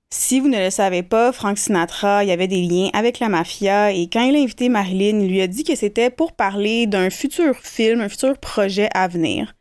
Si 0.10 0.40
vous 0.40 0.48
ne 0.48 0.58
le 0.58 0.70
savez 0.70 1.04
pas, 1.04 1.34
Frank 1.34 1.58
Sinatra, 1.58 2.24
y 2.24 2.32
avait 2.32 2.48
des 2.48 2.62
liens 2.62 2.90
avec 2.94 3.20
la 3.20 3.28
mafia 3.28 3.92
et 3.92 4.08
quand 4.08 4.22
il 4.22 4.38
a 4.38 4.40
invité 4.40 4.70
Marilyn, 4.70 5.20
il 5.20 5.30
lui 5.30 5.42
a 5.42 5.48
dit 5.48 5.66
que 5.66 5.76
c'était 5.76 6.10
pour 6.10 6.32
parler 6.32 6.88
d'un 6.88 7.10
futur 7.10 7.58
film, 7.58 8.00
un 8.00 8.08
futur 8.08 8.38
projet 8.38 8.90
à 8.94 9.10
venir. 9.10 9.54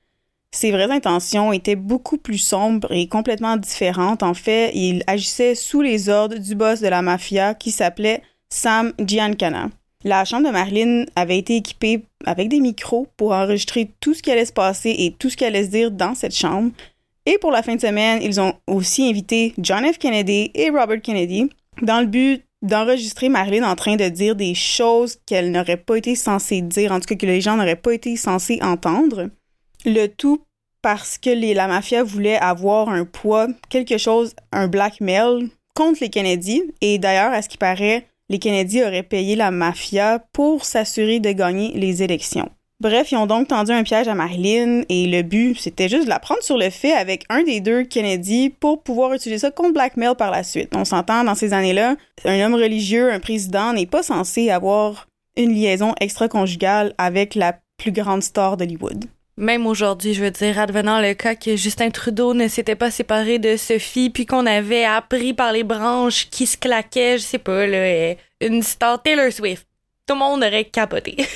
Ses 0.53 0.71
vraies 0.71 0.91
intentions 0.91 1.53
étaient 1.53 1.77
beaucoup 1.77 2.17
plus 2.17 2.39
sombres 2.39 2.93
et 2.93 3.09
complètement 3.09 3.57
différentes. 3.57 4.23
En 4.23 4.35
fait, 4.35 4.71
il 4.75 5.03
agissait 5.09 5.57
sous 5.57 5.83
les 5.83 6.09
ordres 6.09 6.39
du 6.39 6.55
boss 6.55 6.81
de 6.81 6.89
la 6.89 7.03
mafia 7.03 7.55
qui 7.55 7.73
s'appelait 7.73 8.23
Sam 8.49 8.93
Giancana. 9.01 9.71
La 10.05 10.25
chambre 10.25 10.47
de 10.47 10.53
Marilyn 10.53 11.07
avait 11.17 11.39
été 11.39 11.57
équipée 11.57 12.05
avec 12.25 12.49
des 12.49 12.61
micros 12.61 13.09
pour 13.17 13.33
enregistrer 13.33 13.91
tout 13.99 14.15
ce 14.15 14.23
qui 14.23 14.31
allait 14.31 14.45
se 14.45 14.53
passer 14.53 14.95
et 14.97 15.13
tout 15.19 15.29
ce 15.29 15.37
qui 15.37 15.45
allait 15.45 15.65
se 15.65 15.71
dire 15.71 15.91
dans 15.91 16.15
cette 16.15 16.35
chambre. 16.35 16.71
Et 17.27 17.39
pour 17.39 17.51
la 17.51 17.63
fin 17.63 17.75
de 17.75 17.81
semaine, 17.81 18.23
ils 18.23 18.41
ont 18.41 18.55
aussi 18.69 19.09
invité 19.09 19.53
John 19.59 19.85
F. 19.85 19.99
Kennedy 19.99 20.53
et 20.55 20.71
Robert 20.71 21.03
Kennedy 21.03 21.51
dans 21.83 22.01
le 22.01 22.07
but 22.07 22.45
d'enregistrer 22.63 23.29
Marilyn 23.29 23.69
en 23.69 23.77
train 23.77 23.97
de 23.97 24.09
dire 24.09 24.37
des 24.37 24.55
choses 24.55 25.19
qu'elle 25.27 25.51
n'aurait 25.51 25.77
pas 25.77 25.97
été 25.97 26.15
censée 26.15 26.63
dire, 26.63 26.93
en 26.93 27.01
tout 27.01 27.07
cas 27.07 27.17
que 27.17 27.27
les 27.27 27.41
gens 27.41 27.57
n'auraient 27.57 27.77
pas 27.77 27.93
été 27.93 28.17
censés 28.17 28.59
entendre. 28.63 29.29
Le 29.85 30.07
tout 30.07 30.41
parce 30.83 31.19
que 31.19 31.31
la 31.55 31.67
mafia 31.67 32.05
voulait 32.05 32.37
avoir 32.37 32.89
un 32.89 33.05
poids, 33.05 33.49
quelque 33.69 33.99
chose, 33.99 34.35
un 34.53 34.69
blackmail 34.69 35.49
contre 35.75 35.99
les 36.01 36.11
Kennedy. 36.11 36.63
Et 36.81 36.99
d'ailleurs, 36.99 37.33
à 37.33 37.43
ce 37.43 37.49
qui 37.49 37.59
paraît, 37.59 38.07
les 38.29 38.39
Kennedy 38.39 38.83
auraient 38.83 39.03
payé 39.03 39.35
la 39.35 39.51
mafia 39.51 40.25
pour 40.33 40.65
s'assurer 40.65 41.19
de 41.19 41.33
gagner 41.33 41.73
les 41.75 42.05
élections. 42.05 42.49
Bref, 42.79 43.11
ils 43.11 43.17
ont 43.17 43.27
donc 43.27 43.49
tendu 43.49 43.73
un 43.73 43.83
piège 43.85 44.07
à 44.07 44.15
Marilyn 44.15 44.83
et 44.91 45.07
le 45.07 45.23
but, 45.23 45.59
c'était 45.59 45.89
juste 45.89 46.05
de 46.05 46.11
la 46.11 46.19
prendre 46.19 46.43
sur 46.43 46.59
le 46.59 46.69
fait 46.69 46.93
avec 46.93 47.25
un 47.31 47.43
des 47.43 47.61
deux 47.61 47.85
Kennedy 47.85 48.51
pour 48.51 48.83
pouvoir 48.83 49.15
utiliser 49.15 49.39
ça 49.39 49.51
contre 49.51 49.73
blackmail 49.73 50.15
par 50.15 50.31
la 50.31 50.43
suite. 50.43 50.73
On 50.77 50.85
s'entend 50.85 51.25
dans 51.25 51.35
ces 51.35 51.55
années-là, 51.55 51.97
un 52.27 52.41
homme 52.41 52.55
religieux, 52.55 53.11
un 53.11 53.19
président 53.19 53.73
n'est 53.73 53.87
pas 53.87 54.03
censé 54.03 54.51
avoir 54.51 55.09
une 55.39 55.55
liaison 55.55 55.95
extra-conjugale 56.01 56.95
avec 56.99 57.35
la 57.35 57.59
plus 57.79 57.93
grande 57.93 58.23
star 58.23 58.59
d'Hollywood. 58.59 59.07
Même 59.39 59.67
aujourd'hui, 59.67 60.13
je 60.13 60.25
veux 60.25 60.31
dire, 60.31 60.59
advenant 60.59 61.01
le 61.01 61.15
cas 61.15 61.35
que 61.35 61.57
Justin 61.57 61.91
Trudeau 61.91 62.35
ne 62.35 62.49
s'était 62.49 62.75
pas 62.75 62.91
séparé 62.91 63.39
de 63.39 63.57
Sophie, 63.57 64.09
puis 64.09 64.25
qu'on 64.25 64.47
avait 64.47 64.85
appris 64.85 65.35
par 65.35 65.53
les 65.53 65.65
branches 65.65 66.29
qui 66.31 66.47
se 66.47 66.57
claquait, 66.57 67.19
je 67.19 67.23
sais 67.23 67.39
pas, 67.39 67.67
là, 67.67 68.15
une 68.41 68.63
star 68.63 69.03
Taylor 69.03 69.31
Swift. 69.31 69.67
Tout 70.07 70.15
le 70.15 70.21
monde 70.21 70.43
aurait 70.43 70.65
capoté. 70.65 71.17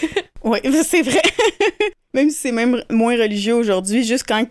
oui, 0.45 0.59
c'est 0.85 1.03
vrai. 1.03 1.23
même 2.15 2.31
si 2.31 2.37
c'est 2.37 2.53
même 2.53 2.83
moins 2.91 3.17
religieux 3.17 3.55
aujourd'hui, 3.55 4.05
juste 4.05 4.25
quand 4.27 4.45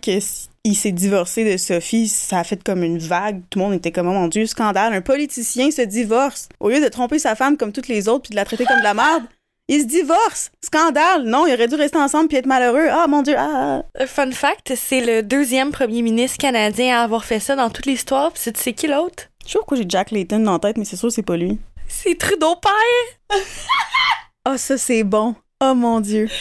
il 0.64 0.76
s'est 0.76 0.92
divorcé 0.92 1.50
de 1.50 1.56
Sophie, 1.56 2.08
ça 2.08 2.40
a 2.40 2.44
fait 2.44 2.62
comme 2.62 2.82
une 2.82 2.98
vague. 2.98 3.42
Tout 3.50 3.58
le 3.58 3.64
monde 3.64 3.74
était 3.74 3.92
comme, 3.92 4.08
oh 4.08 4.12
mon 4.12 4.28
Dieu, 4.28 4.46
scandale. 4.46 4.92
Un 4.92 5.00
politicien 5.00 5.70
se 5.70 5.82
divorce. 5.82 6.48
Au 6.60 6.70
lieu 6.70 6.80
de 6.80 6.88
tromper 6.88 7.18
sa 7.18 7.34
femme 7.34 7.56
comme 7.56 7.72
toutes 7.72 7.88
les 7.88 8.08
autres 8.08 8.22
puis 8.22 8.30
de 8.30 8.36
la 8.36 8.44
traiter 8.44 8.64
comme 8.64 8.78
de 8.78 8.84
la 8.84 8.94
merde, 8.94 9.24
ils 9.72 9.82
se 9.82 9.86
divorcent! 9.86 10.50
Scandale! 10.64 11.22
Non, 11.22 11.46
ils 11.46 11.54
auraient 11.54 11.68
dû 11.68 11.76
rester 11.76 11.96
ensemble 11.96 12.26
puis 12.26 12.36
être 12.38 12.46
malheureux. 12.46 12.88
Ah, 12.90 13.06
mon 13.06 13.22
Dieu! 13.22 13.36
Ah! 13.38 13.84
ah. 13.98 14.06
Fun 14.06 14.32
fact, 14.32 14.74
c'est 14.74 15.00
le 15.00 15.22
deuxième 15.22 15.70
premier 15.70 16.02
ministre 16.02 16.38
canadien 16.38 16.98
à 16.98 17.04
avoir 17.04 17.24
fait 17.24 17.38
ça 17.38 17.54
dans 17.54 17.70
toute 17.70 17.86
l'histoire. 17.86 18.32
Puis 18.32 18.50
c'est 18.52 18.72
qui 18.72 18.88
l'autre? 18.88 19.28
Je 19.46 19.52
sais 19.52 19.58
pourquoi 19.58 19.76
j'ai 19.76 19.86
Jack 19.88 20.10
Layton 20.10 20.40
la 20.40 20.58
tête, 20.58 20.76
mais 20.76 20.84
c'est 20.84 20.96
sûr 20.96 21.08
que 21.08 21.14
c'est 21.14 21.22
pas 21.22 21.36
lui. 21.36 21.58
C'est 21.86 22.18
Trudeau 22.18 22.56
père! 22.56 23.38
oh, 24.48 24.56
ça, 24.56 24.76
c'est 24.76 25.04
bon. 25.04 25.36
Oh, 25.62 25.74
mon 25.74 26.00
Dieu. 26.00 26.26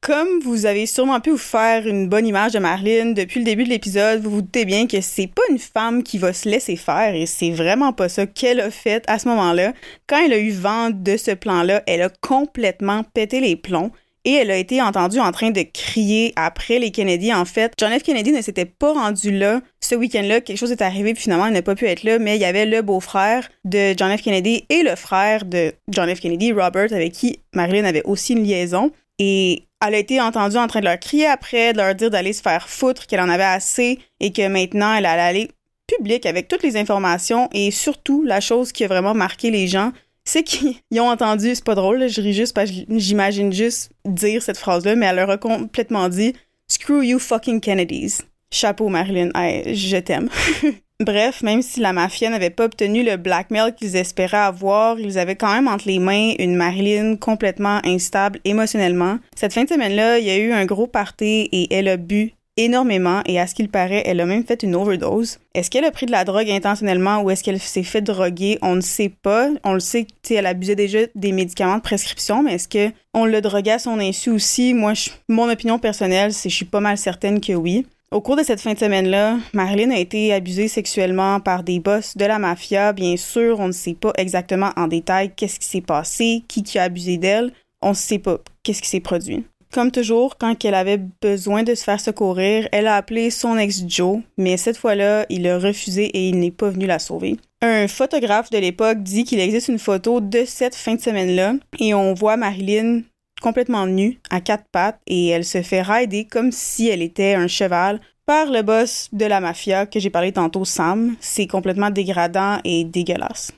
Comme 0.00 0.40
vous 0.40 0.66
avez 0.66 0.84
sûrement 0.84 1.20
pu 1.20 1.30
vous 1.30 1.38
faire 1.38 1.86
une 1.86 2.08
bonne 2.08 2.26
image 2.26 2.52
de 2.52 2.58
Marlene 2.58 3.14
depuis 3.14 3.38
le 3.38 3.44
début 3.44 3.62
de 3.62 3.68
l'épisode, 3.68 4.20
vous 4.20 4.30
vous 4.30 4.42
doutez 4.42 4.64
bien 4.64 4.88
que 4.88 5.00
c'est 5.00 5.28
pas 5.28 5.42
une 5.48 5.60
femme 5.60 6.02
qui 6.02 6.18
va 6.18 6.32
se 6.32 6.48
laisser 6.48 6.74
faire 6.74 7.14
et 7.14 7.26
c'est 7.26 7.52
vraiment 7.52 7.92
pas 7.92 8.08
ça 8.08 8.26
qu'elle 8.26 8.58
a 8.58 8.72
fait 8.72 9.04
à 9.06 9.20
ce 9.20 9.28
moment-là. 9.28 9.74
Quand 10.08 10.24
elle 10.24 10.32
a 10.32 10.38
eu 10.38 10.50
vent 10.50 10.90
de 10.90 11.16
ce 11.16 11.30
plan-là, 11.30 11.84
elle 11.86 12.02
a 12.02 12.10
complètement 12.20 13.04
pété 13.04 13.40
les 13.40 13.54
plombs 13.54 13.92
et 14.24 14.32
elle 14.32 14.50
a 14.50 14.56
été 14.56 14.80
entendue 14.80 15.20
en 15.20 15.32
train 15.32 15.50
de 15.50 15.62
crier 15.62 16.32
après 16.36 16.78
les 16.78 16.90
Kennedy. 16.90 17.32
En 17.32 17.44
fait, 17.44 17.72
John 17.78 17.92
F. 17.92 18.02
Kennedy 18.02 18.32
ne 18.32 18.42
s'était 18.42 18.64
pas 18.64 18.92
rendu 18.92 19.30
là 19.30 19.60
ce 19.80 19.94
week-end-là. 19.94 20.40
Quelque 20.40 20.58
chose 20.58 20.72
est 20.72 20.82
arrivé, 20.82 21.12
puis 21.14 21.24
finalement, 21.24 21.46
il 21.46 21.52
n'a 21.52 21.62
pas 21.62 21.74
pu 21.74 21.86
être 21.86 22.02
là, 22.02 22.18
mais 22.18 22.36
il 22.36 22.40
y 22.40 22.44
avait 22.44 22.66
le 22.66 22.82
beau-frère 22.82 23.48
de 23.64 23.94
John 23.96 24.16
F. 24.16 24.22
Kennedy 24.22 24.64
et 24.70 24.82
le 24.82 24.96
frère 24.96 25.44
de 25.44 25.72
John 25.88 26.14
F. 26.14 26.20
Kennedy, 26.20 26.52
Robert, 26.52 26.92
avec 26.92 27.12
qui 27.12 27.40
Marilyn 27.54 27.84
avait 27.84 28.04
aussi 28.04 28.32
une 28.32 28.44
liaison. 28.44 28.90
Et 29.18 29.64
elle 29.86 29.94
a 29.94 29.98
été 29.98 30.20
entendue 30.20 30.56
en 30.56 30.66
train 30.66 30.80
de 30.80 30.86
leur 30.86 30.98
crier 30.98 31.26
après, 31.26 31.72
de 31.72 31.78
leur 31.78 31.94
dire 31.94 32.10
d'aller 32.10 32.32
se 32.32 32.42
faire 32.42 32.68
foutre, 32.68 33.06
qu'elle 33.06 33.20
en 33.20 33.28
avait 33.28 33.44
assez 33.44 33.98
et 34.20 34.32
que 34.32 34.46
maintenant 34.48 34.94
elle 34.94 35.06
allait 35.06 35.22
aller 35.22 35.50
public 35.86 36.26
avec 36.26 36.48
toutes 36.48 36.62
les 36.62 36.76
informations 36.76 37.48
et 37.52 37.70
surtout 37.70 38.22
la 38.22 38.40
chose 38.40 38.72
qui 38.72 38.84
a 38.84 38.88
vraiment 38.88 39.14
marqué 39.14 39.50
les 39.50 39.68
gens, 39.68 39.92
c'est 40.24 40.42
qu'ils 40.42 40.76
ont 41.00 41.08
entendu, 41.08 41.54
c'est 41.54 41.64
pas 41.64 41.74
drôle, 41.74 42.08
je 42.08 42.20
ris 42.20 42.34
juste 42.34 42.54
parce 42.54 42.70
que 42.70 42.76
j'imagine 42.90 43.52
juste 43.52 43.92
dire 44.04 44.42
cette 44.42 44.58
phrase-là, 44.58 44.94
mais 44.96 45.06
elle 45.06 45.16
leur 45.16 45.30
a 45.30 45.38
complètement 45.38 46.08
dit 46.08 46.34
Screw 46.68 47.04
you 47.04 47.18
fucking 47.18 47.60
Kennedys. 47.60 48.18
Chapeau 48.50 48.88
Marilyn, 48.88 49.30
je 49.34 49.98
t'aime. 49.98 50.28
Bref, 51.00 51.42
même 51.42 51.60
si 51.60 51.80
la 51.80 51.92
mafia 51.92 52.30
n'avait 52.30 52.50
pas 52.50 52.66
obtenu 52.66 53.02
le 53.02 53.16
blackmail 53.16 53.74
qu'ils 53.74 53.96
espéraient 53.96 54.36
avoir, 54.36 55.00
ils 55.00 55.18
avaient 55.18 55.34
quand 55.34 55.52
même 55.52 55.66
entre 55.66 55.88
les 55.88 55.98
mains 55.98 56.34
une 56.38 56.54
Marilyn 56.54 57.16
complètement 57.16 57.80
instable 57.84 58.38
émotionnellement. 58.44 59.18
Cette 59.34 59.52
fin 59.52 59.64
de 59.64 59.68
semaine-là, 59.68 60.20
il 60.20 60.24
y 60.24 60.30
a 60.30 60.38
eu 60.38 60.52
un 60.52 60.64
gros 60.66 60.86
party 60.86 61.48
et 61.50 61.74
elle 61.74 61.88
a 61.88 61.96
bu 61.96 62.34
énormément 62.56 63.22
et 63.26 63.38
à 63.40 63.46
ce 63.46 63.54
qu'il 63.54 63.68
paraît, 63.68 64.02
elle 64.06 64.20
a 64.20 64.26
même 64.26 64.44
fait 64.44 64.62
une 64.62 64.74
overdose. 64.74 65.38
Est-ce 65.54 65.70
qu'elle 65.70 65.84
a 65.84 65.90
pris 65.90 66.06
de 66.06 66.12
la 66.12 66.24
drogue 66.24 66.50
intentionnellement 66.50 67.22
ou 67.22 67.30
est-ce 67.30 67.42
qu'elle 67.42 67.60
s'est 67.60 67.82
fait 67.82 68.02
droguer? 68.02 68.58
On 68.62 68.76
ne 68.76 68.80
sait 68.80 69.10
pas. 69.10 69.48
On 69.64 69.72
le 69.72 69.80
sait 69.80 70.06
qu'elle 70.22 70.46
abusait 70.46 70.76
déjà 70.76 71.00
des 71.14 71.32
médicaments 71.32 71.76
de 71.76 71.82
prescription, 71.82 72.42
mais 72.42 72.54
est-ce 72.54 72.68
que 72.68 72.92
on 73.12 73.24
l'a 73.24 73.40
drogué 73.40 73.72
à 73.72 73.78
son 73.78 73.98
insu 73.98 74.30
aussi? 74.30 74.74
Moi, 74.74 74.92
mon 75.28 75.50
opinion 75.50 75.78
personnelle, 75.78 76.32
c'est 76.32 76.48
je 76.48 76.56
suis 76.56 76.64
pas 76.64 76.80
mal 76.80 76.98
certaine 76.98 77.40
que 77.40 77.52
oui. 77.52 77.86
Au 78.10 78.20
cours 78.20 78.36
de 78.36 78.44
cette 78.44 78.60
fin 78.60 78.74
de 78.74 78.78
semaine-là, 78.78 79.38
Marilyn 79.54 79.90
a 79.90 79.98
été 79.98 80.32
abusée 80.32 80.68
sexuellement 80.68 81.40
par 81.40 81.64
des 81.64 81.80
boss 81.80 82.16
de 82.16 82.24
la 82.24 82.38
mafia. 82.38 82.92
Bien 82.92 83.16
sûr, 83.16 83.58
on 83.58 83.66
ne 83.66 83.72
sait 83.72 83.94
pas 83.94 84.12
exactement 84.16 84.70
en 84.76 84.86
détail 84.86 85.32
qu'est-ce 85.34 85.58
qui 85.58 85.66
s'est 85.66 85.80
passé, 85.80 86.44
qui, 86.46 86.62
qui 86.62 86.78
a 86.78 86.84
abusé 86.84 87.16
d'elle. 87.16 87.52
On 87.82 87.88
ne 87.88 87.94
sait 87.94 88.20
pas 88.20 88.38
qu'est-ce 88.62 88.82
qui 88.82 88.88
s'est 88.88 89.00
produit. 89.00 89.44
Comme 89.74 89.90
toujours, 89.90 90.38
quand 90.38 90.64
elle 90.64 90.74
avait 90.74 91.00
besoin 91.20 91.64
de 91.64 91.74
se 91.74 91.82
faire 91.82 91.98
secourir, 91.98 92.68
elle 92.70 92.86
a 92.86 92.94
appelé 92.94 93.30
son 93.30 93.58
ex 93.58 93.82
Joe, 93.88 94.20
mais 94.38 94.56
cette 94.56 94.76
fois-là, 94.76 95.26
il 95.30 95.48
a 95.48 95.58
refusé 95.58 96.04
et 96.04 96.28
il 96.28 96.38
n'est 96.38 96.52
pas 96.52 96.70
venu 96.70 96.86
la 96.86 97.00
sauver. 97.00 97.38
Un 97.60 97.88
photographe 97.88 98.50
de 98.50 98.58
l'époque 98.58 99.02
dit 99.02 99.24
qu'il 99.24 99.40
existe 99.40 99.66
une 99.66 99.80
photo 99.80 100.20
de 100.20 100.44
cette 100.46 100.76
fin 100.76 100.94
de 100.94 101.00
semaine-là 101.00 101.54
et 101.80 101.92
on 101.92 102.14
voit 102.14 102.36
Marilyn 102.36 103.00
complètement 103.42 103.88
nue, 103.88 104.20
à 104.30 104.40
quatre 104.40 104.66
pattes, 104.70 105.00
et 105.08 105.26
elle 105.26 105.44
se 105.44 105.60
fait 105.60 105.82
rider 105.82 106.24
comme 106.24 106.52
si 106.52 106.88
elle 106.88 107.02
était 107.02 107.34
un 107.34 107.48
cheval 107.48 108.00
par 108.26 108.52
le 108.52 108.62
boss 108.62 109.08
de 109.12 109.26
la 109.26 109.40
mafia 109.40 109.86
que 109.86 109.98
j'ai 109.98 110.08
parlé 110.08 110.30
tantôt, 110.30 110.64
Sam. 110.64 111.16
C'est 111.18 111.48
complètement 111.48 111.90
dégradant 111.90 112.60
et 112.62 112.84
dégueulasse. 112.84 113.52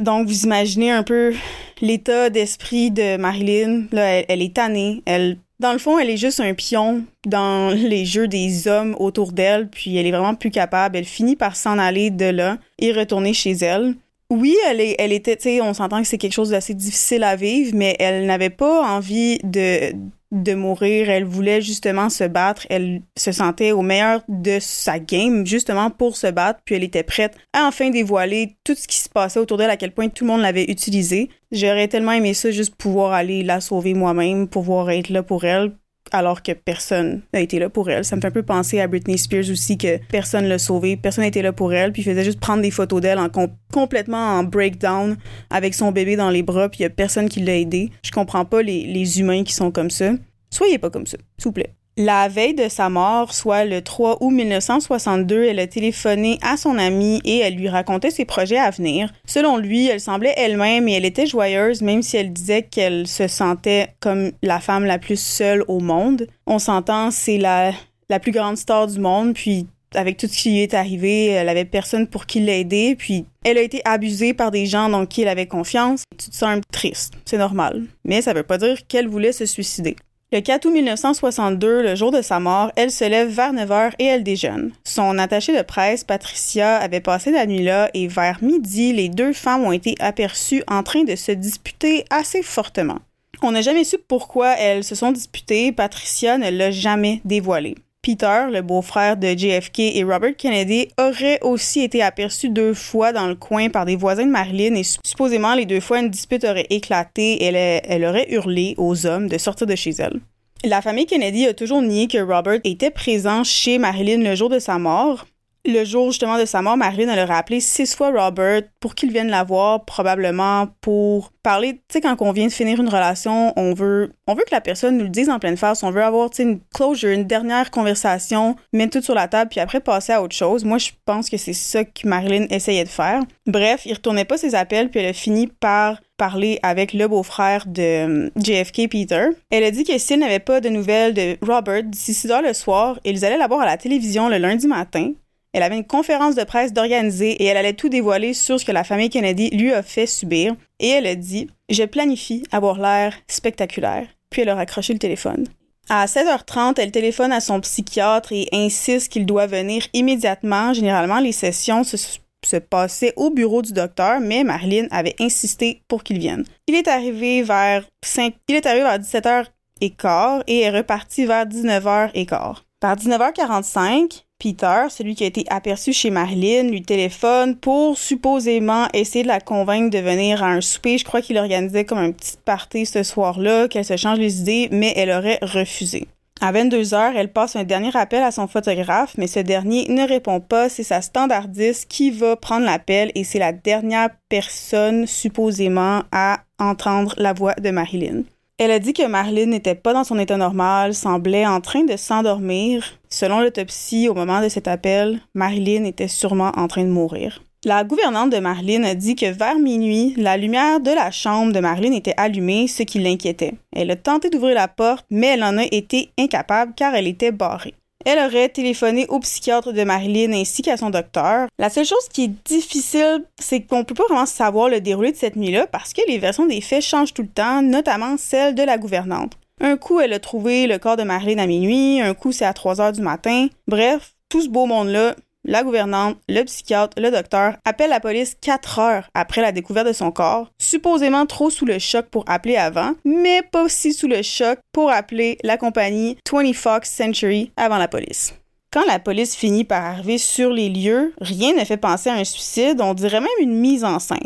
Donc, 0.00 0.26
vous 0.26 0.44
imaginez 0.44 0.90
un 0.90 1.02
peu 1.02 1.34
l'état 1.80 2.30
d'esprit 2.30 2.90
de 2.90 3.16
Marilyn. 3.16 3.84
Là, 3.92 4.22
elle, 4.28 4.42
est 4.42 4.54
tannée. 4.54 5.02
Elle, 5.06 5.38
dans 5.60 5.72
le 5.72 5.78
fond, 5.78 5.98
elle 5.98 6.10
est 6.10 6.16
juste 6.16 6.40
un 6.40 6.54
pion 6.54 7.04
dans 7.26 7.70
les 7.74 8.04
jeux 8.04 8.28
des 8.28 8.68
hommes 8.68 8.96
autour 8.98 9.32
d'elle, 9.32 9.68
puis 9.68 9.96
elle 9.96 10.06
est 10.06 10.12
vraiment 10.12 10.34
plus 10.34 10.50
capable. 10.50 10.96
Elle 10.96 11.04
finit 11.04 11.36
par 11.36 11.56
s'en 11.56 11.78
aller 11.78 12.10
de 12.10 12.26
là 12.26 12.58
et 12.78 12.92
retourner 12.92 13.32
chez 13.32 13.52
elle 13.52 13.94
oui, 14.30 14.56
elle, 14.68 14.80
est, 14.80 14.96
elle 14.98 15.12
était, 15.12 15.36
tu 15.36 15.44
sais, 15.44 15.60
on 15.62 15.72
s'entend 15.72 16.02
que 16.02 16.06
c'est 16.06 16.18
quelque 16.18 16.34
chose 16.34 16.50
d'assez 16.50 16.74
difficile 16.74 17.24
à 17.24 17.34
vivre, 17.34 17.72
mais 17.74 17.96
elle 17.98 18.26
n'avait 18.26 18.50
pas 18.50 18.82
envie 18.82 19.38
de, 19.42 19.94
de 20.32 20.54
mourir. 20.54 21.10
Elle 21.10 21.24
voulait 21.24 21.60
justement 21.60 22.10
se 22.10 22.24
battre. 22.24 22.66
Elle 22.70 23.02
se 23.16 23.32
sentait 23.32 23.72
au 23.72 23.82
meilleur 23.82 24.22
de 24.28 24.58
sa 24.60 24.98
game, 24.98 25.46
justement 25.46 25.90
pour 25.90 26.16
se 26.16 26.26
battre. 26.26 26.60
Puis 26.64 26.74
elle 26.74 26.84
était 26.84 27.02
prête 27.02 27.36
à 27.52 27.66
enfin 27.66 27.90
dévoiler 27.90 28.56
tout 28.64 28.74
ce 28.74 28.86
qui 28.86 28.96
se 28.96 29.08
passait 29.08 29.40
autour 29.40 29.58
d'elle, 29.58 29.70
à 29.70 29.76
quel 29.76 29.92
point 29.92 30.08
tout 30.08 30.24
le 30.24 30.30
monde 30.30 30.42
l'avait 30.42 30.64
utilisé. 30.64 31.28
J'aurais 31.50 31.88
tellement 31.88 32.12
aimé 32.12 32.34
ça, 32.34 32.50
juste 32.50 32.74
pouvoir 32.74 33.12
aller 33.12 33.42
la 33.42 33.60
sauver 33.60 33.94
moi-même, 33.94 34.48
pouvoir 34.48 34.90
être 34.90 35.08
là 35.08 35.22
pour 35.22 35.44
elle, 35.44 35.72
alors 36.12 36.42
que 36.42 36.52
personne 36.52 37.22
n'a 37.32 37.40
été 37.40 37.58
là 37.58 37.68
pour 37.68 37.90
elle. 37.90 38.04
Ça 38.04 38.16
me 38.16 38.20
fait 38.20 38.28
un 38.28 38.32
peu 38.32 38.42
penser 38.42 38.80
à 38.80 38.86
Britney 38.86 39.18
Spears 39.18 39.50
aussi 39.50 39.78
que 39.78 39.98
personne 40.10 40.46
l'a 40.46 40.58
sauvée, 40.58 40.96
personne 40.96 41.24
été 41.24 41.42
là 41.42 41.52
pour 41.52 41.72
elle, 41.72 41.92
puis 41.92 42.02
faisait 42.02 42.24
juste 42.24 42.40
prendre 42.40 42.62
des 42.62 42.70
photos 42.70 43.00
d'elle 43.00 43.18
en 43.18 43.28
complètement 43.72 44.38
en 44.38 44.44
breakdown 44.44 45.16
avec 45.50 45.74
son 45.74 45.92
bébé 45.92 46.16
dans 46.16 46.30
les 46.30 46.42
bras, 46.42 46.68
puis 46.68 46.80
il 46.80 46.82
y 46.82 46.86
a 46.86 46.90
personne 46.90 47.28
qui 47.28 47.40
l'a 47.40 47.56
aidé. 47.56 47.90
Je 48.04 48.10
comprends 48.10 48.44
pas 48.44 48.62
les, 48.62 48.84
les 48.86 49.20
humains 49.20 49.44
qui 49.44 49.52
sont 49.52 49.70
comme 49.70 49.90
ça. 49.90 50.12
Soyez 50.50 50.78
pas 50.78 50.90
comme 50.90 51.06
ça, 51.06 51.18
s'il 51.36 51.44
vous 51.44 51.52
plaît. 51.52 51.74
La 52.00 52.28
veille 52.28 52.54
de 52.54 52.68
sa 52.68 52.88
mort, 52.88 53.34
soit 53.34 53.64
le 53.64 53.82
3 53.82 54.18
août 54.20 54.30
1962, 54.30 55.46
elle 55.46 55.58
a 55.58 55.66
téléphoné 55.66 56.38
à 56.42 56.56
son 56.56 56.78
amie 56.78 57.20
et 57.24 57.38
elle 57.38 57.56
lui 57.56 57.68
racontait 57.68 58.12
ses 58.12 58.24
projets 58.24 58.56
à 58.56 58.70
venir. 58.70 59.12
Selon 59.26 59.56
lui, 59.56 59.88
elle 59.88 60.00
semblait 60.00 60.34
elle-même 60.36 60.86
et 60.86 60.92
elle 60.92 61.04
était 61.04 61.26
joyeuse, 61.26 61.82
même 61.82 62.02
si 62.02 62.16
elle 62.16 62.32
disait 62.32 62.62
qu'elle 62.62 63.08
se 63.08 63.26
sentait 63.26 63.88
comme 63.98 64.30
la 64.44 64.60
femme 64.60 64.84
la 64.84 65.00
plus 65.00 65.20
seule 65.20 65.64
au 65.66 65.80
monde. 65.80 66.28
On 66.46 66.60
s'entend, 66.60 67.10
c'est 67.10 67.38
la, 67.38 67.72
la 68.08 68.20
plus 68.20 68.30
grande 68.30 68.56
star 68.56 68.86
du 68.86 69.00
monde, 69.00 69.34
puis 69.34 69.66
avec 69.94 70.18
tout 70.18 70.28
ce 70.28 70.38
qui 70.38 70.50
lui 70.50 70.60
est 70.60 70.74
arrivé, 70.74 71.26
elle 71.26 71.48
avait 71.48 71.64
personne 71.64 72.06
pour 72.06 72.26
qui 72.26 72.38
l'aider, 72.38 72.94
puis 72.96 73.24
elle 73.44 73.58
a 73.58 73.62
été 73.62 73.80
abusée 73.84 74.34
par 74.34 74.52
des 74.52 74.66
gens 74.66 74.88
dans 74.88 75.04
qui 75.04 75.22
elle 75.22 75.28
avait 75.28 75.46
confiance. 75.46 76.04
Tu 76.16 76.30
te 76.30 76.36
sens 76.36 76.60
triste, 76.70 77.14
c'est 77.24 77.38
normal. 77.38 77.86
Mais 78.04 78.22
ça 78.22 78.34
veut 78.34 78.44
pas 78.44 78.58
dire 78.58 78.86
qu'elle 78.86 79.08
voulait 79.08 79.32
se 79.32 79.46
suicider. 79.46 79.96
Le 80.30 80.40
4 80.40 80.66
août 80.66 80.72
1962, 80.72 81.80
le 81.80 81.94
jour 81.94 82.10
de 82.10 82.20
sa 82.20 82.38
mort, 82.38 82.70
elle 82.76 82.90
se 82.90 83.04
lève 83.04 83.30
vers 83.30 83.54
9 83.54 83.70
h 83.70 83.92
et 83.98 84.04
elle 84.04 84.24
déjeune. 84.24 84.72
Son 84.84 85.16
attachée 85.16 85.56
de 85.56 85.62
presse, 85.62 86.04
Patricia, 86.04 86.76
avait 86.76 87.00
passé 87.00 87.30
la 87.30 87.46
nuit 87.46 87.62
là 87.62 87.88
et 87.94 88.08
vers 88.08 88.36
midi, 88.42 88.92
les 88.92 89.08
deux 89.08 89.32
femmes 89.32 89.64
ont 89.64 89.72
été 89.72 89.94
aperçues 90.00 90.62
en 90.68 90.82
train 90.82 91.04
de 91.04 91.16
se 91.16 91.32
disputer 91.32 92.04
assez 92.10 92.42
fortement. 92.42 92.98
On 93.40 93.52
n'a 93.52 93.62
jamais 93.62 93.84
su 93.84 93.96
pourquoi 93.96 94.52
elles 94.58 94.84
se 94.84 94.94
sont 94.94 95.12
disputées, 95.12 95.72
Patricia 95.72 96.36
ne 96.36 96.50
l'a 96.50 96.72
jamais 96.72 97.22
dévoilé. 97.24 97.76
Peter, 98.02 98.46
le 98.50 98.62
beau-frère 98.62 99.16
de 99.16 99.28
JFK 99.28 99.80
et 99.80 100.04
Robert 100.04 100.36
Kennedy, 100.36 100.88
aurait 100.98 101.40
aussi 101.42 101.80
été 101.80 102.02
aperçu 102.02 102.48
deux 102.48 102.72
fois 102.72 103.12
dans 103.12 103.26
le 103.26 103.34
coin 103.34 103.68
par 103.68 103.84
des 103.84 103.96
voisins 103.96 104.24
de 104.24 104.30
Marilyn 104.30 104.74
et 104.76 104.84
supposément 105.04 105.54
les 105.54 105.66
deux 105.66 105.80
fois 105.80 105.98
une 106.00 106.08
dispute 106.08 106.44
aurait 106.44 106.66
éclaté 106.70 107.42
et 107.42 107.44
elle, 107.46 107.82
elle 107.86 108.04
aurait 108.04 108.30
hurlé 108.30 108.74
aux 108.78 109.04
hommes 109.04 109.28
de 109.28 109.36
sortir 109.36 109.66
de 109.66 109.74
chez 109.74 109.90
elle. 109.98 110.20
La 110.64 110.82
famille 110.82 111.06
Kennedy 111.06 111.46
a 111.46 111.54
toujours 111.54 111.82
nié 111.82 112.08
que 112.08 112.18
Robert 112.18 112.60
était 112.64 112.90
présent 112.90 113.44
chez 113.44 113.78
Marilyn 113.78 114.22
le 114.22 114.34
jour 114.34 114.48
de 114.48 114.58
sa 114.58 114.78
mort, 114.78 115.26
le 115.64 115.84
jour 115.84 116.10
justement 116.10 116.38
de 116.38 116.44
sa 116.44 116.62
mort, 116.62 116.76
Marilyn, 116.76 117.08
elle 117.12 117.18
a 117.18 117.26
rappelé 117.26 117.60
six 117.60 117.94
fois 117.94 118.10
Robert 118.10 118.62
pour 118.80 118.94
qu'il 118.94 119.12
vienne 119.12 119.28
la 119.28 119.44
voir, 119.44 119.84
probablement 119.84 120.68
pour 120.80 121.32
parler. 121.42 121.74
Tu 121.74 121.80
sais, 121.94 122.00
quand 122.00 122.16
on 122.20 122.32
vient 122.32 122.46
de 122.46 122.52
finir 122.52 122.80
une 122.80 122.88
relation, 122.88 123.52
on 123.56 123.74
veut, 123.74 124.12
on 124.26 124.34
veut 124.34 124.44
que 124.46 124.54
la 124.54 124.60
personne 124.60 124.96
nous 124.96 125.04
le 125.04 125.10
dise 125.10 125.28
en 125.28 125.38
pleine 125.38 125.56
face. 125.56 125.82
On 125.82 125.90
veut 125.90 126.02
avoir, 126.02 126.30
une 126.38 126.60
closure, 126.74 127.10
une 127.10 127.24
dernière 127.24 127.70
conversation, 127.70 128.56
mettre 128.72 128.98
tout 128.98 129.04
sur 129.04 129.14
la 129.14 129.28
table, 129.28 129.50
puis 129.50 129.60
après 129.60 129.80
passer 129.80 130.12
à 130.12 130.22
autre 130.22 130.34
chose. 130.34 130.64
Moi, 130.64 130.78
je 130.78 130.90
pense 131.04 131.28
que 131.28 131.36
c'est 131.36 131.52
ça 131.52 131.84
que 131.84 132.06
Marilyn 132.06 132.46
essayait 132.50 132.84
de 132.84 132.88
faire. 132.88 133.22
Bref, 133.46 133.82
il 133.84 133.94
retournait 133.94 134.24
pas 134.24 134.38
ses 134.38 134.54
appels, 134.54 134.90
puis 134.90 135.00
elle 135.00 135.10
a 135.10 135.12
fini 135.12 135.46
par 135.46 136.00
parler 136.16 136.58
avec 136.62 136.92
le 136.92 137.06
beau-frère 137.06 137.64
de 137.66 138.26
euh, 138.26 138.30
JFK, 138.36 138.90
Peter. 138.90 139.28
Elle 139.50 139.64
a 139.64 139.70
dit 139.70 139.84
que 139.84 139.96
s'il 139.98 140.18
n'avait 140.18 140.40
pas 140.40 140.60
de 140.60 140.68
nouvelles 140.68 141.14
de 141.14 141.36
Robert 141.42 141.84
d'ici 141.84 142.12
6 142.12 142.30
heures 142.32 142.42
le 142.42 142.52
soir, 142.52 142.98
ils 143.04 143.24
allaient 143.24 143.38
la 143.38 143.46
voir 143.46 143.60
à 143.60 143.66
la 143.66 143.76
télévision 143.76 144.28
le 144.28 144.38
lundi 144.38 144.66
matin. 144.66 145.12
Elle 145.52 145.62
avait 145.62 145.76
une 145.76 145.86
conférence 145.86 146.34
de 146.34 146.44
presse 146.44 146.72
d'organiser 146.72 147.30
et 147.30 147.44
elle 147.46 147.56
allait 147.56 147.72
tout 147.72 147.88
dévoiler 147.88 148.34
sur 148.34 148.60
ce 148.60 148.64
que 148.64 148.72
la 148.72 148.84
famille 148.84 149.10
Kennedy 149.10 149.50
lui 149.50 149.72
a 149.72 149.82
fait 149.82 150.06
subir. 150.06 150.54
Et 150.78 150.88
elle 150.88 151.06
a 151.06 151.14
dit 151.14 151.48
Je 151.70 151.84
planifie 151.84 152.44
avoir 152.52 152.78
l'air 152.78 153.14
spectaculaire. 153.28 154.06
Puis 154.30 154.42
elle 154.42 154.50
a 154.50 154.54
raccroché 154.54 154.92
le 154.92 154.98
téléphone. 154.98 155.46
À 155.90 156.04
16h30, 156.04 156.74
elle 156.76 156.90
téléphone 156.90 157.32
à 157.32 157.40
son 157.40 157.60
psychiatre 157.60 158.32
et 158.32 158.48
insiste 158.52 159.10
qu'il 159.10 159.24
doit 159.24 159.46
venir 159.46 159.86
immédiatement. 159.94 160.74
Généralement, 160.74 161.18
les 161.18 161.32
sessions 161.32 161.82
se, 161.82 162.56
passaient 162.58 163.14
au 163.16 163.30
bureau 163.30 163.62
du 163.62 163.72
docteur, 163.72 164.20
mais 164.20 164.44
Marilyn 164.44 164.86
avait 164.90 165.16
insisté 165.18 165.80
pour 165.88 166.04
qu'il 166.04 166.18
vienne. 166.18 166.44
Il 166.66 166.74
est 166.74 166.88
arrivé 166.88 167.42
vers 167.42 167.84
5, 168.04 168.34
il 168.48 168.56
est 168.56 168.66
arrivé 168.66 168.82
vers 168.82 168.98
17h15 168.98 170.42
et 170.46 170.60
est 170.60 170.70
reparti 170.70 171.24
vers 171.24 171.46
19h15. 171.46 172.56
Par 172.80 172.94
19h45, 172.94 174.24
Peter, 174.38 174.84
celui 174.88 175.16
qui 175.16 175.24
a 175.24 175.26
été 175.26 175.44
aperçu 175.50 175.92
chez 175.92 176.10
Marilyn, 176.10 176.70
lui 176.70 176.82
téléphone 176.82 177.56
pour 177.56 177.98
supposément 177.98 178.86
essayer 178.94 179.24
de 179.24 179.28
la 179.28 179.40
convaincre 179.40 179.90
de 179.90 179.98
venir 179.98 180.44
à 180.44 180.52
un 180.52 180.60
souper. 180.60 180.96
Je 180.96 181.04
crois 181.04 181.22
qu'il 181.22 181.38
organisait 181.38 181.84
comme 181.84 181.98
un 181.98 182.12
petit 182.12 182.36
party 182.44 182.86
ce 182.86 183.02
soir-là, 183.02 183.66
qu'elle 183.66 183.84
se 183.84 183.96
change 183.96 184.18
les 184.18 184.40
idées, 184.40 184.68
mais 184.70 184.92
elle 184.94 185.10
aurait 185.10 185.40
refusé. 185.42 186.06
À 186.40 186.52
22 186.52 186.94
heures, 186.94 187.16
elle 187.16 187.32
passe 187.32 187.56
un 187.56 187.64
dernier 187.64 187.96
appel 187.96 188.22
à 188.22 188.30
son 188.30 188.46
photographe, 188.46 189.14
mais 189.18 189.26
ce 189.26 189.40
dernier 189.40 189.86
ne 189.88 190.06
répond 190.06 190.38
pas. 190.38 190.68
C'est 190.68 190.84
sa 190.84 191.02
standardiste 191.02 191.88
qui 191.88 192.12
va 192.12 192.36
prendre 192.36 192.64
l'appel 192.64 193.10
et 193.16 193.24
c'est 193.24 193.40
la 193.40 193.52
dernière 193.52 194.10
personne 194.28 195.08
supposément 195.08 196.02
à 196.12 196.44
entendre 196.60 197.12
la 197.16 197.32
voix 197.32 197.54
de 197.54 197.70
Marilyn. 197.70 198.22
Elle 198.58 198.72
a 198.72 198.80
dit 198.80 198.92
que 198.92 199.06
Marilyn 199.06 199.46
n'était 199.46 199.76
pas 199.76 199.92
dans 199.92 200.02
son 200.02 200.18
état 200.18 200.36
normal, 200.36 200.92
semblait 200.92 201.46
en 201.46 201.60
train 201.60 201.84
de 201.84 201.96
s'endormir. 201.96 202.98
Selon 203.08 203.38
l'autopsie, 203.38 204.08
au 204.08 204.14
moment 204.14 204.42
de 204.42 204.48
cet 204.48 204.66
appel, 204.66 205.20
Marilyn 205.34 205.84
était 205.84 206.08
sûrement 206.08 206.50
en 206.56 206.66
train 206.66 206.82
de 206.82 206.90
mourir. 206.90 207.44
La 207.64 207.84
gouvernante 207.84 208.30
de 208.30 208.38
Marilyn 208.38 208.82
a 208.82 208.96
dit 208.96 209.14
que 209.14 209.30
vers 209.30 209.60
minuit, 209.60 210.14
la 210.16 210.36
lumière 210.36 210.80
de 210.80 210.90
la 210.90 211.12
chambre 211.12 211.52
de 211.52 211.60
Marilyn 211.60 211.92
était 211.92 212.14
allumée, 212.16 212.66
ce 212.66 212.82
qui 212.82 212.98
l'inquiétait. 212.98 213.54
Elle 213.72 213.92
a 213.92 213.96
tenté 213.96 214.28
d'ouvrir 214.28 214.56
la 214.56 214.66
porte, 214.66 215.06
mais 215.08 215.28
elle 215.28 215.44
en 215.44 215.56
a 215.56 215.64
été 215.70 216.10
incapable 216.18 216.72
car 216.76 216.96
elle 216.96 217.06
était 217.06 217.30
barrée. 217.30 217.74
Elle 218.04 218.18
aurait 218.18 218.48
téléphoné 218.48 219.06
au 219.08 219.18
psychiatre 219.20 219.72
de 219.72 219.84
Marilyn 219.84 220.32
ainsi 220.32 220.62
qu'à 220.62 220.76
son 220.76 220.90
docteur. 220.90 221.48
La 221.58 221.68
seule 221.68 221.84
chose 221.84 222.08
qui 222.12 222.24
est 222.24 222.48
difficile, 222.48 223.24
c'est 223.38 223.60
qu'on 223.62 223.84
peut 223.84 223.94
pas 223.94 224.06
vraiment 224.08 224.26
savoir 224.26 224.68
le 224.68 224.80
déroulé 224.80 225.12
de 225.12 225.16
cette 225.16 225.36
nuit-là 225.36 225.66
parce 225.66 225.92
que 225.92 226.02
les 226.06 226.18
versions 226.18 226.46
des 226.46 226.60
faits 226.60 226.82
changent 226.82 227.12
tout 227.12 227.22
le 227.22 227.28
temps, 227.28 227.60
notamment 227.60 228.16
celle 228.16 228.54
de 228.54 228.62
la 228.62 228.78
gouvernante. 228.78 229.32
Un 229.60 229.76
coup, 229.76 229.98
elle 229.98 230.12
a 230.12 230.20
trouvé 230.20 230.66
le 230.68 230.78
corps 230.78 230.96
de 230.96 231.02
Marilyn 231.02 231.42
à 231.42 231.46
minuit, 231.46 232.00
un 232.00 232.14
coup, 232.14 232.30
c'est 232.30 232.44
à 232.44 232.52
3 232.52 232.80
heures 232.80 232.92
du 232.92 233.02
matin. 233.02 233.48
Bref, 233.66 234.14
tout 234.28 234.40
ce 234.40 234.48
beau 234.48 234.66
monde-là, 234.66 235.16
la 235.48 235.64
gouvernante, 235.64 236.18
le 236.28 236.44
psychiatre, 236.44 237.00
le 237.00 237.10
docteur 237.10 237.56
appellent 237.64 237.90
la 237.90 238.00
police 238.00 238.36
quatre 238.40 238.78
heures 238.78 239.08
après 239.14 239.40
la 239.40 239.50
découverte 239.50 239.88
de 239.88 239.92
son 239.92 240.12
corps, 240.12 240.50
supposément 240.60 241.26
trop 241.26 241.50
sous 241.50 241.64
le 241.64 241.78
choc 241.78 242.06
pour 242.06 242.24
appeler 242.28 242.56
avant, 242.56 242.92
mais 243.04 243.42
pas 243.42 243.64
aussi 243.64 243.94
sous 243.94 244.06
le 244.06 244.22
choc 244.22 244.58
pour 244.72 244.90
appeler 244.90 245.38
la 245.42 245.56
compagnie 245.56 246.18
20 246.30 246.52
Fox 246.52 246.90
Century 246.90 247.50
avant 247.56 247.78
la 247.78 247.88
police. 247.88 248.34
Quand 248.70 248.84
la 248.84 248.98
police 248.98 249.34
finit 249.34 249.64
par 249.64 249.82
arriver 249.82 250.18
sur 250.18 250.50
les 250.50 250.68
lieux, 250.68 251.14
rien 251.22 251.54
ne 251.54 251.64
fait 251.64 251.78
penser 251.78 252.10
à 252.10 252.14
un 252.14 252.24
suicide, 252.24 252.82
on 252.82 252.92
dirait 252.92 253.20
même 253.20 253.28
une 253.40 253.54
mise 253.54 253.84
en 253.84 253.98
scène. 253.98 254.18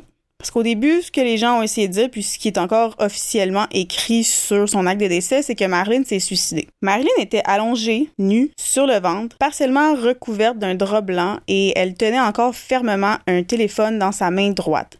Parce 0.43 0.51
qu'au 0.51 0.65
début, 0.65 1.03
ce 1.03 1.13
que 1.13 1.21
les 1.21 1.39
gens 1.39 1.61
ont 1.61 1.63
essayé 1.63 1.87
de 1.87 1.93
dire, 1.93 2.11
puis 2.11 2.25
ce 2.25 2.37
qui 2.37 2.49
est 2.49 2.59
encore 2.59 2.97
officiellement 2.99 3.67
écrit 3.71 4.25
sur 4.25 4.69
son 4.69 4.89
acte 4.89 5.01
de 5.01 5.07
décès, 5.07 5.41
c'est 5.41 5.55
que 5.55 5.65
Marilyn 5.67 6.03
s'est 6.03 6.19
suicidée. 6.19 6.67
Marilyn 6.81 7.13
était 7.21 7.43
allongée, 7.45 8.11
nue, 8.19 8.51
sur 8.59 8.89
le 8.89 8.99
ventre, 8.99 9.39
partiellement 9.39 9.95
recouverte 9.95 10.59
d'un 10.59 10.75
drap 10.75 11.03
blanc 11.03 11.39
et 11.47 11.73
elle 11.79 11.95
tenait 11.95 12.19
encore 12.19 12.57
fermement 12.57 13.19
un 13.29 13.45
téléphone 13.45 14.01
dans 14.01 14.11
sa 14.11 14.33
main 14.33 14.51
droite. 14.51 14.99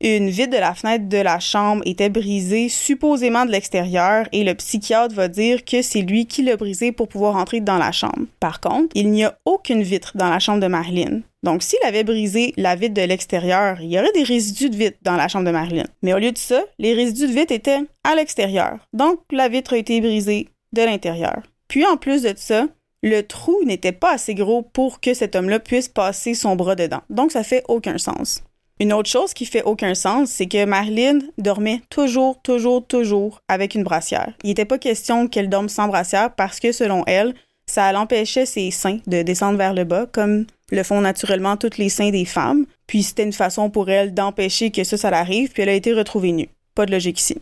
Une 0.00 0.28
vitre 0.28 0.50
de 0.50 0.58
la 0.58 0.74
fenêtre 0.74 1.08
de 1.08 1.18
la 1.18 1.38
chambre 1.38 1.82
était 1.86 2.08
brisée, 2.08 2.68
supposément 2.68 3.46
de 3.46 3.52
l'extérieur, 3.52 4.26
et 4.32 4.44
le 4.44 4.54
psychiatre 4.54 5.14
va 5.14 5.28
dire 5.28 5.64
que 5.64 5.82
c'est 5.82 6.02
lui 6.02 6.26
qui 6.26 6.42
l'a 6.42 6.56
brisée 6.56 6.92
pour 6.92 7.08
pouvoir 7.08 7.36
entrer 7.36 7.60
dans 7.60 7.78
la 7.78 7.92
chambre. 7.92 8.26
Par 8.40 8.60
contre, 8.60 8.88
il 8.94 9.10
n'y 9.10 9.24
a 9.24 9.38
aucune 9.44 9.82
vitre 9.82 10.12
dans 10.16 10.28
la 10.28 10.40
chambre 10.40 10.60
de 10.60 10.66
Marilyn. 10.66 11.20
Donc, 11.44 11.62
s'il 11.62 11.78
avait 11.86 12.04
brisé 12.04 12.52
la 12.56 12.74
vitre 12.74 12.94
de 12.94 13.02
l'extérieur, 13.02 13.80
il 13.80 13.92
y 13.92 13.98
aurait 13.98 14.12
des 14.12 14.24
résidus 14.24 14.70
de 14.70 14.76
vitre 14.76 14.98
dans 15.02 15.16
la 15.16 15.28
chambre 15.28 15.44
de 15.44 15.50
Marilyn. 15.50 15.86
Mais 16.02 16.12
au 16.12 16.18
lieu 16.18 16.32
de 16.32 16.38
ça, 16.38 16.62
les 16.78 16.94
résidus 16.94 17.28
de 17.28 17.32
vitre 17.32 17.52
étaient 17.52 17.80
à 18.02 18.14
l'extérieur. 18.14 18.88
Donc, 18.92 19.20
la 19.30 19.48
vitre 19.48 19.74
a 19.74 19.78
été 19.78 20.00
brisée 20.00 20.48
de 20.72 20.82
l'intérieur. 20.82 21.42
Puis, 21.68 21.86
en 21.86 21.96
plus 21.96 22.22
de 22.22 22.34
ça, 22.36 22.66
le 23.02 23.20
trou 23.22 23.62
n'était 23.64 23.92
pas 23.92 24.12
assez 24.12 24.34
gros 24.34 24.62
pour 24.62 25.00
que 25.00 25.14
cet 25.14 25.36
homme-là 25.36 25.60
puisse 25.60 25.88
passer 25.88 26.34
son 26.34 26.56
bras 26.56 26.74
dedans. 26.74 27.02
Donc, 27.10 27.30
ça 27.30 27.44
fait 27.44 27.62
aucun 27.68 27.98
sens. 27.98 28.42
Une 28.80 28.92
autre 28.92 29.08
chose 29.08 29.34
qui 29.34 29.46
fait 29.46 29.62
aucun 29.62 29.94
sens, 29.94 30.30
c'est 30.30 30.46
que 30.46 30.64
Marilyn 30.64 31.20
dormait 31.38 31.82
toujours, 31.90 32.42
toujours, 32.42 32.84
toujours 32.84 33.40
avec 33.48 33.76
une 33.76 33.84
brassière. 33.84 34.32
Il 34.42 34.48
n'était 34.48 34.64
pas 34.64 34.78
question 34.78 35.28
qu'elle 35.28 35.48
dorme 35.48 35.68
sans 35.68 35.86
brassière 35.86 36.34
parce 36.34 36.58
que, 36.58 36.72
selon 36.72 37.04
elle, 37.06 37.34
ça 37.66 37.92
l'empêchait 37.92 38.46
ses 38.46 38.70
seins 38.72 38.98
de 39.06 39.22
descendre 39.22 39.58
vers 39.58 39.74
le 39.74 39.84
bas, 39.84 40.06
comme 40.10 40.46
le 40.70 40.82
font 40.82 41.00
naturellement 41.00 41.56
toutes 41.56 41.78
les 41.78 41.88
seins 41.88 42.10
des 42.10 42.24
femmes. 42.24 42.66
Puis 42.88 43.04
c'était 43.04 43.22
une 43.22 43.32
façon 43.32 43.70
pour 43.70 43.90
elle 43.90 44.12
d'empêcher 44.12 44.70
que 44.70 44.82
ça, 44.82 44.96
ça 44.96 45.10
l'arrive, 45.10 45.52
puis 45.52 45.62
elle 45.62 45.68
a 45.68 45.74
été 45.74 45.92
retrouvée 45.92 46.32
nue. 46.32 46.48
Pas 46.74 46.84
de 46.84 46.90
logique 46.90 47.20
ici. 47.20 47.38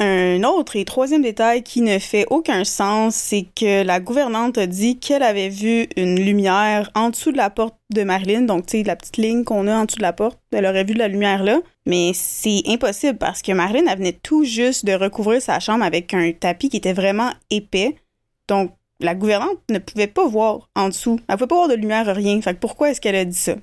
Un 0.00 0.42
autre 0.42 0.74
et 0.74 0.84
troisième 0.84 1.22
détail 1.22 1.62
qui 1.62 1.80
ne 1.80 2.00
fait 2.00 2.26
aucun 2.28 2.64
sens, 2.64 3.14
c'est 3.14 3.46
que 3.54 3.84
la 3.84 4.00
gouvernante 4.00 4.58
a 4.58 4.66
dit 4.66 4.98
qu'elle 4.98 5.22
avait 5.22 5.50
vu 5.50 5.86
une 5.96 6.18
lumière 6.18 6.90
en 6.96 7.10
dessous 7.10 7.30
de 7.30 7.36
la 7.36 7.48
porte 7.48 7.76
de 7.90 8.02
Marilyn, 8.02 8.42
donc 8.42 8.66
tu 8.66 8.78
sais, 8.78 8.82
la 8.82 8.96
petite 8.96 9.18
ligne 9.18 9.44
qu'on 9.44 9.68
a 9.68 9.76
en 9.76 9.84
dessous 9.84 9.98
de 9.98 10.02
la 10.02 10.12
porte, 10.12 10.40
elle 10.50 10.66
aurait 10.66 10.82
vu 10.82 10.94
de 10.94 10.98
la 10.98 11.06
lumière 11.06 11.44
là, 11.44 11.60
mais 11.86 12.10
c'est 12.12 12.62
impossible 12.66 13.18
parce 13.18 13.40
que 13.40 13.52
Marilyn 13.52 13.86
elle 13.86 13.98
venait 13.98 14.18
tout 14.20 14.42
juste 14.42 14.84
de 14.84 14.94
recouvrir 14.94 15.40
sa 15.40 15.60
chambre 15.60 15.84
avec 15.84 16.12
un 16.12 16.32
tapis 16.32 16.70
qui 16.70 16.78
était 16.78 16.92
vraiment 16.92 17.30
épais, 17.50 17.94
donc 18.48 18.72
la 18.98 19.14
gouvernante 19.14 19.60
ne 19.70 19.78
pouvait 19.78 20.08
pas 20.08 20.26
voir 20.26 20.68
en 20.74 20.88
dessous, 20.88 21.20
elle 21.28 21.36
pouvait 21.36 21.46
pas 21.46 21.54
voir 21.54 21.68
de 21.68 21.74
lumière 21.74 22.12
rien, 22.12 22.42
fait 22.42 22.54
que 22.54 22.60
pourquoi 22.60 22.90
est-ce 22.90 23.00
qu'elle 23.00 23.14
a 23.14 23.24
dit 23.24 23.38
ça? 23.38 23.54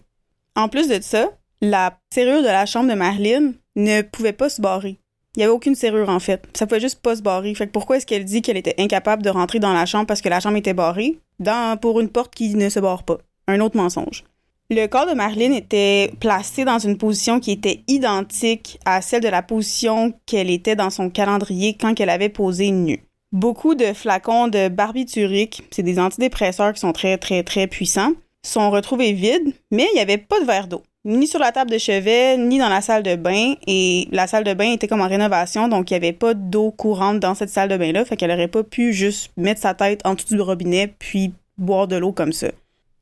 En 0.55 0.69
plus 0.69 0.87
de 0.87 1.01
ça, 1.01 1.29
la 1.59 1.99
serrure 2.13 2.41
de 2.41 2.47
la 2.47 2.65
chambre 2.65 2.89
de 2.89 2.95
Marilyn 2.95 3.51
ne 3.75 4.01
pouvait 4.01 4.31
pas 4.31 4.47
se 4.47 4.61
barrer. 4.61 4.97
Il 5.35 5.39
y 5.39 5.43
avait 5.43 5.53
aucune 5.53 5.75
serrure 5.75 6.09
en 6.09 6.19
fait. 6.19 6.43
Ça 6.53 6.67
pouvait 6.67 6.81
juste 6.81 7.01
pas 7.01 7.15
se 7.15 7.21
barrer. 7.21 7.55
Fait 7.55 7.67
que 7.67 7.71
pourquoi 7.71 7.97
est-ce 7.97 8.05
qu'elle 8.05 8.25
dit 8.25 8.41
qu'elle 8.41 8.57
était 8.57 8.75
incapable 8.77 9.23
de 9.23 9.29
rentrer 9.29 9.59
dans 9.59 9.73
la 9.73 9.85
chambre 9.85 10.05
parce 10.05 10.21
que 10.21 10.29
la 10.29 10.39
chambre 10.39 10.57
était 10.57 10.73
barrée? 10.73 11.19
Dans, 11.39 11.77
pour 11.79 11.99
une 11.99 12.09
porte 12.09 12.35
qui 12.35 12.53
ne 12.55 12.69
se 12.69 12.79
barre 12.79 13.03
pas? 13.03 13.17
Un 13.47 13.61
autre 13.61 13.77
mensonge. 13.77 14.23
Le 14.69 14.87
corps 14.87 15.05
de 15.05 15.13
Marilyn 15.13 15.53
était 15.53 16.11
placé 16.19 16.63
dans 16.63 16.79
une 16.79 16.97
position 16.97 17.39
qui 17.39 17.51
était 17.51 17.83
identique 17.87 18.79
à 18.85 19.01
celle 19.01 19.21
de 19.21 19.27
la 19.27 19.41
position 19.41 20.13
qu'elle 20.25 20.49
était 20.49 20.77
dans 20.77 20.89
son 20.89 21.09
calendrier 21.09 21.75
quand 21.79 21.99
elle 21.99 22.09
avait 22.09 22.29
posé 22.29 22.71
nue. 22.71 23.03
Beaucoup 23.33 23.75
de 23.75 23.93
flacons 23.93 24.47
de 24.47 24.69
barbiturique, 24.69 25.63
c'est 25.71 25.83
des 25.83 25.99
antidépresseurs 25.99 26.73
qui 26.73 26.79
sont 26.81 26.93
très, 26.93 27.17
très, 27.17 27.43
très 27.43 27.67
puissants, 27.67 28.13
sont 28.43 28.71
retrouvés 28.71 29.13
vides, 29.13 29.53
mais 29.71 29.87
il 29.91 29.95
n'y 29.95 30.01
avait 30.01 30.17
pas 30.17 30.39
de 30.39 30.45
verre 30.45 30.67
d'eau. 30.67 30.83
Ni 31.03 31.25
sur 31.25 31.39
la 31.39 31.51
table 31.51 31.71
de 31.71 31.77
chevet, 31.77 32.37
ni 32.37 32.59
dans 32.59 32.69
la 32.69 32.81
salle 32.81 33.01
de 33.01 33.15
bain. 33.15 33.55
Et 33.65 34.07
la 34.11 34.27
salle 34.27 34.43
de 34.43 34.53
bain 34.53 34.71
était 34.71 34.87
comme 34.87 35.01
en 35.01 35.07
rénovation, 35.07 35.67
donc 35.67 35.89
il 35.89 35.93
n'y 35.93 35.97
avait 35.97 36.13
pas 36.13 36.33
d'eau 36.33 36.71
courante 36.71 37.19
dans 37.19 37.33
cette 37.33 37.49
salle 37.49 37.69
de 37.69 37.77
bain-là. 37.77 38.05
Fait 38.05 38.17
qu'elle 38.17 38.31
aurait 38.31 38.47
pas 38.47 38.63
pu 38.63 38.93
juste 38.93 39.31
mettre 39.35 39.61
sa 39.61 39.73
tête 39.73 40.01
en 40.05 40.13
dessous 40.13 40.35
du 40.35 40.41
robinet 40.41 40.93
puis 40.99 41.33
boire 41.57 41.87
de 41.87 41.95
l'eau 41.95 42.11
comme 42.11 42.33
ça. 42.33 42.49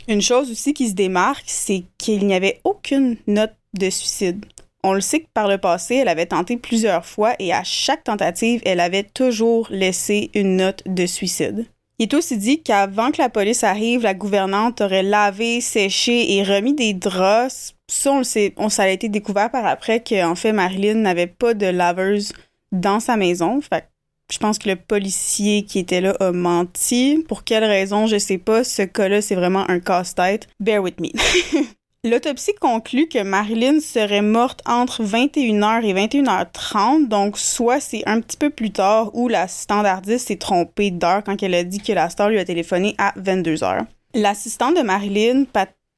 Une 0.08 0.22
chose 0.22 0.50
aussi 0.50 0.74
qui 0.74 0.88
se 0.88 0.94
démarque, 0.94 1.44
c'est 1.48 1.84
qu'il 1.98 2.26
n'y 2.26 2.34
avait 2.34 2.62
aucune 2.64 3.18
note 3.28 3.54
de 3.78 3.90
suicide. 3.90 4.46
On 4.84 4.94
le 4.94 5.02
sait 5.02 5.20
que 5.20 5.28
par 5.34 5.50
le 5.50 5.58
passé, 5.58 5.96
elle 5.96 6.08
avait 6.08 6.26
tenté 6.26 6.56
plusieurs 6.56 7.06
fois 7.06 7.36
et 7.40 7.54
à 7.54 7.64
chaque 7.64 8.06
tentative, 8.06 8.62
elle 8.66 8.80
avait 8.80 9.04
toujours 9.04 9.68
laissé 9.70 10.32
une 10.34 10.56
note 10.56 10.84
de 10.86 11.06
suicide. 11.06 11.66
Il 12.00 12.04
est 12.04 12.14
aussi 12.14 12.38
dit 12.38 12.64
qu'avant 12.64 13.12
que 13.12 13.22
la 13.22 13.28
police 13.28 13.66
arrive, 13.66 14.04
la 14.04 14.14
gouvernante 14.14 14.80
aurait 14.80 15.04
lavé, 15.04 15.60
séché 15.60 16.38
et 16.38 16.44
remis 16.44 16.74
des 16.74 16.94
draps. 16.94 17.76
Ça, 17.92 18.14
on 18.14 18.20
le 18.20 18.24
sait, 18.24 18.54
on, 18.56 18.70
ça 18.70 18.84
a 18.84 18.88
été 18.88 19.10
découvert 19.10 19.52
par 19.52 19.66
après 19.66 20.02
qu'en 20.02 20.36
fait, 20.36 20.54
Marilyn 20.54 20.96
n'avait 20.96 21.28
pas 21.28 21.54
de 21.54 21.66
laveuse 21.66 22.32
dans 22.72 23.02
sa 23.02 23.18
maison. 23.18 23.60
Fait 23.60 23.90
je 24.32 24.38
pense 24.38 24.60
que 24.60 24.70
le 24.70 24.76
policier 24.76 25.64
qui 25.64 25.80
était 25.80 26.02
là 26.02 26.16
a 26.20 26.32
menti. 26.32 27.26
Pour 27.28 27.44
quelle 27.44 27.64
raison, 27.64 28.06
je 28.06 28.18
sais 28.18 28.38
pas. 28.38 28.64
Ce 28.64 28.84
cas-là, 28.84 29.22
c'est 29.22 29.36
vraiment 29.36 29.68
un 29.70 29.80
casse-tête. 29.80 30.48
Bear 30.60 30.82
with 30.82 31.02
me. 31.02 31.10
L'autopsie 32.06 32.54
conclut 32.62 33.10
que 33.10 33.22
Marilyn 33.22 33.82
serait 33.82 34.22
morte 34.22 34.62
entre 34.66 35.04
21h 35.04 35.84
et 35.84 35.94
21h30, 35.94 37.10
donc 37.10 37.38
soit 37.38 37.82
c'est 37.82 38.08
un 38.08 38.22
petit 38.22 38.38
peu 38.38 38.50
plus 38.50 38.72
tard 38.72 39.14
où 39.14 39.28
la 39.28 39.50
standardiste 39.50 40.30
s'est 40.30 40.38
trompée 40.38 40.92
d'heure 40.92 41.26
quand 41.26 41.44
elle 41.44 41.56
a 41.56 41.66
dit 41.66 41.82
que 41.82 41.92
la 41.92 42.10
star 42.10 42.30
lui 42.30 42.40
a 42.40 42.46
téléphoné 42.46 42.96
à 42.98 43.12
22h. 43.20 43.82
L'assistante 44.14 44.78
de 44.78 44.82
Marilyn, 44.82 45.44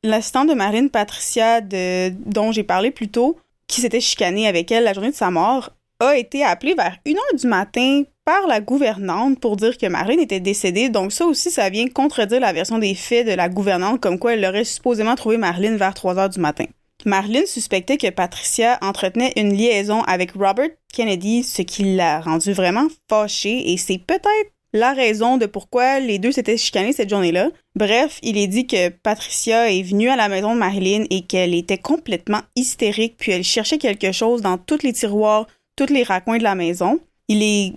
l'assistante 0.04 0.50
de 0.50 0.56
Marilyn 0.56 0.88
Patricia, 0.88 1.62
dont 1.62 2.52
j'ai 2.52 2.64
parlé 2.64 2.90
plus 2.90 3.10
tôt, 3.10 3.38
qui 3.68 3.82
s'était 3.82 4.02
chicanée 4.02 4.48
avec 4.48 4.72
elle 4.72 4.86
la 4.86 4.94
journée 4.94 5.12
de 5.12 5.16
sa 5.16 5.30
mort, 5.30 5.70
a 6.00 6.18
été 6.18 6.44
appelée 6.44 6.74
vers 6.74 6.98
1h 7.06 7.40
du 7.40 7.46
matin 7.46 8.02
par 8.26 8.48
la 8.48 8.62
gouvernante 8.62 9.40
pour 9.40 9.56
dire 9.56 9.78
que 9.78 9.88
Marilyn 9.88 10.22
était 10.22 10.40
décédée. 10.40 10.90
Donc 10.90 11.12
ça 11.12 11.26
aussi, 11.26 11.50
ça 11.50 11.70
vient 11.70 11.88
contredire 11.88 12.40
la 12.40 12.54
version 12.54 12.78
des 12.78 12.96
faits 12.96 13.28
de 13.28 13.34
la 13.34 13.50
gouvernante 13.50 14.00
comme 14.02 14.20
quoi 14.20 14.34
elle 14.34 14.46
aurait 14.46 14.64
supposément 14.64 15.16
trouvé 15.16 15.38
Marilyn 15.38 15.78
vers 15.78 15.94
3 15.94 16.18
heures 16.18 16.30
du 16.30 16.40
matin. 16.40 16.66
Marilyn 17.06 17.46
suspectait 17.46 17.98
que 17.98 18.10
Patricia 18.10 18.78
entretenait 18.82 19.34
une 19.36 19.54
liaison 19.54 20.02
avec 20.04 20.34
Robert 20.34 20.70
Kennedy, 20.94 21.44
ce 21.44 21.64
qui 21.64 21.96
l'a 21.96 22.22
rendu 22.22 22.54
vraiment 22.54 22.88
fâchée 23.10 23.72
et 23.72 23.78
c'est 23.78 23.98
peut-être 23.98 24.52
la 24.74 24.94
raison 24.94 25.38
de 25.38 25.48
pourquoi 25.48 26.00
les 26.00 26.20
deux 26.20 26.32
s'étaient 26.32 26.58
chicanés 26.58 26.94
cette 26.94 27.10
journée-là. 27.10 27.50
Bref, 27.76 28.20
il 28.24 28.38
est 28.38 28.48
dit 28.48 28.68
que 28.68 28.90
Patricia 28.90 29.70
est 29.70 29.84
venue 29.84 30.10
à 30.10 30.16
la 30.16 30.30
maison 30.30 30.54
de 30.54 30.60
Marilyn 30.60 31.06
et 31.10 31.24
qu'elle 31.24 31.54
était 31.54 31.78
complètement 31.78 32.42
hystérique 32.56 33.16
puis 33.18 33.32
elle 33.32 33.44
cherchait 33.44 33.80
quelque 33.80 34.12
chose 34.12 34.42
dans 34.42 34.58
tous 34.58 34.84
les 34.84 34.94
tiroirs, 34.94 35.48
tous 35.76 35.92
les 35.92 36.04
raccoins 36.04 36.38
de 36.38 36.44
la 36.44 36.56
maison. 36.56 37.00
Il 37.28 37.44
est 37.44 37.74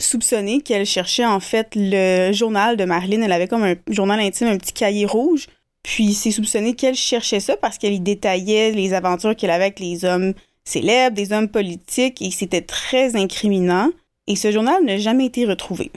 soupçonné 0.00 0.60
qu'elle 0.60 0.86
cherchait 0.86 1.26
en 1.26 1.40
fait 1.40 1.68
le 1.76 2.32
journal 2.32 2.76
de 2.76 2.84
Marilyn. 2.84 3.22
Elle 3.22 3.32
avait 3.32 3.48
comme 3.48 3.64
un 3.64 3.74
journal 3.88 4.20
intime, 4.20 4.48
un 4.48 4.58
petit 4.58 4.72
cahier 4.72 5.06
rouge. 5.06 5.46
Puis 5.82 6.12
c'est 6.14 6.30
soupçonné 6.30 6.74
qu'elle 6.74 6.94
cherchait 6.94 7.40
ça 7.40 7.56
parce 7.56 7.78
qu'elle 7.78 7.94
y 7.94 8.00
détaillait 8.00 8.72
les 8.72 8.92
aventures 8.92 9.36
qu'elle 9.36 9.50
avait 9.50 9.64
avec 9.64 9.80
les 9.80 10.04
hommes 10.04 10.34
célèbres, 10.64 11.16
des 11.16 11.32
hommes 11.32 11.48
politiques, 11.48 12.20
et 12.22 12.30
c'était 12.30 12.60
très 12.60 13.16
incriminant. 13.16 13.90
Et 14.26 14.36
ce 14.36 14.52
journal 14.52 14.84
n'a 14.84 14.98
jamais 14.98 15.26
été 15.26 15.46
retrouvé. 15.46 15.90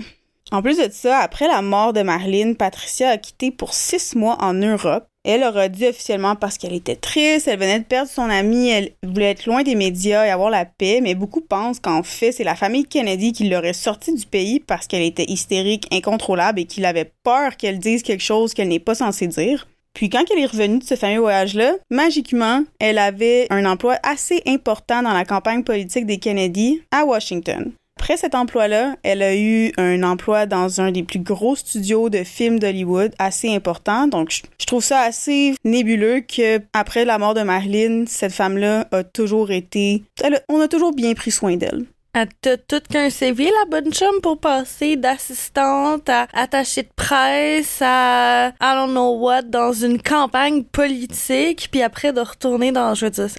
En 0.51 0.61
plus 0.61 0.77
de 0.77 0.87
ça, 0.91 1.19
après 1.19 1.47
la 1.47 1.61
mort 1.61 1.93
de 1.93 2.01
Marilyn, 2.01 2.53
Patricia 2.53 3.09
a 3.09 3.17
quitté 3.17 3.51
pour 3.51 3.73
six 3.73 4.15
mois 4.15 4.37
en 4.39 4.53
Europe. 4.53 5.07
Elle 5.25 5.43
aura 5.43 5.69
dit 5.69 5.87
officiellement 5.87 6.35
parce 6.35 6.57
qu'elle 6.57 6.73
était 6.73 6.97
triste, 6.97 7.47
elle 7.47 7.59
venait 7.59 7.79
de 7.79 7.85
perdre 7.85 8.09
son 8.09 8.29
amie, 8.29 8.69
elle 8.69 8.91
voulait 9.03 9.31
être 9.31 9.45
loin 9.45 9.63
des 9.63 9.75
médias 9.75 10.25
et 10.25 10.29
avoir 10.29 10.49
la 10.49 10.65
paix, 10.65 10.99
mais 11.01 11.15
beaucoup 11.15 11.39
pensent 11.39 11.79
qu'en 11.79 12.03
fait, 12.03 12.33
c'est 12.33 12.43
la 12.43 12.55
famille 12.55 12.85
Kennedy 12.85 13.31
qui 13.31 13.47
l'aurait 13.47 13.71
sortie 13.71 14.13
du 14.13 14.25
pays 14.25 14.59
parce 14.59 14.85
qu'elle 14.85 15.01
était 15.01 15.29
hystérique, 15.29 15.87
incontrôlable 15.93 16.59
et 16.59 16.65
qu'il 16.65 16.83
avait 16.83 17.11
peur 17.23 17.55
qu'elle 17.55 17.79
dise 17.79 18.03
quelque 18.03 18.23
chose 18.23 18.53
qu'elle 18.53 18.67
n'est 18.67 18.79
pas 18.79 18.95
censée 18.95 19.27
dire. 19.27 19.67
Puis 19.93 20.09
quand 20.09 20.25
elle 20.31 20.39
est 20.39 20.47
revenue 20.47 20.79
de 20.79 20.83
ce 20.83 20.95
fameux 20.95 21.19
voyage-là, 21.19 21.75
magiquement, 21.89 22.63
elle 22.79 22.97
avait 22.97 23.47
un 23.49 23.65
emploi 23.65 23.97
assez 24.03 24.41
important 24.45 25.03
dans 25.03 25.13
la 25.13 25.23
campagne 25.23 25.63
politique 25.63 26.05
des 26.05 26.17
Kennedy 26.17 26.81
à 26.91 27.05
Washington. 27.05 27.71
Après 27.97 28.17
cet 28.17 28.35
emploi-là, 28.35 28.97
elle 29.03 29.21
a 29.21 29.35
eu 29.35 29.71
un 29.77 30.03
emploi 30.03 30.45
dans 30.45 30.81
un 30.81 30.91
des 30.91 31.03
plus 31.03 31.19
gros 31.19 31.55
studios 31.55 32.09
de 32.09 32.23
films 32.23 32.59
d'Hollywood, 32.59 33.13
assez 33.17 33.53
important. 33.53 34.07
Donc, 34.07 34.41
je 34.59 34.65
trouve 34.65 34.83
ça 34.83 34.99
assez 35.01 35.55
nébuleux 35.63 36.19
que 36.19 36.59
après 36.73 37.05
la 37.05 37.17
mort 37.17 37.33
de 37.33 37.43
Marilyn, 37.43 38.03
cette 38.07 38.33
femme-là 38.33 38.87
a 38.91 39.03
toujours 39.05 39.51
été, 39.51 40.03
on 40.49 40.59
a 40.59 40.67
toujours 40.67 40.93
bien 40.93 41.13
pris 41.13 41.31
soin 41.31 41.55
d'elle. 41.55 41.85
Elle 42.15 42.27
a 42.45 42.57
tout 42.57 42.81
qu'un 42.91 43.09
CV, 43.09 43.45
la 43.45 43.65
bonne 43.71 43.91
chum, 43.91 44.21
pour 44.21 44.37
passer 44.37 44.97
d'assistante 44.97 46.09
à 46.09 46.27
attachée 46.33 46.83
de 46.83 46.89
presse 46.95 47.79
à 47.81 48.49
I 48.61 48.75
don't 48.75 48.91
know 48.91 49.17
what 49.17 49.43
dans 49.43 49.73
une 49.73 49.99
campagne 49.99 50.63
politique, 50.63 51.69
puis 51.71 51.81
après 51.81 52.13
de 52.13 52.21
retourner 52.21 52.71
dans, 52.71 52.93
je 52.93 53.05
veux 53.05 53.11
dire, 53.11 53.29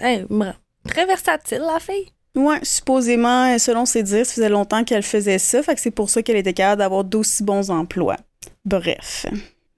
très 0.87 1.05
versatile, 1.05 1.61
la 1.65 1.79
fille. 1.79 2.07
Ouais, 2.35 2.59
supposément, 2.63 3.57
selon 3.57 3.85
ses 3.85 4.03
dires, 4.03 4.25
ça 4.25 4.33
faisait 4.33 4.49
longtemps 4.49 4.83
qu'elle 4.83 5.03
faisait 5.03 5.39
ça, 5.39 5.63
fait 5.63 5.75
que 5.75 5.81
c'est 5.81 5.91
pour 5.91 6.09
ça 6.09 6.21
qu'elle 6.21 6.35
était 6.35 6.53
capable 6.53 6.79
d'avoir 6.79 7.03
d'aussi 7.03 7.43
bons 7.43 7.71
emplois. 7.71 8.17
Bref. 8.65 9.25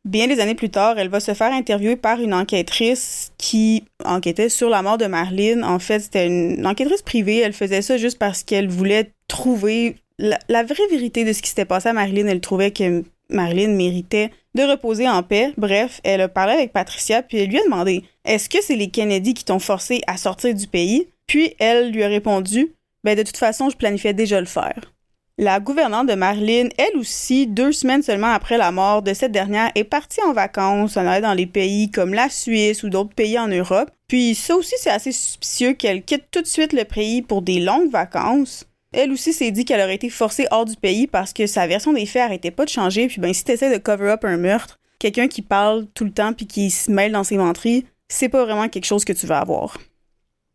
Bien 0.06 0.28
des 0.28 0.40
années 0.40 0.56
plus 0.56 0.70
tard, 0.70 0.98
elle 0.98 1.10
va 1.10 1.20
se 1.20 1.34
faire 1.34 1.52
interviewer 1.52 1.98
par 1.98 2.22
une 2.22 2.34
enquêtrice 2.34 3.34
qui 3.38 3.84
enquêtait 4.06 4.48
sur 4.48 4.70
la 4.70 4.82
mort 4.82 4.98
de 4.98 5.06
Marlene. 5.06 5.66
En 5.66 5.80
fait, 5.80 6.00
c'était 6.00 6.28
une 6.28 6.66
enquêtrice 6.66 7.02
privée. 7.02 7.40
Elle 7.40 7.52
faisait 7.52 7.82
ça 7.82 7.98
juste 7.98 8.18
parce 8.18 8.44
qu'elle 8.44 8.70
voulait 8.70 9.12
trouver 9.28 9.98
la, 10.18 10.64
vraie 10.64 10.88
vérité 10.90 11.26
de 11.26 11.34
ce 11.34 11.42
qui 11.42 11.50
s'était 11.50 11.66
passé 11.66 11.90
à 11.90 11.94
Marilyn. 11.94 12.28
Elle 12.28 12.40
trouvait 12.40 12.72
que 12.72 13.04
Marilyn 13.30 13.74
méritait 13.74 14.32
de 14.56 14.64
reposer 14.64 15.10
en 15.10 15.24
paix. 15.24 15.52
Bref, 15.58 16.00
elle 16.06 16.22
a 16.22 16.30
parlé 16.30 16.54
avec 16.54 16.72
Patricia 16.72 17.22
puis 17.22 17.40
elle 17.40 17.50
lui 17.50 17.60
a 17.60 17.64
demandé 17.66 18.04
Est-ce 18.24 18.48
que 18.48 18.60
c'est 18.62 18.78
les 18.78 18.90
Kennedy 18.90 19.34
qui 19.34 19.44
t'ont 19.44 19.60
forcé 19.60 20.00
à 20.08 20.16
sortir 20.16 20.56
du 20.56 20.68
pays 20.68 21.10
puis 21.28 21.54
elle 21.60 21.92
lui 21.92 22.04
a 22.04 22.08
répondu 22.08 22.74
Ben 23.04 23.16
de 23.16 23.24
toute 23.24 23.38
façon, 23.38 23.70
je 23.70 23.78
planifiais 23.78 24.14
déjà 24.14 24.40
le 24.40 24.48
faire. 24.48 24.94
La 25.40 25.60
gouvernante 25.60 26.08
de 26.08 26.16
Marilyn, 26.16 26.70
elle 26.80 26.98
aussi, 26.98 27.46
deux 27.46 27.72
semaines 27.72 28.02
seulement 28.02 28.32
après 28.34 28.58
la 28.58 28.72
mort 28.72 29.04
de 29.04 29.14
cette 29.14 29.32
dernière, 29.32 29.70
est 29.76 29.84
partie 29.84 30.20
en 30.24 30.34
vacances, 30.34 30.98
en 30.98 31.06
allant 31.06 31.28
dans 31.28 31.34
les 31.36 31.46
pays 31.46 31.92
comme 31.92 32.16
la 32.16 32.28
Suisse 32.28 32.82
ou 32.82 32.90
d'autres 32.90 33.14
pays 33.14 33.38
en 33.38 33.48
Europe. 33.48 33.92
Puis 34.08 34.34
ça 34.34 34.56
aussi, 34.56 34.74
c'est 34.80 34.90
assez 34.90 35.12
suspicieux 35.12 35.74
qu'elle 35.74 36.04
quitte 36.04 36.32
tout 36.32 36.42
de 36.42 36.48
suite 36.48 36.74
le 36.74 36.86
pays 36.86 37.22
pour 37.22 37.44
des 37.44 37.60
longues 37.60 37.92
vacances. 37.92 38.66
Elle 38.94 39.12
aussi 39.12 39.32
s'est 39.32 39.52
dit 39.52 39.64
qu'elle 39.64 39.82
aurait 39.82 39.94
été 39.94 40.10
forcée 40.10 40.48
hors 40.50 40.66
du 40.66 40.76
pays 40.76 41.06
parce 41.06 41.34
que 41.34 41.46
sa 41.46 41.68
version 41.68 41.94
des 41.94 42.08
faits 42.08 42.24
arrêtait 42.24 42.50
pas 42.50 42.66
de 42.66 42.72
changer. 42.72 43.08
Puis 43.08 43.22
ben, 43.22 43.32
si 43.32 43.44
t'essaies 43.44 43.72
de 43.72 43.78
cover 43.78 44.10
up 44.10 44.26
un 44.26 44.38
meurtre, 44.38 44.80
quelqu'un 44.98 45.28
qui 45.28 45.44
parle 45.44 45.86
tout 45.94 46.06
le 46.06 46.12
temps 46.12 46.34
puis 46.34 46.48
qui 46.48 46.72
se 46.72 46.90
mêle 46.90 47.12
dans 47.12 47.24
ses 47.24 47.38
menteries, 47.38 47.86
c'est 48.08 48.30
pas 48.30 48.44
vraiment 48.44 48.70
quelque 48.70 48.86
chose 48.86 49.06
que 49.06 49.14
tu 49.14 49.28
vas 49.28 49.40
avoir. 49.40 49.78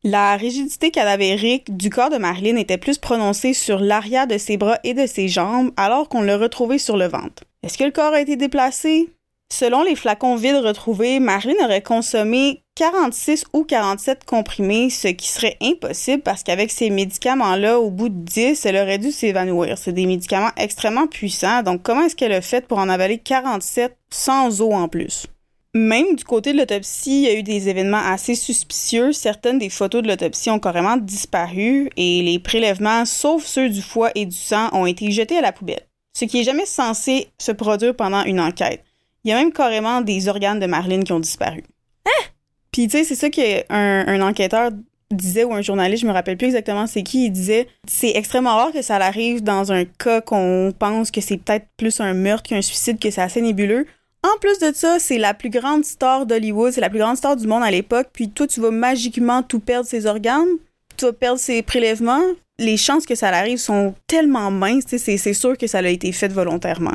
La 0.04 0.34
rigidité 0.34 0.90
cadavérique 0.90 1.76
du 1.76 1.88
corps 1.88 2.10
de 2.10 2.16
Marilyn 2.16 2.56
était 2.56 2.76
plus 2.76 2.98
prononcée 2.98 3.54
sur 3.54 3.78
l'arrière 3.78 4.26
de 4.26 4.36
ses 4.36 4.56
bras 4.56 4.80
et 4.82 4.94
de 4.94 5.06
ses 5.06 5.28
jambes 5.28 5.70
alors 5.76 6.08
qu'on 6.08 6.22
l'a 6.22 6.36
retrouvé 6.36 6.78
sur 6.78 6.96
le 6.96 7.06
ventre. 7.06 7.44
Est-ce 7.62 7.78
que 7.78 7.84
le 7.84 7.92
corps 7.92 8.12
a 8.12 8.20
été 8.20 8.34
déplacé? 8.34 9.10
Selon 9.48 9.84
les 9.84 9.94
flacons 9.94 10.34
vides 10.34 10.56
retrouvés, 10.56 11.20
Marilyn 11.20 11.64
aurait 11.64 11.82
consommé 11.82 12.64
46 12.74 13.44
ou 13.52 13.62
47 13.62 14.24
comprimés, 14.24 14.90
ce 14.90 15.06
qui 15.06 15.28
serait 15.28 15.56
impossible 15.62 16.24
parce 16.24 16.42
qu'avec 16.42 16.72
ces 16.72 16.90
médicaments-là, 16.90 17.78
au 17.78 17.90
bout 17.92 18.08
de 18.08 18.24
10, 18.24 18.66
elle 18.66 18.78
aurait 18.78 18.98
dû 18.98 19.12
s'évanouir. 19.12 19.78
C'est 19.78 19.92
des 19.92 20.06
médicaments 20.06 20.50
extrêmement 20.56 21.06
puissants, 21.06 21.62
donc 21.62 21.82
comment 21.82 22.02
est-ce 22.06 22.16
qu'elle 22.16 22.32
a 22.32 22.40
fait 22.40 22.66
pour 22.66 22.78
en 22.78 22.88
avaler 22.88 23.18
47 23.18 23.96
sans 24.10 24.62
eau 24.62 24.72
en 24.72 24.88
plus? 24.88 25.26
Même 25.74 26.16
du 26.16 26.24
côté 26.24 26.52
de 26.52 26.58
l'autopsie, 26.58 27.22
il 27.22 27.24
y 27.24 27.28
a 27.28 27.34
eu 27.34 27.42
des 27.42 27.70
événements 27.70 28.02
assez 28.04 28.34
suspicieux. 28.34 29.12
Certaines 29.12 29.58
des 29.58 29.70
photos 29.70 30.02
de 30.02 30.08
l'autopsie 30.08 30.50
ont 30.50 30.58
carrément 30.58 30.98
disparu 30.98 31.88
et 31.96 32.22
les 32.22 32.38
prélèvements, 32.38 33.06
sauf 33.06 33.46
ceux 33.46 33.70
du 33.70 33.80
foie 33.80 34.10
et 34.14 34.26
du 34.26 34.36
sang, 34.36 34.68
ont 34.72 34.84
été 34.84 35.10
jetés 35.10 35.38
à 35.38 35.40
la 35.40 35.52
poubelle. 35.52 35.86
Ce 36.12 36.26
qui 36.26 36.40
est 36.40 36.44
jamais 36.44 36.66
censé 36.66 37.28
se 37.38 37.52
produire 37.52 37.96
pendant 37.96 38.22
une 38.24 38.38
enquête. 38.38 38.84
Il 39.24 39.30
y 39.30 39.32
a 39.32 39.36
même 39.36 39.52
carrément 39.52 40.02
des 40.02 40.28
organes 40.28 40.60
de 40.60 40.66
Marlene 40.66 41.04
qui 41.04 41.12
ont 41.12 41.20
disparu. 41.20 41.62
Hein? 42.04 42.24
Puis 42.70 42.88
tu 42.88 42.98
sais, 42.98 43.04
c'est 43.04 43.14
ça 43.14 43.30
qu'un 43.30 43.62
un 43.70 44.20
enquêteur 44.20 44.72
disait 45.10 45.44
ou 45.44 45.54
un 45.54 45.62
journaliste, 45.62 46.02
je 46.02 46.06
me 46.06 46.12
rappelle 46.12 46.36
plus 46.36 46.46
exactement 46.46 46.86
c'est 46.86 47.02
qui, 47.02 47.26
il 47.26 47.30
disait 47.30 47.68
c'est 47.86 48.16
extrêmement 48.16 48.56
rare 48.56 48.72
que 48.72 48.82
ça 48.82 48.96
arrive 48.96 49.42
dans 49.42 49.72
un 49.72 49.84
cas 49.84 50.20
qu'on 50.20 50.72
pense 50.78 51.10
que 51.10 51.20
c'est 51.20 51.36
peut-être 51.36 51.66
plus 51.76 52.00
un 52.00 52.14
meurtre 52.14 52.50
qu'un 52.50 52.62
suicide, 52.62 52.98
que 52.98 53.10
c'est 53.10 53.20
assez 53.22 53.40
nébuleux. 53.40 53.86
En 54.24 54.38
plus 54.40 54.58
de 54.60 54.72
ça, 54.72 54.98
c'est 54.98 55.18
la 55.18 55.34
plus 55.34 55.50
grande 55.50 55.84
star 55.84 56.26
d'Hollywood, 56.26 56.72
c'est 56.72 56.80
la 56.80 56.90
plus 56.90 57.00
grande 57.00 57.16
star 57.16 57.36
du 57.36 57.46
monde 57.46 57.64
à 57.64 57.70
l'époque, 57.70 58.08
puis 58.12 58.30
toi, 58.30 58.46
tu 58.46 58.60
vas 58.60 58.70
magiquement 58.70 59.42
tout 59.42 59.58
perdre 59.58 59.88
ses 59.88 60.06
organes, 60.06 60.58
tu 60.96 61.06
vas 61.06 61.12
perdre 61.12 61.40
ses 61.40 61.62
prélèvements. 61.62 62.22
les 62.58 62.76
chances 62.76 63.06
que 63.06 63.16
ça 63.16 63.28
arrive 63.28 63.58
sont 63.58 63.94
tellement 64.06 64.52
minces, 64.52 64.84
c'est 64.86 65.34
sûr 65.34 65.58
que 65.58 65.66
ça 65.66 65.78
a 65.78 65.88
été 65.88 66.12
fait 66.12 66.28
volontairement. 66.28 66.94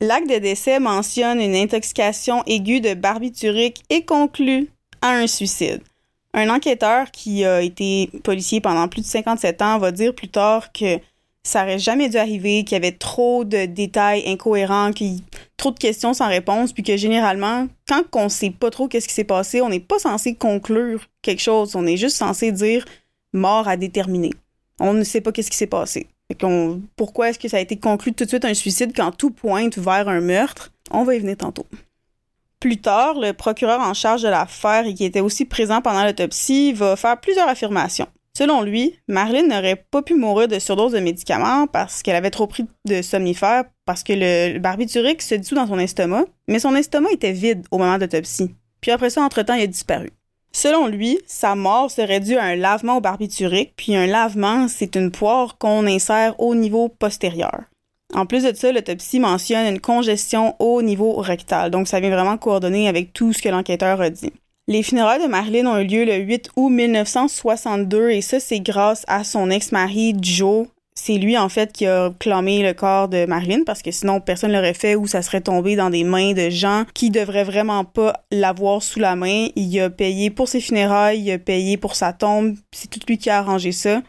L'acte 0.00 0.28
de 0.28 0.38
décès 0.38 0.78
mentionne 0.78 1.40
une 1.40 1.56
intoxication 1.56 2.44
aiguë 2.46 2.80
de 2.80 2.94
barbiturique 2.94 3.82
et 3.88 4.04
conclut 4.04 4.68
à 5.00 5.12
un 5.12 5.26
suicide. 5.26 5.80
Un 6.34 6.50
enquêteur 6.50 7.10
qui 7.10 7.44
a 7.44 7.62
été 7.62 8.10
policier 8.22 8.60
pendant 8.60 8.86
plus 8.86 9.00
de 9.00 9.06
57 9.06 9.62
ans 9.62 9.78
va 9.78 9.90
dire 9.90 10.14
plus 10.14 10.28
tard 10.28 10.72
que 10.72 10.98
ça 11.48 11.62
aurait 11.62 11.78
jamais 11.78 12.10
dû 12.10 12.18
arriver, 12.18 12.62
qu'il 12.62 12.76
y 12.76 12.76
avait 12.76 12.92
trop 12.92 13.44
de 13.44 13.64
détails 13.64 14.22
incohérents, 14.26 14.92
qu'il 14.92 15.20
trop 15.56 15.70
de 15.70 15.78
questions 15.78 16.12
sans 16.12 16.28
réponse, 16.28 16.72
puis 16.72 16.82
que 16.82 16.96
généralement, 16.96 17.68
quand 17.88 18.04
on 18.14 18.28
sait 18.28 18.50
pas 18.50 18.70
trop 18.70 18.86
qu'est-ce 18.86 19.08
qui 19.08 19.14
s'est 19.14 19.24
passé, 19.24 19.62
on 19.62 19.70
n'est 19.70 19.80
pas 19.80 19.98
censé 19.98 20.34
conclure 20.34 21.06
quelque 21.22 21.40
chose, 21.40 21.74
on 21.74 21.86
est 21.86 21.96
juste 21.96 22.16
censé 22.16 22.52
dire 22.52 22.84
mort 23.32 23.66
à 23.66 23.76
déterminer. 23.76 24.30
On 24.78 24.92
ne 24.92 25.04
sait 25.04 25.22
pas 25.22 25.32
qu'est-ce 25.32 25.50
qui 25.50 25.56
s'est 25.56 25.66
passé. 25.66 26.06
pourquoi 26.96 27.30
est-ce 27.30 27.38
que 27.38 27.48
ça 27.48 27.56
a 27.56 27.60
été 27.60 27.78
conclu 27.78 28.12
tout 28.12 28.24
de 28.24 28.28
suite 28.28 28.44
un 28.44 28.54
suicide 28.54 28.92
quand 28.94 29.10
tout 29.10 29.30
pointe 29.30 29.78
vers 29.78 30.08
un 30.08 30.20
meurtre? 30.20 30.70
On 30.90 31.04
va 31.04 31.14
y 31.14 31.18
venir 31.18 31.38
tantôt. 31.38 31.66
Plus 32.60 32.76
tard, 32.76 33.18
le 33.18 33.32
procureur 33.32 33.80
en 33.80 33.94
charge 33.94 34.22
de 34.22 34.28
l'affaire 34.28 34.86
et 34.86 34.92
qui 34.92 35.04
était 35.04 35.20
aussi 35.20 35.46
présent 35.46 35.80
pendant 35.80 36.04
l'autopsie 36.04 36.74
va 36.74 36.96
faire 36.96 37.18
plusieurs 37.18 37.48
affirmations. 37.48 38.08
Selon 38.38 38.62
lui, 38.62 38.94
Marlene 39.08 39.48
n'aurait 39.48 39.84
pas 39.90 40.00
pu 40.00 40.14
mourir 40.14 40.46
de 40.46 40.60
surdose 40.60 40.92
de 40.92 41.00
médicaments 41.00 41.66
parce 41.66 42.04
qu'elle 42.04 42.14
avait 42.14 42.30
trop 42.30 42.46
pris 42.46 42.66
de 42.84 43.02
somnifères 43.02 43.64
parce 43.84 44.04
que 44.04 44.12
le 44.14 44.60
barbiturique 44.60 45.22
se 45.22 45.34
dissout 45.34 45.56
dans 45.56 45.66
son 45.66 45.80
estomac, 45.80 46.26
mais 46.46 46.60
son 46.60 46.76
estomac 46.76 47.10
était 47.10 47.32
vide 47.32 47.66
au 47.72 47.78
moment 47.78 47.96
de 47.96 48.02
l'autopsie. 48.02 48.54
Puis 48.80 48.92
après 48.92 49.10
ça, 49.10 49.22
entre-temps, 49.22 49.54
il 49.54 49.62
a 49.62 49.66
disparu. 49.66 50.10
Selon 50.52 50.86
lui, 50.86 51.18
sa 51.26 51.56
mort 51.56 51.90
serait 51.90 52.20
due 52.20 52.36
à 52.36 52.44
un 52.44 52.54
lavement 52.54 52.98
au 52.98 53.00
barbiturique, 53.00 53.72
puis 53.76 53.96
un 53.96 54.06
lavement, 54.06 54.68
c'est 54.68 54.94
une 54.94 55.10
poire 55.10 55.58
qu'on 55.58 55.84
insère 55.88 56.38
au 56.38 56.54
niveau 56.54 56.88
postérieur. 56.88 57.64
En 58.14 58.24
plus 58.24 58.44
de 58.44 58.54
ça, 58.54 58.70
l'autopsie 58.70 59.18
mentionne 59.18 59.66
une 59.66 59.80
congestion 59.80 60.54
au 60.60 60.80
niveau 60.80 61.14
rectal, 61.14 61.72
donc 61.72 61.88
ça 61.88 61.98
vient 61.98 62.10
vraiment 62.10 62.38
coordonner 62.38 62.86
avec 62.86 63.12
tout 63.12 63.32
ce 63.32 63.42
que 63.42 63.48
l'enquêteur 63.48 64.00
a 64.00 64.10
dit. 64.10 64.32
Les 64.70 64.82
funérailles 64.82 65.22
de 65.22 65.28
Marilyn 65.28 65.64
ont 65.64 65.78
eu 65.78 65.86
lieu 65.86 66.04
le 66.04 66.16
8 66.16 66.50
août 66.56 66.68
1962 66.68 68.10
et 68.10 68.20
ça, 68.20 68.38
c'est 68.38 68.60
grâce 68.60 69.02
à 69.08 69.24
son 69.24 69.48
ex-mari 69.48 70.14
Joe. 70.20 70.66
C'est 70.94 71.14
lui, 71.14 71.38
en 71.38 71.48
fait, 71.48 71.72
qui 71.72 71.86
a 71.86 72.12
clamé 72.18 72.62
le 72.62 72.74
corps 72.74 73.08
de 73.08 73.24
Marilyn 73.24 73.62
parce 73.64 73.80
que 73.80 73.90
sinon, 73.90 74.20
personne 74.20 74.50
ne 74.50 74.56
l'aurait 74.56 74.74
fait 74.74 74.94
ou 74.94 75.06
ça 75.06 75.22
serait 75.22 75.40
tombé 75.40 75.74
dans 75.74 75.88
des 75.88 76.04
mains 76.04 76.34
de 76.34 76.50
gens 76.50 76.84
qui 76.92 77.08
devraient 77.08 77.44
vraiment 77.44 77.86
pas 77.86 78.12
l'avoir 78.30 78.82
sous 78.82 79.00
la 79.00 79.16
main. 79.16 79.46
Il 79.56 79.80
a 79.80 79.88
payé 79.88 80.28
pour 80.28 80.48
ses 80.48 80.60
funérailles, 80.60 81.22
il 81.22 81.32
a 81.32 81.38
payé 81.38 81.78
pour 81.78 81.94
sa 81.94 82.12
tombe. 82.12 82.54
C'est 82.70 82.90
tout 82.90 83.00
lui 83.08 83.16
qui 83.16 83.30
a 83.30 83.38
arrangé 83.38 83.72
ça. 83.72 84.02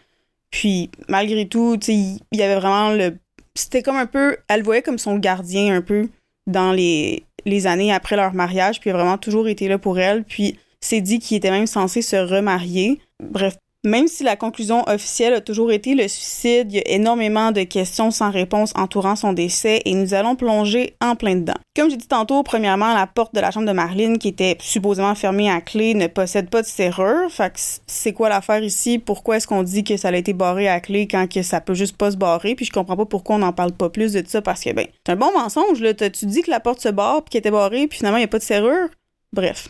Puis, 0.51 0.91
malgré 1.07 1.47
tout, 1.47 1.79
il 1.87 2.19
y 2.33 2.41
avait 2.41 2.59
vraiment 2.59 2.91
le... 2.91 3.17
C'était 3.55 3.81
comme 3.81 3.95
un 3.95 4.07
peu... 4.07 4.35
Elle 4.49 4.63
voyait 4.63 4.81
comme 4.81 4.97
son 4.97 5.19
gardien 5.19 5.73
un 5.73 5.81
peu 5.81 6.09
dans 6.47 6.73
les 6.73 7.23
les 7.45 7.67
années 7.67 7.93
après 7.93 8.15
leur 8.15 8.33
mariage, 8.33 8.79
puis 8.79 8.89
il 8.89 8.93
a 8.93 8.97
vraiment 8.97 9.17
toujours 9.17 9.47
été 9.47 9.67
là 9.67 9.77
pour 9.77 9.99
elle, 9.99 10.23
puis 10.23 10.57
c'est 10.81 11.01
dit 11.01 11.19
qu'il 11.19 11.37
était 11.37 11.51
même 11.51 11.67
censé 11.67 12.01
se 12.01 12.15
remarier. 12.15 12.99
Bref, 13.19 13.57
même 13.85 14.07
si 14.07 14.23
la 14.23 14.35
conclusion 14.35 14.83
officielle 14.87 15.33
a 15.33 15.41
toujours 15.41 15.71
été 15.71 15.95
le 15.95 16.07
suicide, 16.07 16.71
il 16.71 16.75
y 16.75 16.79
a 16.79 16.87
énormément 16.87 17.51
de 17.51 17.63
questions 17.63 18.11
sans 18.11 18.29
réponse 18.29 18.73
entourant 18.75 19.15
son 19.15 19.31
décès 19.31 19.81
et 19.85 19.93
nous 19.93 20.13
allons 20.13 20.35
plonger 20.35 20.95
en 21.01 21.15
plein 21.15 21.35
dedans. 21.35 21.53
Comme 21.75 21.89
j'ai 21.89 21.95
dit 21.95 22.07
tantôt, 22.07 22.43
premièrement, 22.43 22.93
la 22.93 23.07
porte 23.07 23.33
de 23.33 23.39
la 23.39 23.51
chambre 23.51 23.67
de 23.67 23.71
Marlene, 23.71 24.17
qui 24.17 24.27
était 24.27 24.57
supposément 24.59 25.15
fermée 25.15 25.49
à 25.49 25.61
clé, 25.61 25.93
ne 25.93 26.07
possède 26.07 26.49
pas 26.49 26.61
de 26.61 26.67
serrure. 26.67 27.31
Fait 27.31 27.53
que 27.53 27.59
c'est 27.87 28.11
quoi 28.11 28.27
l'affaire 28.27 28.63
ici? 28.63 28.99
Pourquoi 28.99 29.37
est-ce 29.37 29.47
qu'on 29.47 29.63
dit 29.63 29.85
que 29.85 29.95
ça 29.95 30.09
a 30.09 30.15
été 30.15 30.33
barré 30.33 30.67
à 30.67 30.81
clé 30.81 31.07
quand 31.07 31.31
que 31.31 31.41
ça 31.41 31.61
peut 31.61 31.73
juste 31.73 31.95
pas 31.95 32.11
se 32.11 32.17
barrer? 32.17 32.55
Puis 32.55 32.65
je 32.65 32.71
comprends 32.71 32.97
pas 32.97 33.05
pourquoi 33.05 33.37
on 33.37 33.39
n'en 33.39 33.53
parle 33.53 33.71
pas 33.71 33.89
plus 33.89 34.11
de 34.11 34.23
ça 34.27 34.41
parce 34.41 34.61
que, 34.61 34.73
ben, 34.73 34.87
c'est 35.05 35.13
un 35.13 35.15
bon 35.15 35.31
mensonge, 35.31 35.79
là. 35.79 35.93
Tu 35.93 36.25
dis 36.25 36.41
que 36.41 36.51
la 36.51 36.59
porte 36.59 36.81
se 36.81 36.89
barre 36.89 37.23
puis 37.23 37.31
qu'elle 37.31 37.39
était 37.39 37.51
barrée 37.51 37.87
puis 37.87 37.99
finalement 37.99 38.17
il 38.17 38.21
n'y 38.21 38.25
a 38.25 38.29
pas 38.29 38.39
de 38.39 38.43
serrure? 38.43 38.89
Bref. 39.31 39.69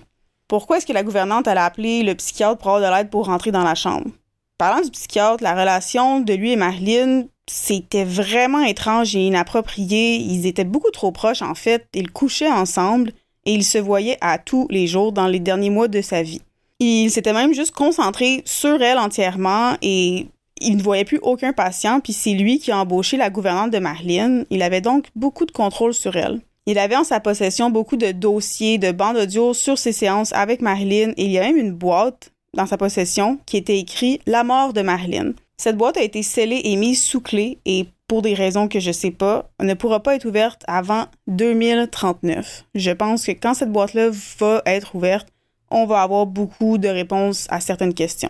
Pourquoi 0.49 0.77
est-ce 0.77 0.87
que 0.87 0.93
la 0.93 1.03
gouvernante 1.03 1.47
a 1.47 1.63
appelé 1.63 2.01
le 2.01 2.15
psychiatre 2.15 2.57
pour 2.57 2.71
avoir 2.71 2.91
de 2.91 2.97
l'aide 2.97 3.11
pour 3.11 3.27
rentrer 3.27 3.51
dans 3.51 3.63
la 3.63 3.75
chambre? 3.75 4.09
Parlant 4.57 4.81
du 4.81 4.89
psychiatre, 4.89 5.43
la 5.43 5.53
relation 5.53 6.21
de 6.21 6.33
lui 6.33 6.53
et 6.53 6.55
Marilyn, 6.55 7.25
c'était 7.45 8.03
vraiment 8.03 8.63
étrange 8.63 9.15
et 9.15 9.27
inapproprié. 9.27 10.15
Ils 10.15 10.47
étaient 10.47 10.63
beaucoup 10.63 10.89
trop 10.89 11.11
proches, 11.11 11.43
en 11.43 11.53
fait. 11.53 11.85
Ils 11.93 12.09
couchaient 12.09 12.51
ensemble 12.51 13.11
et 13.45 13.53
ils 13.53 13.63
se 13.63 13.77
voyaient 13.77 14.17
à 14.21 14.39
tous 14.39 14.65
les 14.71 14.87
jours 14.87 15.11
dans 15.11 15.27
les 15.27 15.39
derniers 15.39 15.69
mois 15.69 15.87
de 15.87 16.01
sa 16.01 16.23
vie. 16.23 16.41
Il 16.79 17.11
s'était 17.11 17.31
même 17.31 17.53
juste 17.53 17.75
concentré 17.75 18.41
sur 18.45 18.81
elle 18.81 18.97
entièrement 18.97 19.75
et 19.83 20.25
il 20.61 20.77
ne 20.77 20.81
voyait 20.81 21.05
plus 21.05 21.19
aucun 21.21 21.53
patient, 21.53 21.99
puis 21.99 22.13
c'est 22.13 22.33
lui 22.33 22.57
qui 22.57 22.71
a 22.71 22.79
embauché 22.79 23.17
la 23.17 23.29
gouvernante 23.29 23.69
de 23.69 23.77
Marilyn. 23.77 24.45
Il 24.49 24.63
avait 24.63 24.81
donc 24.81 25.09
beaucoup 25.15 25.45
de 25.45 25.51
contrôle 25.51 25.93
sur 25.93 26.15
elle. 26.15 26.41
Il 26.69 26.77
avait 26.77 26.95
en 26.95 27.03
sa 27.03 27.19
possession 27.19 27.71
beaucoup 27.71 27.97
de 27.97 28.11
dossiers, 28.11 28.77
de 28.77 28.91
bandes 28.91 29.17
audio 29.17 29.55
sur 29.55 29.79
ses 29.79 29.91
séances 29.91 30.31
avec 30.33 30.61
Marilyn 30.61 31.13
et 31.17 31.25
il 31.25 31.31
y 31.31 31.39
a 31.39 31.41
même 31.41 31.57
une 31.57 31.73
boîte 31.73 32.31
dans 32.53 32.67
sa 32.67 32.77
possession 32.77 33.39
qui 33.47 33.57
était 33.57 33.79
écrit 33.79 34.21
La 34.27 34.43
mort 34.43 34.71
de 34.71 34.83
Marilyn. 34.83 35.33
Cette 35.57 35.77
boîte 35.77 35.97
a 35.97 36.03
été 36.03 36.21
scellée 36.21 36.61
et 36.63 36.75
mise 36.75 37.01
sous 37.01 37.21
clé 37.21 37.57
et 37.65 37.87
pour 38.07 38.21
des 38.21 38.35
raisons 38.35 38.67
que 38.67 38.79
je 38.79 38.91
sais 38.91 39.09
pas, 39.09 39.49
ne 39.59 39.73
pourra 39.73 40.03
pas 40.03 40.13
être 40.13 40.27
ouverte 40.27 40.63
avant 40.67 41.05
2039. 41.25 42.65
Je 42.75 42.91
pense 42.91 43.25
que 43.25 43.31
quand 43.31 43.55
cette 43.55 43.71
boîte-là 43.71 44.11
va 44.37 44.61
être 44.67 44.93
ouverte, 44.93 45.29
on 45.71 45.87
va 45.87 46.03
avoir 46.03 46.27
beaucoup 46.27 46.77
de 46.77 46.87
réponses 46.87 47.47
à 47.49 47.61
certaines 47.61 47.95
questions. 47.95 48.29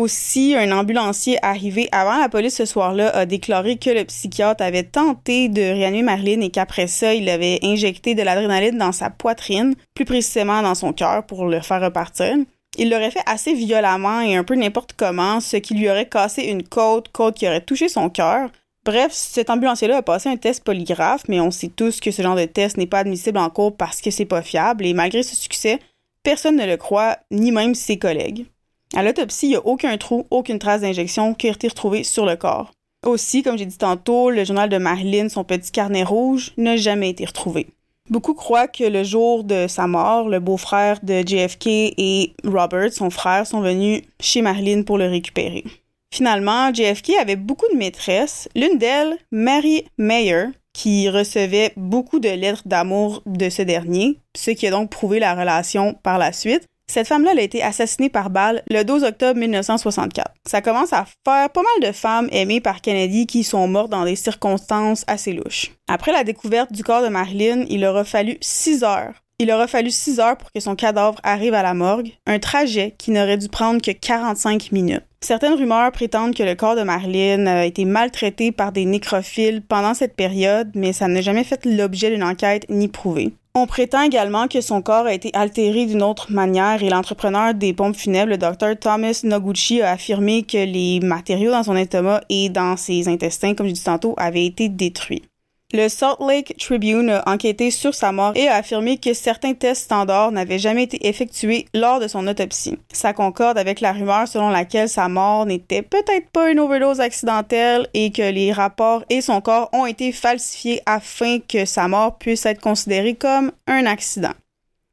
Aussi, 0.00 0.54
un 0.56 0.72
ambulancier 0.72 1.36
arrivé 1.42 1.90
avant 1.92 2.16
la 2.16 2.30
police 2.30 2.56
ce 2.56 2.64
soir-là 2.64 3.10
a 3.10 3.26
déclaré 3.26 3.76
que 3.76 3.90
le 3.90 4.06
psychiatre 4.06 4.64
avait 4.64 4.84
tenté 4.84 5.50
de 5.50 5.60
réanimer 5.60 6.02
Marlene 6.02 6.42
et 6.42 6.48
qu'après 6.48 6.86
ça, 6.86 7.12
il 7.12 7.28
avait 7.28 7.58
injecté 7.62 8.14
de 8.14 8.22
l'adrénaline 8.22 8.78
dans 8.78 8.92
sa 8.92 9.10
poitrine, 9.10 9.74
plus 9.94 10.06
précisément 10.06 10.62
dans 10.62 10.74
son 10.74 10.94
cœur 10.94 11.26
pour 11.26 11.44
le 11.44 11.60
faire 11.60 11.82
repartir. 11.82 12.34
Il 12.78 12.88
l'aurait 12.88 13.10
fait 13.10 13.20
assez 13.26 13.52
violemment 13.52 14.22
et 14.22 14.36
un 14.36 14.42
peu 14.42 14.54
n'importe 14.54 14.94
comment, 14.96 15.38
ce 15.38 15.58
qui 15.58 15.74
lui 15.74 15.90
aurait 15.90 16.08
cassé 16.08 16.44
une 16.44 16.62
côte, 16.62 17.10
côte 17.12 17.36
qui 17.36 17.46
aurait 17.46 17.60
touché 17.60 17.90
son 17.90 18.08
cœur. 18.08 18.48
Bref, 18.86 19.12
cet 19.12 19.50
ambulancier-là 19.50 19.98
a 19.98 20.02
passé 20.02 20.30
un 20.30 20.38
test 20.38 20.64
polygraphe, 20.64 21.24
mais 21.28 21.40
on 21.40 21.50
sait 21.50 21.68
tous 21.68 22.00
que 22.00 22.10
ce 22.10 22.22
genre 22.22 22.36
de 22.36 22.46
test 22.46 22.78
n'est 22.78 22.86
pas 22.86 23.00
admissible 23.00 23.36
en 23.36 23.50
cours 23.50 23.76
parce 23.76 24.00
que 24.00 24.10
c'est 24.10 24.24
pas 24.24 24.40
fiable, 24.40 24.86
et 24.86 24.94
malgré 24.94 25.22
ce 25.22 25.36
succès, 25.36 25.78
personne 26.22 26.56
ne 26.56 26.64
le 26.64 26.78
croit, 26.78 27.18
ni 27.30 27.52
même 27.52 27.74
ses 27.74 27.98
collègues. 27.98 28.46
À 28.94 29.02
l'autopsie, 29.02 29.46
il 29.46 29.50
n'y 29.50 29.56
a 29.56 29.66
aucun 29.66 29.96
trou, 29.98 30.26
aucune 30.30 30.58
trace 30.58 30.80
d'injection 30.80 31.34
qui 31.34 31.48
a 31.48 31.52
été 31.52 31.68
retrouvée 31.68 32.04
sur 32.04 32.26
le 32.26 32.36
corps. 32.36 32.72
Aussi, 33.06 33.42
comme 33.42 33.56
j'ai 33.56 33.66
dit 33.66 33.78
tantôt, 33.78 34.30
le 34.30 34.44
journal 34.44 34.68
de 34.68 34.76
Marilyn, 34.76 35.28
son 35.28 35.44
petit 35.44 35.70
carnet 35.70 36.02
rouge, 36.02 36.52
n'a 36.56 36.76
jamais 36.76 37.10
été 37.10 37.24
retrouvé. 37.24 37.68
Beaucoup 38.10 38.34
croient 38.34 38.66
que 38.66 38.84
le 38.84 39.04
jour 39.04 39.44
de 39.44 39.66
sa 39.68 39.86
mort, 39.86 40.28
le 40.28 40.40
beau-frère 40.40 40.98
de 41.02 41.22
JFK 41.24 41.66
et 41.66 42.34
Robert, 42.44 42.92
son 42.92 43.08
frère, 43.08 43.46
sont 43.46 43.60
venus 43.60 44.02
chez 44.18 44.42
Marilyn 44.42 44.82
pour 44.82 44.98
le 44.98 45.06
récupérer. 45.06 45.64
Finalement, 46.12 46.74
JFK 46.74 47.12
avait 47.20 47.36
beaucoup 47.36 47.70
de 47.72 47.78
maîtresses, 47.78 48.48
l'une 48.56 48.78
d'elles, 48.78 49.16
Mary 49.30 49.84
Mayer, 49.96 50.46
qui 50.72 51.08
recevait 51.08 51.72
beaucoup 51.76 52.18
de 52.18 52.28
lettres 52.28 52.62
d'amour 52.66 53.22
de 53.26 53.48
ce 53.48 53.62
dernier, 53.62 54.18
ce 54.36 54.50
qui 54.50 54.66
a 54.66 54.70
donc 54.70 54.90
prouvé 54.90 55.20
la 55.20 55.34
relation 55.34 55.94
par 56.02 56.18
la 56.18 56.32
suite. 56.32 56.66
Cette 56.90 57.06
femme-là 57.06 57.30
a 57.38 57.40
été 57.40 57.62
assassinée 57.62 58.08
par 58.08 58.30
balle 58.30 58.64
le 58.68 58.82
12 58.82 59.04
octobre 59.04 59.38
1964. 59.38 60.32
Ça 60.44 60.60
commence 60.60 60.92
à 60.92 61.04
faire 61.04 61.48
pas 61.48 61.62
mal 61.62 61.88
de 61.88 61.92
femmes 61.92 62.28
aimées 62.32 62.60
par 62.60 62.80
Kennedy 62.80 63.28
qui 63.28 63.44
sont 63.44 63.68
mortes 63.68 63.90
dans 63.90 64.04
des 64.04 64.16
circonstances 64.16 65.04
assez 65.06 65.32
louches. 65.32 65.70
Après 65.86 66.10
la 66.10 66.24
découverte 66.24 66.72
du 66.72 66.82
corps 66.82 67.04
de 67.04 67.08
Marilyn, 67.08 67.64
il 67.68 67.84
aura 67.84 68.04
fallu 68.04 68.38
six 68.40 68.82
heures. 68.82 69.14
Il 69.38 69.52
aura 69.52 69.68
fallu 69.68 69.92
six 69.92 70.18
heures 70.18 70.36
pour 70.36 70.50
que 70.50 70.58
son 70.58 70.74
cadavre 70.74 71.20
arrive 71.22 71.54
à 71.54 71.62
la 71.62 71.74
morgue, 71.74 72.10
un 72.26 72.40
trajet 72.40 72.96
qui 72.98 73.12
n'aurait 73.12 73.38
dû 73.38 73.48
prendre 73.48 73.80
que 73.80 73.92
45 73.92 74.72
minutes. 74.72 75.04
Certaines 75.20 75.54
rumeurs 75.54 75.92
prétendent 75.92 76.34
que 76.34 76.42
le 76.42 76.56
corps 76.56 76.74
de 76.74 76.82
Marilyn 76.82 77.46
a 77.46 77.66
été 77.66 77.84
maltraité 77.84 78.50
par 78.50 78.72
des 78.72 78.84
nécrophiles 78.84 79.62
pendant 79.62 79.94
cette 79.94 80.16
période, 80.16 80.72
mais 80.74 80.92
ça 80.92 81.06
n'a 81.06 81.20
jamais 81.20 81.44
fait 81.44 81.64
l'objet 81.66 82.10
d'une 82.10 82.24
enquête 82.24 82.66
ni 82.68 82.88
prouvé. 82.88 83.32
On 83.52 83.66
prétend 83.66 84.02
également 84.02 84.46
que 84.46 84.60
son 84.60 84.80
corps 84.80 85.06
a 85.06 85.12
été 85.12 85.30
altéré 85.34 85.86
d'une 85.86 86.04
autre 86.04 86.30
manière 86.30 86.84
et 86.84 86.88
l'entrepreneur 86.88 87.52
des 87.52 87.72
pompes 87.72 87.96
funèbres, 87.96 88.30
le 88.30 88.38
Dr 88.38 88.78
Thomas 88.78 89.20
Noguchi, 89.24 89.82
a 89.82 89.90
affirmé 89.90 90.44
que 90.44 90.64
les 90.64 91.00
matériaux 91.00 91.50
dans 91.50 91.64
son 91.64 91.74
estomac 91.74 92.20
et 92.28 92.48
dans 92.48 92.76
ses 92.76 93.08
intestins, 93.08 93.54
comme 93.54 93.66
je 93.66 93.72
dis 93.72 93.82
tantôt, 93.82 94.14
avaient 94.18 94.46
été 94.46 94.68
détruits. 94.68 95.29
Le 95.72 95.88
Salt 95.88 96.16
Lake 96.26 96.56
Tribune 96.58 97.10
a 97.10 97.22
enquêté 97.28 97.70
sur 97.70 97.94
sa 97.94 98.10
mort 98.10 98.32
et 98.34 98.48
a 98.48 98.56
affirmé 98.56 98.98
que 98.98 99.14
certains 99.14 99.54
tests 99.54 99.84
standards 99.84 100.32
n'avaient 100.32 100.58
jamais 100.58 100.82
été 100.82 101.06
effectués 101.06 101.66
lors 101.74 102.00
de 102.00 102.08
son 102.08 102.26
autopsie. 102.26 102.76
Ça 102.92 103.12
concorde 103.12 103.56
avec 103.56 103.80
la 103.80 103.92
rumeur 103.92 104.26
selon 104.26 104.48
laquelle 104.48 104.88
sa 104.88 105.08
mort 105.08 105.46
n'était 105.46 105.82
peut-être 105.82 106.28
pas 106.30 106.50
une 106.50 106.58
overdose 106.58 106.98
accidentelle 106.98 107.86
et 107.94 108.10
que 108.10 108.32
les 108.32 108.52
rapports 108.52 109.04
et 109.10 109.20
son 109.20 109.40
corps 109.40 109.70
ont 109.72 109.86
été 109.86 110.10
falsifiés 110.10 110.82
afin 110.86 111.38
que 111.38 111.64
sa 111.64 111.86
mort 111.86 112.18
puisse 112.18 112.46
être 112.46 112.60
considérée 112.60 113.14
comme 113.14 113.52
un 113.68 113.86
accident. 113.86 114.34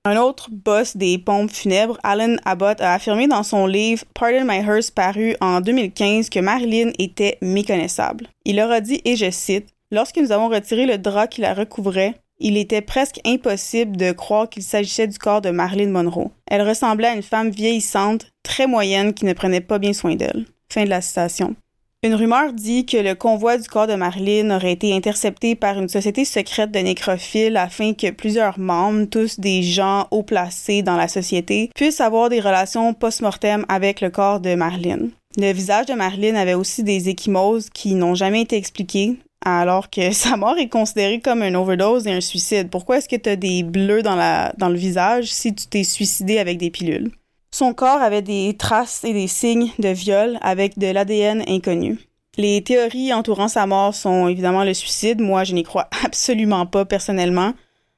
Un 0.05 0.15
autre 0.15 0.49
boss 0.51 0.95
des 0.95 1.17
pompes 1.17 1.51
funèbres, 1.51 1.97
Alan 2.03 2.38
Abbott, 2.45 2.80
a 2.82 2.93
affirmé 2.93 3.28
dans 3.28 3.43
son 3.43 3.65
livre 3.65 4.05
Pardon 4.13 4.45
My 4.45 4.59
Hearse 4.59 4.91
paru 4.91 5.36
en 5.41 5.59
2015 5.59 6.30
que 6.30 6.39
Marilyn 6.39 6.91
était 6.97 7.38
méconnaissable. 7.41 8.28
Il 8.45 8.55
leur 8.55 8.80
dit, 8.82 9.01
et 9.03 9.17
je 9.17 9.30
cite, 9.32 9.67
Lorsque 9.89 10.17
nous 10.17 10.33
avons 10.33 10.49
retiré 10.49 10.85
le 10.85 10.97
drap 10.97 11.27
qui 11.27 11.39
la 11.39 11.53
recouvrait, 11.53 12.15
il 12.39 12.57
était 12.57 12.81
presque 12.81 13.19
impossible 13.25 13.95
de 13.95 14.11
croire 14.11 14.49
qu'il 14.49 14.63
s'agissait 14.63 15.07
du 15.07 15.17
corps 15.17 15.41
de 15.41 15.49
Marilyn 15.49 15.89
Monroe. 15.89 16.29
Elle 16.45 16.67
ressemblait 16.67 17.07
à 17.07 17.15
une 17.15 17.23
femme 17.23 17.49
vieillissante, 17.49 18.27
très 18.43 18.67
moyenne, 18.67 19.13
qui 19.13 19.25
ne 19.25 19.33
prenait 19.33 19.61
pas 19.61 19.79
bien 19.79 19.93
soin 19.93 20.15
d'elle. 20.15 20.45
Une 22.03 22.13
rumeur 22.13 22.53
dit 22.53 22.85
que 22.85 22.97
le 22.97 23.15
convoi 23.15 23.57
du 23.57 23.67
corps 23.67 23.88
de 23.88 23.95
Marilyn 23.95 24.55
aurait 24.55 24.73
été 24.73 24.93
intercepté 24.93 25.55
par 25.55 25.79
une 25.79 25.89
société 25.89 26.25
secrète 26.25 26.71
de 26.71 26.79
nécrophiles 26.79 27.57
afin 27.57 27.93
que 27.93 28.11
plusieurs 28.11 28.59
membres, 28.59 29.05
tous 29.05 29.39
des 29.39 29.63
gens 29.63 30.07
haut 30.11 30.21
placés 30.21 30.83
dans 30.83 30.95
la 30.97 31.07
société, 31.07 31.71
puissent 31.73 32.01
avoir 32.01 32.29
des 32.29 32.39
relations 32.39 32.93
post-mortem 32.93 33.65
avec 33.67 34.01
le 34.01 34.11
corps 34.11 34.41
de 34.41 34.53
Marilyn. 34.53 35.09
Le 35.38 35.51
visage 35.53 35.88
de 35.88 35.93
Marilyn 35.93 36.35
avait 36.35 36.53
aussi 36.53 36.83
des 36.83 37.09
échymoses 37.09 37.69
qui 37.71 37.95
n'ont 37.95 38.15
jamais 38.15 38.41
été 38.41 38.57
expliquées, 38.57 39.17
alors 39.45 39.89
que 39.89 40.11
sa 40.11 40.38
mort 40.38 40.57
est 40.57 40.69
considérée 40.69 41.19
comme 41.19 41.43
une 41.43 41.55
overdose 41.55 42.07
et 42.07 42.11
un 42.11 42.21
suicide. 42.21 42.69
Pourquoi 42.69 42.97
est-ce 42.97 43.09
que 43.09 43.15
tu 43.15 43.29
as 43.29 43.35
des 43.35 43.63
bleus 43.63 44.01
dans, 44.01 44.15
la, 44.15 44.53
dans 44.57 44.69
le 44.69 44.77
visage 44.77 45.25
si 45.25 45.53
tu 45.53 45.67
t'es 45.67 45.83
suicidé 45.83 46.39
avec 46.39 46.57
des 46.57 46.69
pilules? 46.69 47.11
Son 47.51 47.73
corps 47.73 48.01
avait 48.01 48.21
des 48.21 48.55
traces 48.57 49.03
et 49.03 49.13
des 49.13 49.27
signes 49.27 49.71
de 49.79 49.89
viol 49.89 50.38
avec 50.41 50.77
de 50.77 50.88
l'ADN 50.88 51.43
inconnu. 51.47 51.97
Les 52.38 52.61
théories 52.61 53.13
entourant 53.13 53.47
sa 53.47 53.65
mort 53.65 53.95
sont 53.95 54.27
évidemment 54.27 54.63
le 54.63 54.75
suicide. 54.75 55.21
Moi, 55.21 55.43
je 55.43 55.53
n'y 55.53 55.63
crois 55.63 55.89
absolument 56.05 56.65
pas 56.65 56.85
personnellement. 56.85 57.53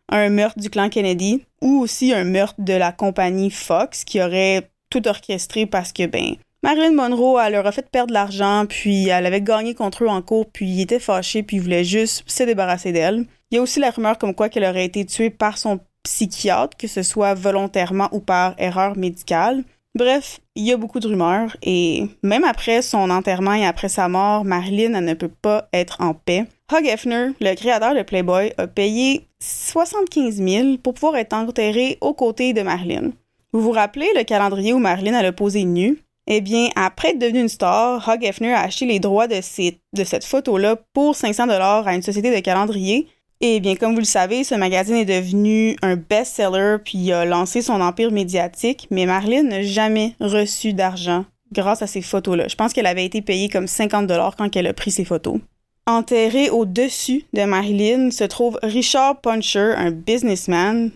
Un 0.07 0.29
meurtre 0.29 0.59
du 0.59 0.69
clan 0.69 0.89
Kennedy 0.89 1.43
ou 1.61 1.81
aussi 1.81 2.13
un 2.13 2.23
meurtre 2.23 2.55
de 2.59 2.73
la 2.73 2.91
compagnie 2.91 3.51
Fox 3.51 4.03
qui 4.05 4.21
aurait 4.21 4.69
tout 4.89 5.07
orchestré 5.07 5.65
parce 5.65 5.91
que, 5.91 6.05
ben, 6.05 6.35
Marilyn 6.61 6.93
Monroe, 6.93 7.39
elle 7.39 7.53
leur 7.53 7.67
a 7.67 7.71
fait 7.71 7.89
perdre 7.89 8.13
l'argent, 8.13 8.65
puis 8.67 9.07
elle 9.07 9.25
avait 9.25 9.41
gagné 9.41 9.75
contre 9.75 10.03
eux 10.03 10.09
en 10.09 10.21
cours, 10.21 10.45
puis 10.51 10.67
il 10.67 10.81
était 10.81 10.99
fâché, 10.99 11.41
puis 11.41 11.57
il 11.57 11.63
voulait 11.63 11.85
juste 11.85 12.23
se 12.29 12.43
débarrasser 12.43 12.91
d'elle. 12.91 13.25
Il 13.49 13.55
y 13.55 13.57
a 13.57 13.61
aussi 13.61 13.79
la 13.79 13.91
rumeur 13.91 14.17
comme 14.17 14.35
quoi 14.35 14.49
qu'elle 14.49 14.65
aurait 14.65 14.85
été 14.85 15.05
tuée 15.05 15.29
par 15.29 15.57
son 15.57 15.79
psychiatre, 16.03 16.75
que 16.77 16.87
ce 16.87 17.01
soit 17.01 17.33
volontairement 17.33 18.09
ou 18.11 18.19
par 18.19 18.55
erreur 18.57 18.97
médicale. 18.97 19.63
Bref, 19.95 20.39
il 20.55 20.65
y 20.65 20.71
a 20.71 20.77
beaucoup 20.77 20.99
de 20.99 21.07
rumeurs 21.07 21.57
et 21.63 22.07
même 22.23 22.43
après 22.43 22.81
son 22.81 23.09
enterrement 23.09 23.53
et 23.53 23.65
après 23.65 23.89
sa 23.89 24.07
mort, 24.07 24.45
Marilyn 24.45 24.93
elle 24.93 25.05
ne 25.05 25.13
peut 25.13 25.31
pas 25.41 25.67
être 25.73 25.97
en 25.99 26.13
paix. 26.13 26.45
Hugh 26.71 26.85
Hefner, 26.85 27.29
le 27.41 27.55
créateur 27.55 27.95
de 27.95 28.03
Playboy, 28.03 28.53
a 28.57 28.67
payé 28.67 29.27
75 29.41 30.35
000 30.35 30.77
pour 30.77 30.93
pouvoir 30.93 31.15
être 31.15 31.33
enterré 31.33 31.97
aux 32.01 32.13
côtés 32.13 32.53
de 32.53 32.61
Marilyn. 32.61 33.11
Vous 33.51 33.61
vous 33.61 33.71
rappelez 33.71 34.09
le 34.15 34.23
calendrier 34.23 34.73
où 34.73 34.77
Marilyn 34.77 35.15
a 35.15 35.31
posé 35.31 35.63
nue? 35.63 35.97
Eh 36.31 36.41
bien, 36.41 36.69
après 36.75 37.09
être 37.09 37.19
devenue 37.19 37.41
une 37.41 37.49
star, 37.49 38.07
Hugh 38.07 38.23
Hefner 38.23 38.53
a 38.53 38.61
acheté 38.61 38.85
les 38.85 38.99
droits 38.99 39.27
de, 39.27 39.41
cette 39.41 40.23
photo-là 40.23 40.77
pour 40.93 41.15
500 41.15 41.47
dollars 41.47 41.87
à 41.87 41.95
une 41.95 42.03
société 42.03 42.33
de 42.33 42.39
calendrier 42.39 43.07
eh 43.41 43.61
bien, 43.61 43.77
comme 43.77 43.93
vous 43.93 43.99
le 43.99 44.05
savez, 44.05 44.43
ce 44.43 44.53
magazine 44.55 44.95
est 44.95 45.05
devenu 45.05 45.77
un 45.81 45.95
best-seller 45.95 46.77
puis 46.83 47.13
a 47.13 47.23
lancé 47.23 47.61
son 47.61 47.79
empire 47.79 48.11
médiatique, 48.11 48.87
mais 48.91 49.05
Marilyn 49.05 49.43
n'a 49.43 49.63
jamais 49.63 50.13
reçu 50.19 50.73
d'argent 50.73 51.23
grâce 51.53 51.81
à 51.81 51.87
ces 51.87 52.01
photos-là. 52.01 52.49
Je 52.49 52.55
pense 52.55 52.73
qu'elle 52.73 52.85
avait 52.85 53.05
été 53.05 53.21
payée 53.21 53.47
comme 53.47 53.67
50 53.67 54.07
dollars 54.07 54.35
quand 54.35 54.53
elle 54.57 54.67
a 54.67 54.73
pris 54.73 54.91
ces 54.91 55.05
photos. 55.05 55.39
Enterré 55.87 56.49
au-dessus 56.49 57.23
de 57.31 57.43
Marilyn 57.45 58.11
se 58.11 58.25
trouve 58.25 58.59
Richard 58.61 59.21
Puncher, 59.21 59.73
un 59.77 59.91
businessman, 59.91 60.91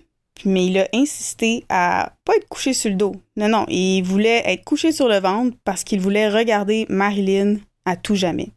mais 0.45 0.65
il 0.65 0.77
a 0.79 0.87
insisté 0.93 1.65
à 1.69 2.13
pas 2.25 2.35
être 2.35 2.47
couché 2.47 2.73
sur 2.73 2.89
le 2.89 2.95
dos. 2.95 3.15
Non, 3.37 3.49
non, 3.49 3.65
il 3.69 4.01
voulait 4.01 4.43
être 4.45 4.63
couché 4.63 4.91
sur 4.91 5.07
le 5.07 5.19
ventre 5.19 5.57
parce 5.63 5.83
qu'il 5.83 5.99
voulait 5.99 6.29
regarder 6.29 6.85
Marilyn 6.89 7.57
à 7.85 7.95
tout 7.95 8.15
jamais. 8.15 8.49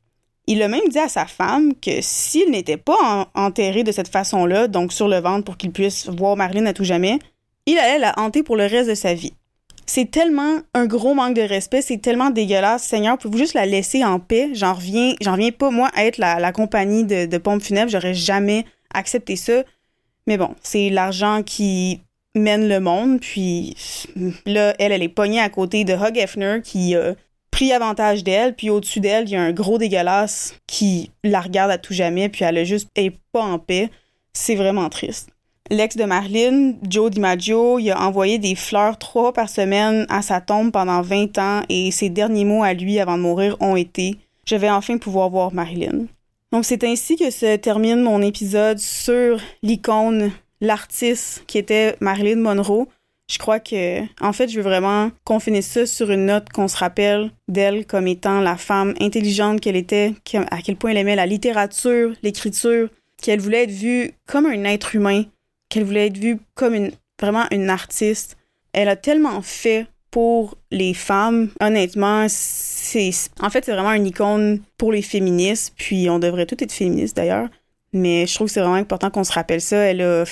Il 0.47 0.63
a 0.63 0.69
même 0.69 0.89
dit 0.89 0.99
à 0.99 1.09
sa 1.09 1.27
femme 1.27 1.73
que 1.75 2.01
s'il 2.01 2.51
n'était 2.51 2.77
pas 2.77 3.29
enterré 3.35 3.83
de 3.83 3.91
cette 3.91 4.09
façon-là, 4.09 4.69
donc 4.69 4.93
sur 4.93 5.09
le 5.09 5.19
ventre 5.19 5.45
pour 5.45 5.57
qu'il 5.57 5.73
puisse 5.73 6.09
voir 6.09 6.37
Marilyn 6.37 6.67
à 6.67 6.73
tout 6.73 6.85
jamais, 6.85 7.19
il 7.67 7.79
allait 7.79 7.99
la 7.99 8.15
hanter 8.17 8.45
pour 8.45 8.57
le 8.57 8.67
reste 8.67 8.89
de 8.89 8.95
sa 8.95 9.15
vie. 9.15 9.33
C'est 9.87 10.11
tellement 10.11 10.59
un 10.75 10.87
gros 10.87 11.15
manque 11.15 11.35
de 11.35 11.43
respect, 11.43 11.81
c'est 11.81 11.99
tellement 11.99 12.31
dégueulasse. 12.31 12.83
Seigneur, 12.83 13.19
pouvez-vous 13.19 13.39
juste 13.39 13.55
la 13.55 13.67
laisser 13.67 14.05
en 14.05 14.19
paix? 14.19 14.51
J'en 14.53 14.75
reviens, 14.75 15.15
j'en 15.21 15.37
pas, 15.53 15.71
moi, 15.71 15.91
à 15.95 16.05
être 16.05 16.19
la, 16.19 16.53
compagnie 16.53 17.05
de, 17.05 17.27
de 17.27 17.39
pompes 17.39 17.63
funèbres. 17.63 17.91
J'aurais 17.91 18.15
jamais 18.15 18.65
accepté 18.93 19.37
ça. 19.37 19.63
Mais 20.27 20.37
bon, 20.37 20.55
c'est 20.63 20.91
l'argent 20.91 21.43
qui 21.45 22.01
mène 22.35 22.69
le 22.69 22.81
monde. 22.81 23.21
Puis 23.21 23.77
là, 24.45 24.75
elle, 24.79 24.93
elle 24.93 25.03
est 25.03 25.09
pognée 25.09 25.41
à 25.41 25.49
côté 25.49 25.85
de 25.85 25.95
Hugh 25.95 26.17
Hefner 26.17 26.61
qui 26.63 26.95
a 26.95 27.15
pris 27.51 27.73
avantage 27.73 28.23
d'elle, 28.23 28.55
puis 28.55 28.69
au-dessus 28.69 29.01
d'elle, 29.01 29.25
il 29.29 29.33
y 29.33 29.37
a 29.37 29.41
un 29.41 29.53
gros 29.53 29.79
dégueulasse 29.79 30.55
qui 30.67 31.11
la 31.25 31.41
regarde 31.41 31.71
à 31.71 31.79
tout 31.79 31.95
jamais, 31.95 32.29
puis 32.29 32.45
elle 32.45 32.59
est 32.59 32.67
juste 32.67 32.91
pas 33.33 33.41
en 33.41 33.59
paix. 33.59 33.91
C'est 34.35 34.57
vraiment 34.57 34.91
triste. 34.91 35.31
L'ex 35.71 35.97
de 35.97 36.05
Marilyn, 36.05 36.75
Joe 36.89 37.11
DiMaggio, 37.11 37.79
il 37.79 37.91
a 37.91 38.01
envoyé 38.01 38.39
des 38.39 38.55
fleurs 38.55 38.99
trois 38.99 39.33
par 39.33 39.49
semaine 39.49 40.07
à 40.11 40.23
sa 40.23 40.41
tombe 40.41 40.71
pendant 40.71 41.03
20 41.03 41.39
ans 41.39 41.63
et 41.69 41.91
ses 41.91 42.09
derniers 42.09 42.45
mots 42.45 42.63
à 42.63 42.73
lui 42.73 43.01
avant 43.01 43.17
de 43.17 43.23
mourir 43.23 43.57
ont 43.61 43.75
été 43.75 44.17
Je 44.47 44.55
vais 44.55 44.71
enfin 44.71 44.99
pouvoir 44.99 45.31
voir 45.31 45.53
Marilyn. 45.53 46.07
Donc 46.53 46.65
c'est 46.65 46.85
ainsi 46.85 47.17
que 47.17 47.31
se 47.31 47.57
termine 47.57 48.03
mon 48.03 48.23
épisode 48.23 48.79
sur 48.79 49.41
l'icône, 49.63 50.31
l'artiste 50.61 51.45
qui 51.47 51.59
était 51.59 51.97
Marilyn 52.01 52.41
Monroe. 52.41 52.87
Je 53.29 53.39
crois 53.39 53.59
que, 53.59 54.03
en 54.21 54.33
fait, 54.33 54.49
je 54.49 54.57
veux 54.57 54.63
vraiment 54.63 55.11
qu'on 55.25 55.41
finisse 55.41 55.67
ça 55.67 55.85
sur 55.85 56.13
une 56.13 56.27
note 56.27 56.49
qu'on 56.51 56.69
se 56.69 56.77
rappelle 56.77 57.33
d'elle 57.49 57.85
comme 57.85 58.07
étant 58.07 58.41
la 58.41 58.57
femme 58.57 58.95
intelligente 59.01 59.61
qu'elle 59.61 59.75
était, 59.75 60.15
à 60.51 60.63
quel 60.63 60.77
point 60.77 60.93
elle 60.93 60.99
aimait 60.99 61.17
la 61.17 61.27
littérature, 61.27 62.13
l'écriture, 62.23 62.89
qu'elle 63.21 63.41
voulait 63.41 63.65
être 63.65 63.73
vue 63.73 64.13
comme 64.27 64.47
un 64.47 64.63
être 64.65 64.95
humain, 64.95 65.25
qu'elle 65.69 65.83
voulait 65.83 66.07
être 66.07 66.19
vue 66.19 66.39
comme 66.55 66.75
une, 66.75 66.93
vraiment 67.21 67.47
une 67.51 67.69
artiste. 67.69 68.37
Elle 68.73 68.89
a 68.89 68.95
tellement 68.95 69.43
fait 69.43 69.87
pour 70.17 70.57
les 70.71 70.95
femmes. 70.95 71.51
Honnêtement, 71.61 72.25
c'est, 72.31 73.11
en 73.39 73.51
fait, 73.51 73.67
c'est 73.67 73.73
vraiment 73.73 73.93
une 73.93 74.07
icône 74.07 74.63
pour 74.79 74.91
les 74.91 75.03
féministes, 75.03 75.75
puis 75.77 76.09
on 76.09 76.19
devrait 76.19 76.47
toutes 76.47 76.63
être 76.63 76.73
féministes 76.73 77.15
d'ailleurs. 77.15 77.51
Mais 77.93 78.27
je 78.27 78.35
trouve 78.35 78.47
que 78.47 78.55
c'est 78.55 78.61
vraiment 78.61 78.77
important 78.77 79.11
qu'on 79.11 79.25
se 79.25 79.33
rappelle 79.35 79.61
ça. 79.61 79.77
Elle 79.77 80.01
a, 80.01 80.25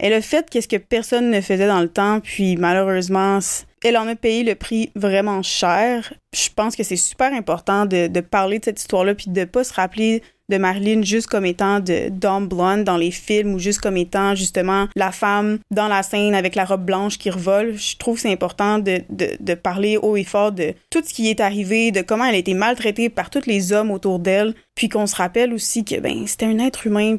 elle 0.00 0.14
a 0.14 0.20
fait 0.20 0.50
qu'est-ce 0.50 0.66
que 0.66 0.78
personne 0.78 1.30
ne 1.30 1.40
faisait 1.40 1.68
dans 1.68 1.80
le 1.80 1.88
temps, 1.88 2.18
puis 2.18 2.56
malheureusement, 2.56 3.38
elle 3.84 3.96
en 3.98 4.08
a 4.08 4.16
payé 4.16 4.42
le 4.42 4.56
prix 4.56 4.90
vraiment 4.96 5.44
cher. 5.44 6.12
Je 6.34 6.48
pense 6.56 6.74
que 6.74 6.82
c'est 6.82 6.96
super 6.96 7.32
important 7.32 7.86
de, 7.86 8.08
parler 8.18 8.58
de 8.58 8.64
cette 8.64 8.80
histoire-là, 8.80 9.14
puis 9.14 9.30
de 9.30 9.44
pas 9.44 9.62
se 9.62 9.74
rappeler 9.74 10.24
de 10.50 10.58
Marilyn 10.58 11.02
juste 11.02 11.28
comme 11.28 11.46
étant 11.46 11.80
de 11.80 12.08
Dom 12.10 12.46
Blonde 12.46 12.84
dans 12.84 12.96
les 12.96 13.10
films 13.10 13.54
ou 13.54 13.58
juste 13.58 13.80
comme 13.80 13.96
étant 13.96 14.34
justement 14.34 14.88
la 14.96 15.12
femme 15.12 15.58
dans 15.70 15.88
la 15.88 16.02
scène 16.02 16.34
avec 16.34 16.54
la 16.54 16.64
robe 16.64 16.84
blanche 16.84 17.16
qui 17.16 17.30
revole. 17.30 17.78
Je 17.78 17.96
trouve 17.96 18.18
c'est 18.18 18.32
important 18.32 18.78
de, 18.78 19.00
de, 19.08 19.54
parler 19.54 19.96
haut 19.96 20.16
et 20.16 20.24
fort 20.24 20.52
de 20.52 20.74
tout 20.90 21.02
ce 21.04 21.14
qui 21.14 21.30
est 21.30 21.40
arrivé, 21.40 21.90
de 21.90 22.02
comment 22.02 22.24
elle 22.24 22.34
a 22.34 22.38
été 22.38 22.54
maltraitée 22.54 23.08
par 23.08 23.30
tous 23.30 23.46
les 23.46 23.72
hommes 23.72 23.90
autour 23.90 24.18
d'elle, 24.18 24.54
puis 24.74 24.88
qu'on 24.88 25.06
se 25.06 25.16
rappelle 25.16 25.52
aussi 25.54 25.84
que 25.84 25.98
ben 26.00 26.26
c'était 26.26 26.46
un 26.46 26.58
être 26.58 26.86
humain 26.86 27.16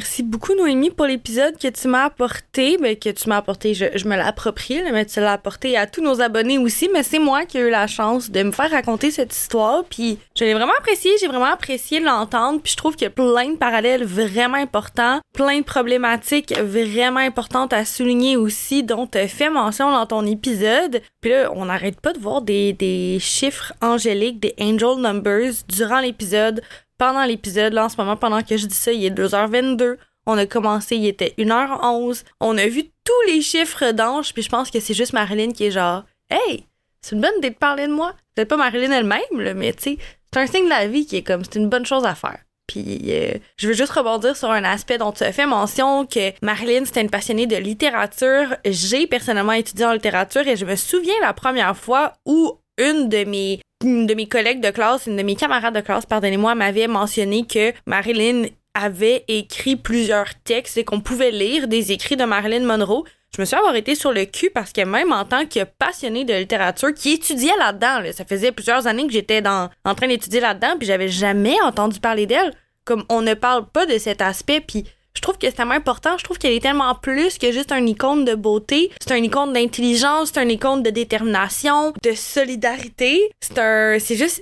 Merci 0.00 0.22
beaucoup, 0.22 0.54
Noémie, 0.54 0.88
pour 0.88 1.04
l'épisode 1.04 1.58
que 1.58 1.68
tu 1.68 1.86
m'as 1.86 2.04
apporté. 2.04 2.78
Ben, 2.78 2.96
que 2.96 3.10
tu 3.10 3.28
m'as 3.28 3.36
apporté, 3.36 3.74
je, 3.74 4.08
me 4.08 4.16
l'ai 4.16 4.22
approprié, 4.22 4.82
mais 4.90 5.04
tu 5.04 5.20
l'as 5.20 5.32
apporté 5.32 5.76
à 5.76 5.86
tous 5.86 6.00
nos 6.00 6.22
abonnés 6.22 6.56
aussi. 6.56 6.88
Mais 6.90 7.02
c'est 7.02 7.18
moi 7.18 7.44
qui 7.44 7.58
ai 7.58 7.60
eu 7.60 7.70
la 7.70 7.86
chance 7.86 8.30
de 8.30 8.42
me 8.42 8.50
faire 8.50 8.70
raconter 8.70 9.10
cette 9.10 9.34
histoire. 9.34 9.84
Puis 9.84 10.18
je 10.38 10.44
l'ai 10.44 10.54
vraiment 10.54 10.72
apprécié, 10.78 11.10
j'ai 11.20 11.26
vraiment 11.26 11.52
apprécié 11.52 12.00
l'entendre. 12.00 12.62
Puis 12.62 12.72
je 12.72 12.78
trouve 12.78 12.96
qu'il 12.96 13.04
y 13.04 13.08
a 13.08 13.10
plein 13.10 13.50
de 13.50 13.58
parallèles 13.58 14.04
vraiment 14.04 14.56
importants, 14.56 15.20
plein 15.34 15.58
de 15.58 15.64
problématiques 15.64 16.58
vraiment 16.58 17.20
importantes 17.20 17.74
à 17.74 17.84
souligner 17.84 18.38
aussi, 18.38 18.82
dont 18.82 19.06
tu 19.06 19.28
fait 19.28 19.50
mention 19.50 19.92
dans 19.92 20.06
ton 20.06 20.24
épisode. 20.24 21.02
Puis 21.20 21.30
là, 21.30 21.52
on 21.54 21.66
n'arrête 21.66 22.00
pas 22.00 22.14
de 22.14 22.20
voir 22.20 22.40
des 22.40 23.18
chiffres 23.20 23.74
angéliques, 23.82 24.40
des 24.40 24.54
angel 24.58 24.96
numbers 24.96 25.52
durant 25.68 26.00
l'épisode 26.00 26.62
pendant 27.00 27.24
l'épisode, 27.24 27.72
là, 27.72 27.86
en 27.86 27.88
ce 27.88 27.96
moment, 27.96 28.14
pendant 28.14 28.42
que 28.42 28.58
je 28.58 28.66
dis 28.66 28.74
ça, 28.74 28.92
il 28.92 29.02
est 29.02 29.10
2h22. 29.10 29.96
On 30.26 30.36
a 30.36 30.44
commencé, 30.44 30.96
il 30.96 31.06
était 31.06 31.32
1h11. 31.38 32.24
On 32.40 32.58
a 32.58 32.66
vu 32.66 32.84
tous 33.04 33.32
les 33.32 33.40
chiffres 33.40 33.92
d'ange, 33.92 34.34
puis 34.34 34.42
je 34.42 34.50
pense 34.50 34.70
que 34.70 34.80
c'est 34.80 34.92
juste 34.92 35.14
Marilyn 35.14 35.52
qui 35.52 35.64
est 35.64 35.70
genre, 35.70 36.04
hey, 36.28 36.66
c'est 37.00 37.16
une 37.16 37.22
bonne 37.22 37.38
idée 37.38 37.48
de 37.48 37.54
parler 37.54 37.86
de 37.86 37.92
moi. 37.94 38.12
C'est 38.36 38.44
pas 38.44 38.58
Marilyn 38.58 38.92
elle-même, 38.92 39.54
mais 39.56 39.72
tu 39.72 39.82
sais, 39.82 39.98
c'est 40.30 40.40
un 40.40 40.46
signe 40.46 40.66
de 40.66 40.68
la 40.68 40.88
vie 40.88 41.06
qui 41.06 41.16
est 41.16 41.22
comme, 41.22 41.42
c'est 41.42 41.58
une 41.58 41.70
bonne 41.70 41.86
chose 41.86 42.04
à 42.04 42.14
faire. 42.14 42.38
Puis 42.66 43.00
euh, 43.08 43.32
je 43.56 43.68
veux 43.68 43.72
juste 43.72 43.92
rebondir 43.92 44.36
sur 44.36 44.50
un 44.50 44.62
aspect 44.62 44.98
dont 44.98 45.10
tu 45.10 45.24
as 45.24 45.32
fait 45.32 45.46
mention 45.46 46.06
que 46.06 46.32
Marilyn 46.40 46.84
c'était 46.84 47.00
une 47.00 47.10
passionnée 47.10 47.46
de 47.46 47.56
littérature. 47.56 48.54
J'ai 48.64 49.06
personnellement 49.06 49.52
étudié 49.52 49.86
en 49.86 49.92
littérature 49.92 50.46
et 50.46 50.54
je 50.54 50.66
me 50.66 50.76
souviens 50.76 51.14
la 51.22 51.32
première 51.32 51.76
fois 51.76 52.12
où 52.26 52.58
une 52.80 53.08
de 53.08 53.24
mes 53.24 53.60
de 53.82 54.14
mes 54.14 54.26
collègues 54.26 54.60
de 54.60 54.70
classe, 54.70 55.06
une 55.06 55.16
de 55.16 55.22
mes 55.22 55.36
camarades 55.36 55.74
de 55.74 55.80
classe, 55.80 56.04
pardonnez-moi, 56.04 56.54
m'avait 56.54 56.86
mentionné 56.86 57.46
que 57.46 57.72
Marilyn 57.86 58.44
avait 58.74 59.24
écrit 59.26 59.76
plusieurs 59.76 60.34
textes 60.44 60.76
et 60.76 60.84
qu'on 60.84 61.00
pouvait 61.00 61.30
lire 61.30 61.66
des 61.66 61.92
écrits 61.92 62.16
de 62.16 62.24
Marilyn 62.24 62.64
Monroe. 62.64 63.04
je 63.34 63.40
me 63.40 63.46
suis 63.46 63.56
avoir 63.56 63.74
été 63.76 63.94
sur 63.94 64.12
le 64.12 64.26
cul 64.26 64.50
parce 64.50 64.72
que 64.72 64.82
même 64.82 65.12
en 65.12 65.24
tant 65.24 65.46
que 65.46 65.64
passionnée 65.64 66.24
de 66.24 66.34
littérature 66.34 66.92
qui 66.94 67.12
étudiait 67.12 67.56
là-dedans, 67.58 68.02
ça 68.12 68.24
faisait 68.24 68.52
plusieurs 68.52 68.86
années 68.86 69.06
que 69.06 69.12
j'étais 69.12 69.40
dans, 69.40 69.70
en 69.84 69.94
train 69.94 70.08
d'étudier 70.08 70.40
là-dedans, 70.40 70.74
puis 70.78 70.86
j'avais 70.86 71.08
jamais 71.08 71.56
entendu 71.62 72.00
parler 72.00 72.26
d'elle. 72.26 72.52
Comme 72.84 73.04
on 73.08 73.22
ne 73.22 73.34
parle 73.34 73.66
pas 73.66 73.86
de 73.86 73.98
cet 73.98 74.20
aspect, 74.20 74.60
puis 74.60 74.84
je 75.20 75.22
trouve 75.22 75.36
que 75.36 75.46
c'est 75.46 75.52
tellement 75.52 75.74
important. 75.74 76.16
Je 76.16 76.24
trouve 76.24 76.38
qu'elle 76.38 76.54
est 76.54 76.62
tellement 76.62 76.94
plus 76.94 77.36
que 77.36 77.52
juste 77.52 77.72
un 77.72 77.84
icône 77.84 78.24
de 78.24 78.34
beauté. 78.34 78.90
C'est 79.02 79.12
un 79.12 79.22
icône 79.22 79.52
d'intelligence, 79.52 80.30
c'est 80.32 80.40
un 80.40 80.48
icône 80.48 80.82
de 80.82 80.88
détermination, 80.88 81.92
de 82.02 82.12
solidarité. 82.12 83.30
C'est 83.42 83.58
un, 83.58 83.98
c'est 83.98 84.16
juste, 84.16 84.40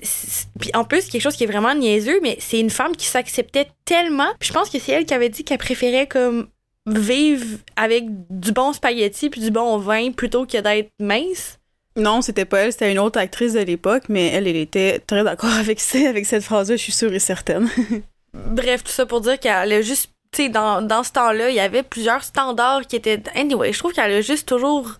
puis 0.60 0.70
en 0.74 0.84
plus 0.84 1.08
quelque 1.08 1.20
chose 1.20 1.34
qui 1.34 1.42
est 1.42 1.48
vraiment 1.48 1.74
niaiseux, 1.74 2.20
mais 2.22 2.36
c'est 2.38 2.60
une 2.60 2.70
femme 2.70 2.94
qui 2.94 3.06
s'acceptait 3.06 3.66
tellement. 3.84 4.28
Puis 4.38 4.50
je 4.50 4.52
pense 4.52 4.70
que 4.70 4.78
c'est 4.78 4.92
elle 4.92 5.04
qui 5.04 5.14
avait 5.14 5.30
dit 5.30 5.42
qu'elle 5.42 5.58
préférait 5.58 6.06
comme 6.06 6.46
vivre 6.86 7.58
avec 7.74 8.04
du 8.30 8.52
bon 8.52 8.72
spaghetti 8.72 9.30
puis 9.30 9.40
du 9.40 9.50
bon 9.50 9.78
vin 9.78 10.12
plutôt 10.12 10.46
que 10.46 10.58
d'être 10.58 10.90
mince. 11.00 11.58
Non, 11.96 12.22
c'était 12.22 12.44
pas 12.44 12.60
elle, 12.60 12.72
c'était 12.72 12.92
une 12.92 13.00
autre 13.00 13.18
actrice 13.18 13.54
de 13.54 13.60
l'époque, 13.60 14.04
mais 14.08 14.28
elle, 14.28 14.46
elle 14.46 14.54
était 14.54 15.00
très 15.00 15.24
d'accord 15.24 15.50
avec, 15.58 15.80
avec 16.06 16.24
cette 16.24 16.44
phrase-là, 16.44 16.76
je 16.76 16.82
suis 16.82 16.92
sûre 16.92 17.12
et 17.12 17.18
certaine. 17.18 17.68
Bref, 18.32 18.84
tout 18.84 18.92
ça 18.92 19.06
pour 19.06 19.20
dire 19.20 19.40
qu'elle 19.40 19.72
a 19.72 19.82
juste 19.82 20.10
tu 20.30 20.44
sais, 20.44 20.48
dans, 20.48 20.82
dans 20.82 21.02
ce 21.02 21.12
temps-là, 21.12 21.50
il 21.50 21.56
y 21.56 21.60
avait 21.60 21.82
plusieurs 21.82 22.22
standards 22.22 22.86
qui 22.86 22.96
étaient. 22.96 23.22
Anyway, 23.34 23.72
je 23.72 23.78
trouve 23.78 23.92
qu'elle 23.92 24.12
a 24.12 24.20
juste 24.20 24.48
toujours 24.48 24.90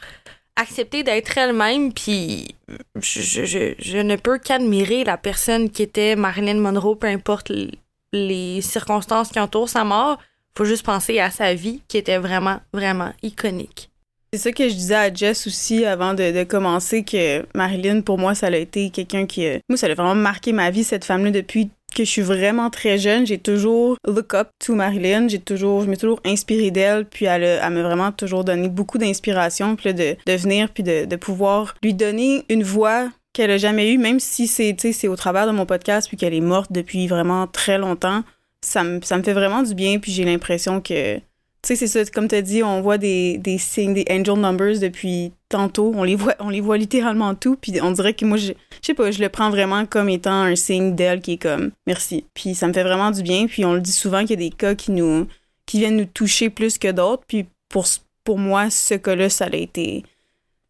accepté 0.57 1.03
d'être 1.03 1.37
elle-même, 1.39 1.93
puis 1.93 2.55
je, 3.01 3.21
je, 3.21 3.75
je, 3.79 3.99
ne 3.99 4.17
peux 4.17 4.39
qu'admirer 4.39 5.05
la 5.05 5.17
personne 5.17 5.71
qui 5.71 5.83
était 5.83 6.17
Marilyn 6.17 6.59
Monroe, 6.59 6.97
peu 6.97 7.07
importe 7.07 7.53
les 8.13 8.61
circonstances 8.61 9.29
qui 9.29 9.39
entourent 9.39 9.69
sa 9.69 9.85
mort. 9.85 10.19
Faut 10.57 10.65
juste 10.65 10.85
penser 10.85 11.21
à 11.21 11.31
sa 11.31 11.55
vie 11.55 11.83
qui 11.87 11.99
était 11.99 12.19
vraiment, 12.19 12.59
vraiment 12.73 13.13
iconique. 13.23 13.91
C'est 14.33 14.41
ça 14.41 14.53
que 14.53 14.69
je 14.69 14.75
disais 14.75 14.95
à 14.95 15.15
Jess 15.15 15.47
aussi 15.47 15.87
avant 15.87 16.13
de, 16.13 16.33
de, 16.33 16.45
commencer 16.45 17.03
que 17.03 17.47
Marilyn, 17.55 18.03
pour 18.03 18.19
moi, 18.19 18.35
ça 18.35 18.49
a 18.49 18.57
été 18.57 18.91
quelqu'un 18.91 19.25
qui... 19.25 19.47
Moi, 19.69 19.79
ça 19.79 19.87
a 19.87 19.95
vraiment 19.95 20.15
marqué 20.15 20.53
ma 20.53 20.71
vie, 20.71 20.85
cette 20.85 21.05
femme-là, 21.05 21.31
depuis 21.31 21.71
que 21.95 22.05
je 22.05 22.11
suis 22.11 22.23
vraiment 22.23 22.71
très 22.71 22.99
jeune, 22.99 23.27
j'ai 23.27 23.39
toujours 23.39 23.97
look 24.07 24.35
up 24.35 24.49
to 24.59 24.75
Marilyn, 24.75 25.29
j'ai 25.29 25.39
toujours, 25.39 25.83
je 25.83 25.87
m'ai 25.87 25.97
toujours 25.97 26.21
inspirée 26.25 26.71
d'elle, 26.71 27.07
puis 27.07 27.25
elle, 27.25 27.43
elle 27.43 27.73
m'a 27.73 27.83
vraiment 27.83 28.13
toujours 28.13 28.45
donné 28.45 28.69
beaucoup 28.69 28.99
d'inspiration, 28.99 29.77
puis 29.77 29.95
de, 29.95 30.17
de 30.27 30.33
venir, 30.33 30.71
puis 30.71 30.83
de, 30.83 31.05
de 31.05 31.17
pouvoir 31.17 31.75
lui 31.83 31.95
donner 31.95 32.45
une 32.49 32.63
voix 32.63 33.09
qu'elle 33.33 33.51
a 33.51 33.59
jamais 33.59 33.93
eue, 33.93 33.99
même 33.99 34.21
si 34.21 34.47
c'est, 34.47 34.77
c'est 34.79 35.09
au 35.09 35.17
travers 35.17 35.47
de 35.47 35.53
mon 35.53 35.67
podcast, 35.67 36.09
puis 36.09 36.17
qu'elle 36.17 36.35
est 36.35 36.41
morte 36.41 36.73
depuis 36.73 37.07
vraiment 37.07 37.47
très 37.47 37.79
longtemps, 37.79 38.23
ça 38.61 38.83
me, 38.83 39.01
ça 39.03 39.17
me 39.17 39.23
fait 39.23 39.33
vraiment 39.33 39.63
du 39.63 39.75
bien, 39.75 39.99
puis 39.99 40.13
j'ai 40.13 40.25
l'impression 40.25 40.81
que 40.81 41.21
tu 41.61 41.75
sais, 41.75 41.77
c'est 41.77 42.05
ça, 42.05 42.11
comme 42.11 42.29
tu 42.29 42.37
as 42.37 42.43
dit, 42.43 42.63
on 42.63 42.81
voit 42.81 42.99
des, 42.99 43.37
des 43.39 43.59
signes, 43.59 43.93
des 43.93 44.05
angel 44.11 44.39
numbers 44.39 44.79
depuis 44.79 45.33
tantôt. 45.49 45.93
On 45.97 46.05
les 46.05 46.15
voit, 46.15 46.37
on 46.39 46.51
les 46.51 46.61
voit 46.61 46.79
littéralement 46.79 47.35
tout. 47.35 47.57
Puis 47.57 47.81
on 47.83 47.91
dirait 47.91 48.15
que 48.15 48.25
moi, 48.25 48.37
je, 48.37 48.53
sais 48.81 48.95
pas, 48.95 49.11
je 49.11 49.21
le 49.21 49.29
prends 49.29 49.51
vraiment 49.51 49.85
comme 49.85 50.09
étant 50.09 50.43
un 50.43 50.55
signe 50.55 50.95
d'elle 50.95 51.21
qui 51.21 51.33
est 51.33 51.43
comme 51.43 51.73
merci. 51.87 52.25
Puis 52.33 52.55
ça 52.55 52.69
me 52.69 52.73
fait 52.73 52.85
vraiment 52.85 53.11
du 53.11 53.23
bien. 53.23 53.47
Puis 53.49 53.65
on 53.65 53.75
le 53.75 53.81
dit 53.81 53.93
souvent 53.93 54.21
qu'il 54.21 54.31
y 54.31 54.45
a 54.45 54.49
des 54.49 54.55
cas 54.55 54.77
qui 54.77 54.93
nous, 54.93 55.27
qui 55.67 55.81
viennent 55.81 55.97
nous 55.97 56.05
toucher 56.05 56.49
plus 56.49 56.79
que 56.79 56.93
d'autres. 56.93 57.25
Puis 57.27 57.47
pour, 57.69 57.87
pour 58.23 58.39
moi, 58.39 58.71
ce 58.71 58.95
cas-là, 58.95 59.29
ça 59.29 59.47
a 59.47 59.57
été, 59.57 60.05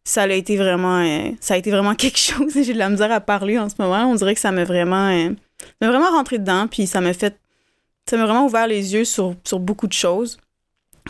ça 0.03 0.23
a 0.23 0.27
été 0.29 0.57
vraiment, 0.57 1.01
euh, 1.01 1.29
ça 1.39 1.53
a 1.53 1.57
été 1.57 1.69
vraiment 1.69 1.93
quelque 1.95 2.19
chose. 2.19 2.51
J'ai 2.55 2.73
de 2.73 2.79
la 2.79 2.89
misère 2.89 3.11
à 3.11 3.19
parler 3.19 3.59
en 3.59 3.69
ce 3.69 3.75
moment. 3.77 4.09
On 4.09 4.15
dirait 4.15 4.33
que 4.33 4.41
ça 4.41 4.51
m'a 4.51 4.63
vraiment, 4.63 5.09
euh, 5.09 5.29
m'a 5.81 5.87
vraiment 5.87 6.09
rentré 6.09 6.39
dedans. 6.39 6.65
Puis 6.67 6.87
ça 6.87 6.99
m'a 6.99 7.13
fait, 7.13 7.37
ça 8.09 8.17
m'a 8.17 8.25
vraiment 8.25 8.47
ouvert 8.47 8.65
les 8.65 8.95
yeux 8.95 9.05
sur, 9.05 9.35
sur 9.43 9.59
beaucoup 9.59 9.85
de 9.85 9.93
choses. 9.93 10.39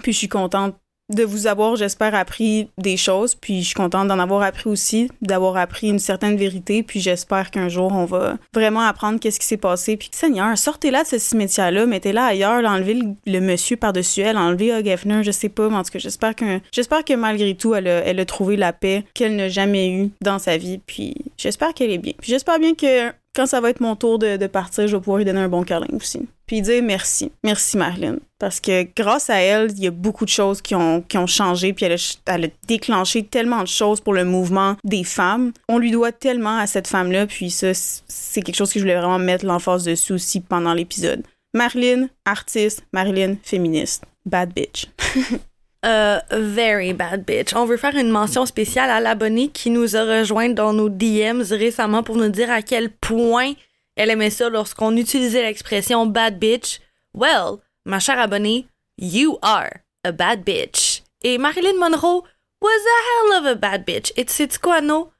Puis 0.02 0.14
je 0.14 0.18
suis 0.18 0.30
contente 0.30 0.76
de 1.10 1.24
vous 1.24 1.48
avoir, 1.48 1.76
j'espère, 1.76 2.14
appris 2.16 2.70
des 2.78 2.98
choses. 2.98 3.36
Puis 3.36 3.62
je 3.62 3.68
suis 3.68 3.76
contente 3.76 4.08
d'en 4.08 4.20
avoir 4.20 4.44
appris 4.44 4.70
aussi, 4.70 5.10
d'avoir 5.22 5.58
appris 5.58 5.90
une 5.90 6.00
certaine 6.00 6.38
vérité. 6.38 6.84
Puis 6.84 7.00
j'espère 7.00 7.52
qu'un 7.52 7.68
jour, 7.68 7.92
on 7.92 8.06
va 8.06 8.38
vraiment 8.54 8.82
apprendre 8.82 9.20
qu'est-ce 9.20 9.40
qui 9.40 9.46
s'est 9.46 9.58
passé. 9.58 9.98
Puis 9.98 10.10
Seigneur, 10.12 10.58
sortez-la 10.58 11.04
de 11.04 11.08
ce 11.08 11.18
cimetière-là, 11.18 11.86
mettez-la 11.86 12.26
ailleurs, 12.26 12.64
enlevez 12.64 13.00
le, 13.26 13.40
monsieur 13.40 13.78
par-dessus 13.78 14.22
elle, 14.22 14.38
enlevez 14.38 14.80
Hugh 14.80 14.98
je 15.24 15.32
sais 15.32 15.50
pas. 15.50 15.70
Mais 15.70 15.76
en 15.76 15.84
tout 15.84 15.92
cas, 15.92 16.00
j'espère 16.00 16.36
que, 16.36 16.60
j'espère 16.72 17.04
que 17.04 17.14
malgré 17.14 17.56
tout, 17.56 17.74
elle 17.74 17.88
a, 17.88 18.06
elle 18.06 18.20
a 18.20 18.26
trouvé 18.26 18.56
la 18.56 18.74
paix 18.74 19.04
qu'elle 19.14 19.36
n'a 19.36 19.50
jamais 19.50 19.90
eue 19.90 20.12
dans 20.22 20.38
sa 20.38 20.58
vie. 20.58 20.80
Puis 20.86 21.16
j'espère 21.38 21.74
qu'elle 21.74 21.92
est 21.92 21.98
bien. 21.98 22.14
Puis 22.20 22.30
j'espère 22.30 22.60
bien 22.60 22.76
que 22.76 23.12
quand 23.40 23.46
ça 23.46 23.62
va 23.62 23.70
être 23.70 23.80
mon 23.80 23.96
tour 23.96 24.20
de, 24.20 24.48
partir, 24.48 24.86
je 24.86 24.98
vais 24.98 25.00
pouvoir 25.00 25.20
lui 25.20 25.24
donner 25.24 25.40
un 25.40 25.48
bon 25.48 25.64
câlin 25.64 25.88
aussi 25.94 26.28
puis 26.46 26.62
dire 26.64 26.82
merci. 26.82 27.32
Merci, 27.44 27.78
Marilyn. 27.78 28.18
Parce 28.40 28.60
que 28.60 28.86
grâce 28.96 29.30
à 29.30 29.36
elle, 29.36 29.72
il 29.78 29.84
y 29.84 29.88
a 29.88 29.92
beaucoup 29.92 30.26
de 30.26 30.30
choses 30.30 30.64
qui 30.64 30.74
ont, 30.74 31.02
qui 31.02 31.16
ont 31.20 31.28
changé, 31.28 31.74
puis 31.74 31.86
elle 31.86 31.94
a, 31.94 32.48
déclenché 32.68 33.24
tellement 33.24 33.62
de 33.62 33.68
choses 33.68 34.02
pour 34.02 34.14
le 34.14 34.26
mouvement 34.26 34.76
des 34.84 35.04
femmes. 35.04 35.54
On 35.70 35.78
lui 35.78 35.92
doit 35.92 36.12
tellement 36.12 36.58
à 36.58 36.66
cette 36.66 36.88
femme-là, 36.88 37.28
puis 37.28 37.52
ça, 37.52 37.74
c'est 37.76 38.42
quelque 38.42 38.56
chose 38.56 38.74
que 38.74 38.80
je 38.80 38.84
voulais 38.84 38.98
vraiment 38.98 39.20
mettre 39.20 39.46
l'emphase 39.46 39.86
dessus 39.86 40.14
aussi 40.14 40.42
pendant 40.42 40.74
l'épisode. 40.74 41.22
Marilyn, 41.54 42.08
artiste, 42.26 42.84
Marilyn, 42.94 43.36
féministe. 43.44 44.04
Bad 44.26 44.52
bitch. 44.52 44.88
A 45.82 46.22
very 46.32 46.92
bad 46.92 47.26
bitch. 47.26 47.56
On 47.56 47.66
veut 47.66 47.78
faire 47.78 47.96
une 47.96 48.10
mention 48.10 48.46
spéciale 48.46 48.90
à 48.90 49.00
l'abonné 49.00 49.48
qui 49.48 49.70
nous 49.70 49.96
a 49.96 50.04
rejoint 50.04 50.50
dans 50.50 50.74
nos 50.74 50.90
DMs 50.90 51.46
récemment 51.52 52.04
pour 52.04 52.18
nous 52.18 52.30
dire 52.30 52.52
à 52.52 52.62
quel 52.62 52.90
point 52.90 53.54
elle 53.96 54.10
aimait 54.10 54.30
ça 54.30 54.50
lorsqu'on 54.50 54.96
utilisait 54.98 55.42
l'expression 55.42 56.06
bad 56.06 56.38
bitch. 56.38 56.80
Well, 57.14 57.60
ma 57.86 58.00
chère 58.00 58.20
abonnée, 58.20 58.68
you 58.98 59.40
are 59.42 59.80
a 60.04 60.12
bad 60.12 60.44
bitch. 60.44 61.02
Et 61.22 61.38
Marilyn 61.38 61.78
Monroe 61.80 62.24
was 62.62 62.82
a 62.86 63.00
hell 63.06 63.40
of 63.40 63.46
a 63.46 63.56
bad 63.56 63.86
bitch. 63.86 64.12
Et 64.18 64.26
tu 64.26 64.34
sais 64.34 64.60
quoi, 64.62 64.82
no? 64.82 65.12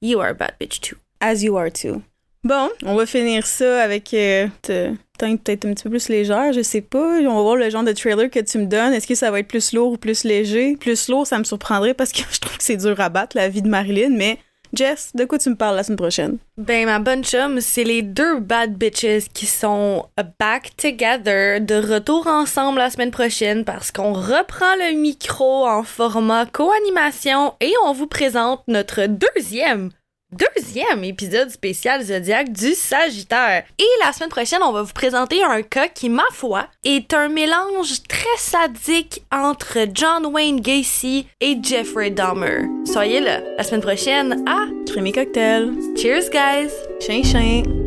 You 0.00 0.20
are 0.20 0.30
a 0.30 0.34
bad 0.34 0.54
bitch 0.60 0.80
too. 0.80 0.96
As 1.20 1.42
you 1.42 1.56
are 1.56 1.70
too. 1.70 2.02
Bon, 2.46 2.68
on 2.84 2.94
va 2.94 3.06
finir 3.06 3.44
ça 3.44 3.82
avec 3.82 4.14
euh, 4.14 4.46
peut-être 4.62 5.64
un 5.64 5.74
petit 5.74 5.82
peu 5.82 5.90
plus 5.90 6.08
légère, 6.08 6.52
je 6.52 6.62
sais 6.62 6.80
pas. 6.80 7.18
On 7.18 7.34
va 7.34 7.42
voir 7.42 7.56
le 7.56 7.68
genre 7.70 7.82
de 7.82 7.90
trailer 7.90 8.30
que 8.30 8.38
tu 8.38 8.58
me 8.58 8.66
donnes. 8.66 8.92
Est-ce 8.92 9.08
que 9.08 9.16
ça 9.16 9.32
va 9.32 9.40
être 9.40 9.48
plus 9.48 9.72
lourd 9.72 9.90
ou 9.90 9.96
plus 9.96 10.22
léger? 10.22 10.76
Plus 10.76 11.08
lourd, 11.08 11.26
ça 11.26 11.40
me 11.40 11.42
surprendrait 11.42 11.92
parce 11.92 12.12
que 12.12 12.20
je 12.30 12.38
trouve 12.38 12.56
que 12.56 12.62
c'est 12.62 12.76
dur 12.76 13.00
à 13.00 13.08
battre 13.08 13.36
la 13.36 13.48
vie 13.48 13.62
de 13.62 13.68
Marilyn, 13.68 14.10
mais 14.10 14.38
Jess, 14.72 15.10
de 15.16 15.24
quoi 15.24 15.38
tu 15.38 15.50
me 15.50 15.56
parles 15.56 15.74
la 15.74 15.82
semaine 15.82 15.96
prochaine? 15.96 16.38
Ben, 16.56 16.86
ma 16.86 17.00
bonne 17.00 17.24
chum, 17.24 17.60
c'est 17.60 17.82
les 17.82 18.02
deux 18.02 18.38
bad 18.38 18.74
bitches 18.74 19.28
qui 19.34 19.46
sont 19.46 20.06
back 20.38 20.70
together, 20.76 21.60
de 21.60 21.74
retour 21.74 22.28
ensemble 22.28 22.78
la 22.78 22.90
semaine 22.90 23.10
prochaine 23.10 23.64
parce 23.64 23.90
qu'on 23.90 24.12
reprend 24.12 24.76
le 24.76 24.96
micro 24.96 25.66
en 25.66 25.82
format 25.82 26.46
co-animation 26.46 27.54
et 27.60 27.72
on 27.86 27.92
vous 27.92 28.06
présente 28.06 28.62
notre 28.68 29.06
deuxième 29.06 29.90
deuxième 30.32 31.04
épisode 31.04 31.50
spécial 31.50 32.02
Zodiac 32.02 32.52
du 32.52 32.74
Sagittaire. 32.74 33.64
Et 33.78 34.04
la 34.04 34.12
semaine 34.12 34.30
prochaine, 34.30 34.62
on 34.62 34.72
va 34.72 34.82
vous 34.82 34.92
présenter 34.92 35.42
un 35.42 35.62
cas 35.62 35.88
qui, 35.88 36.08
ma 36.08 36.24
foi, 36.32 36.66
est 36.84 37.14
un 37.14 37.28
mélange 37.28 38.02
très 38.08 38.36
sadique 38.38 39.22
entre 39.32 39.78
John 39.92 40.26
Wayne 40.26 40.60
Gacy 40.60 41.26
et 41.40 41.56
Jeffrey 41.62 42.10
Dahmer. 42.10 42.62
Soyez 42.84 43.20
là 43.20 43.40
la 43.56 43.62
semaine 43.62 43.82
prochaine 43.82 44.44
à 44.48 44.66
Crémy 44.90 45.12
Cocktail. 45.12 45.72
Cheers, 45.96 46.30
guys! 46.30 46.72
Chien, 47.00 47.22
chien! 47.22 47.85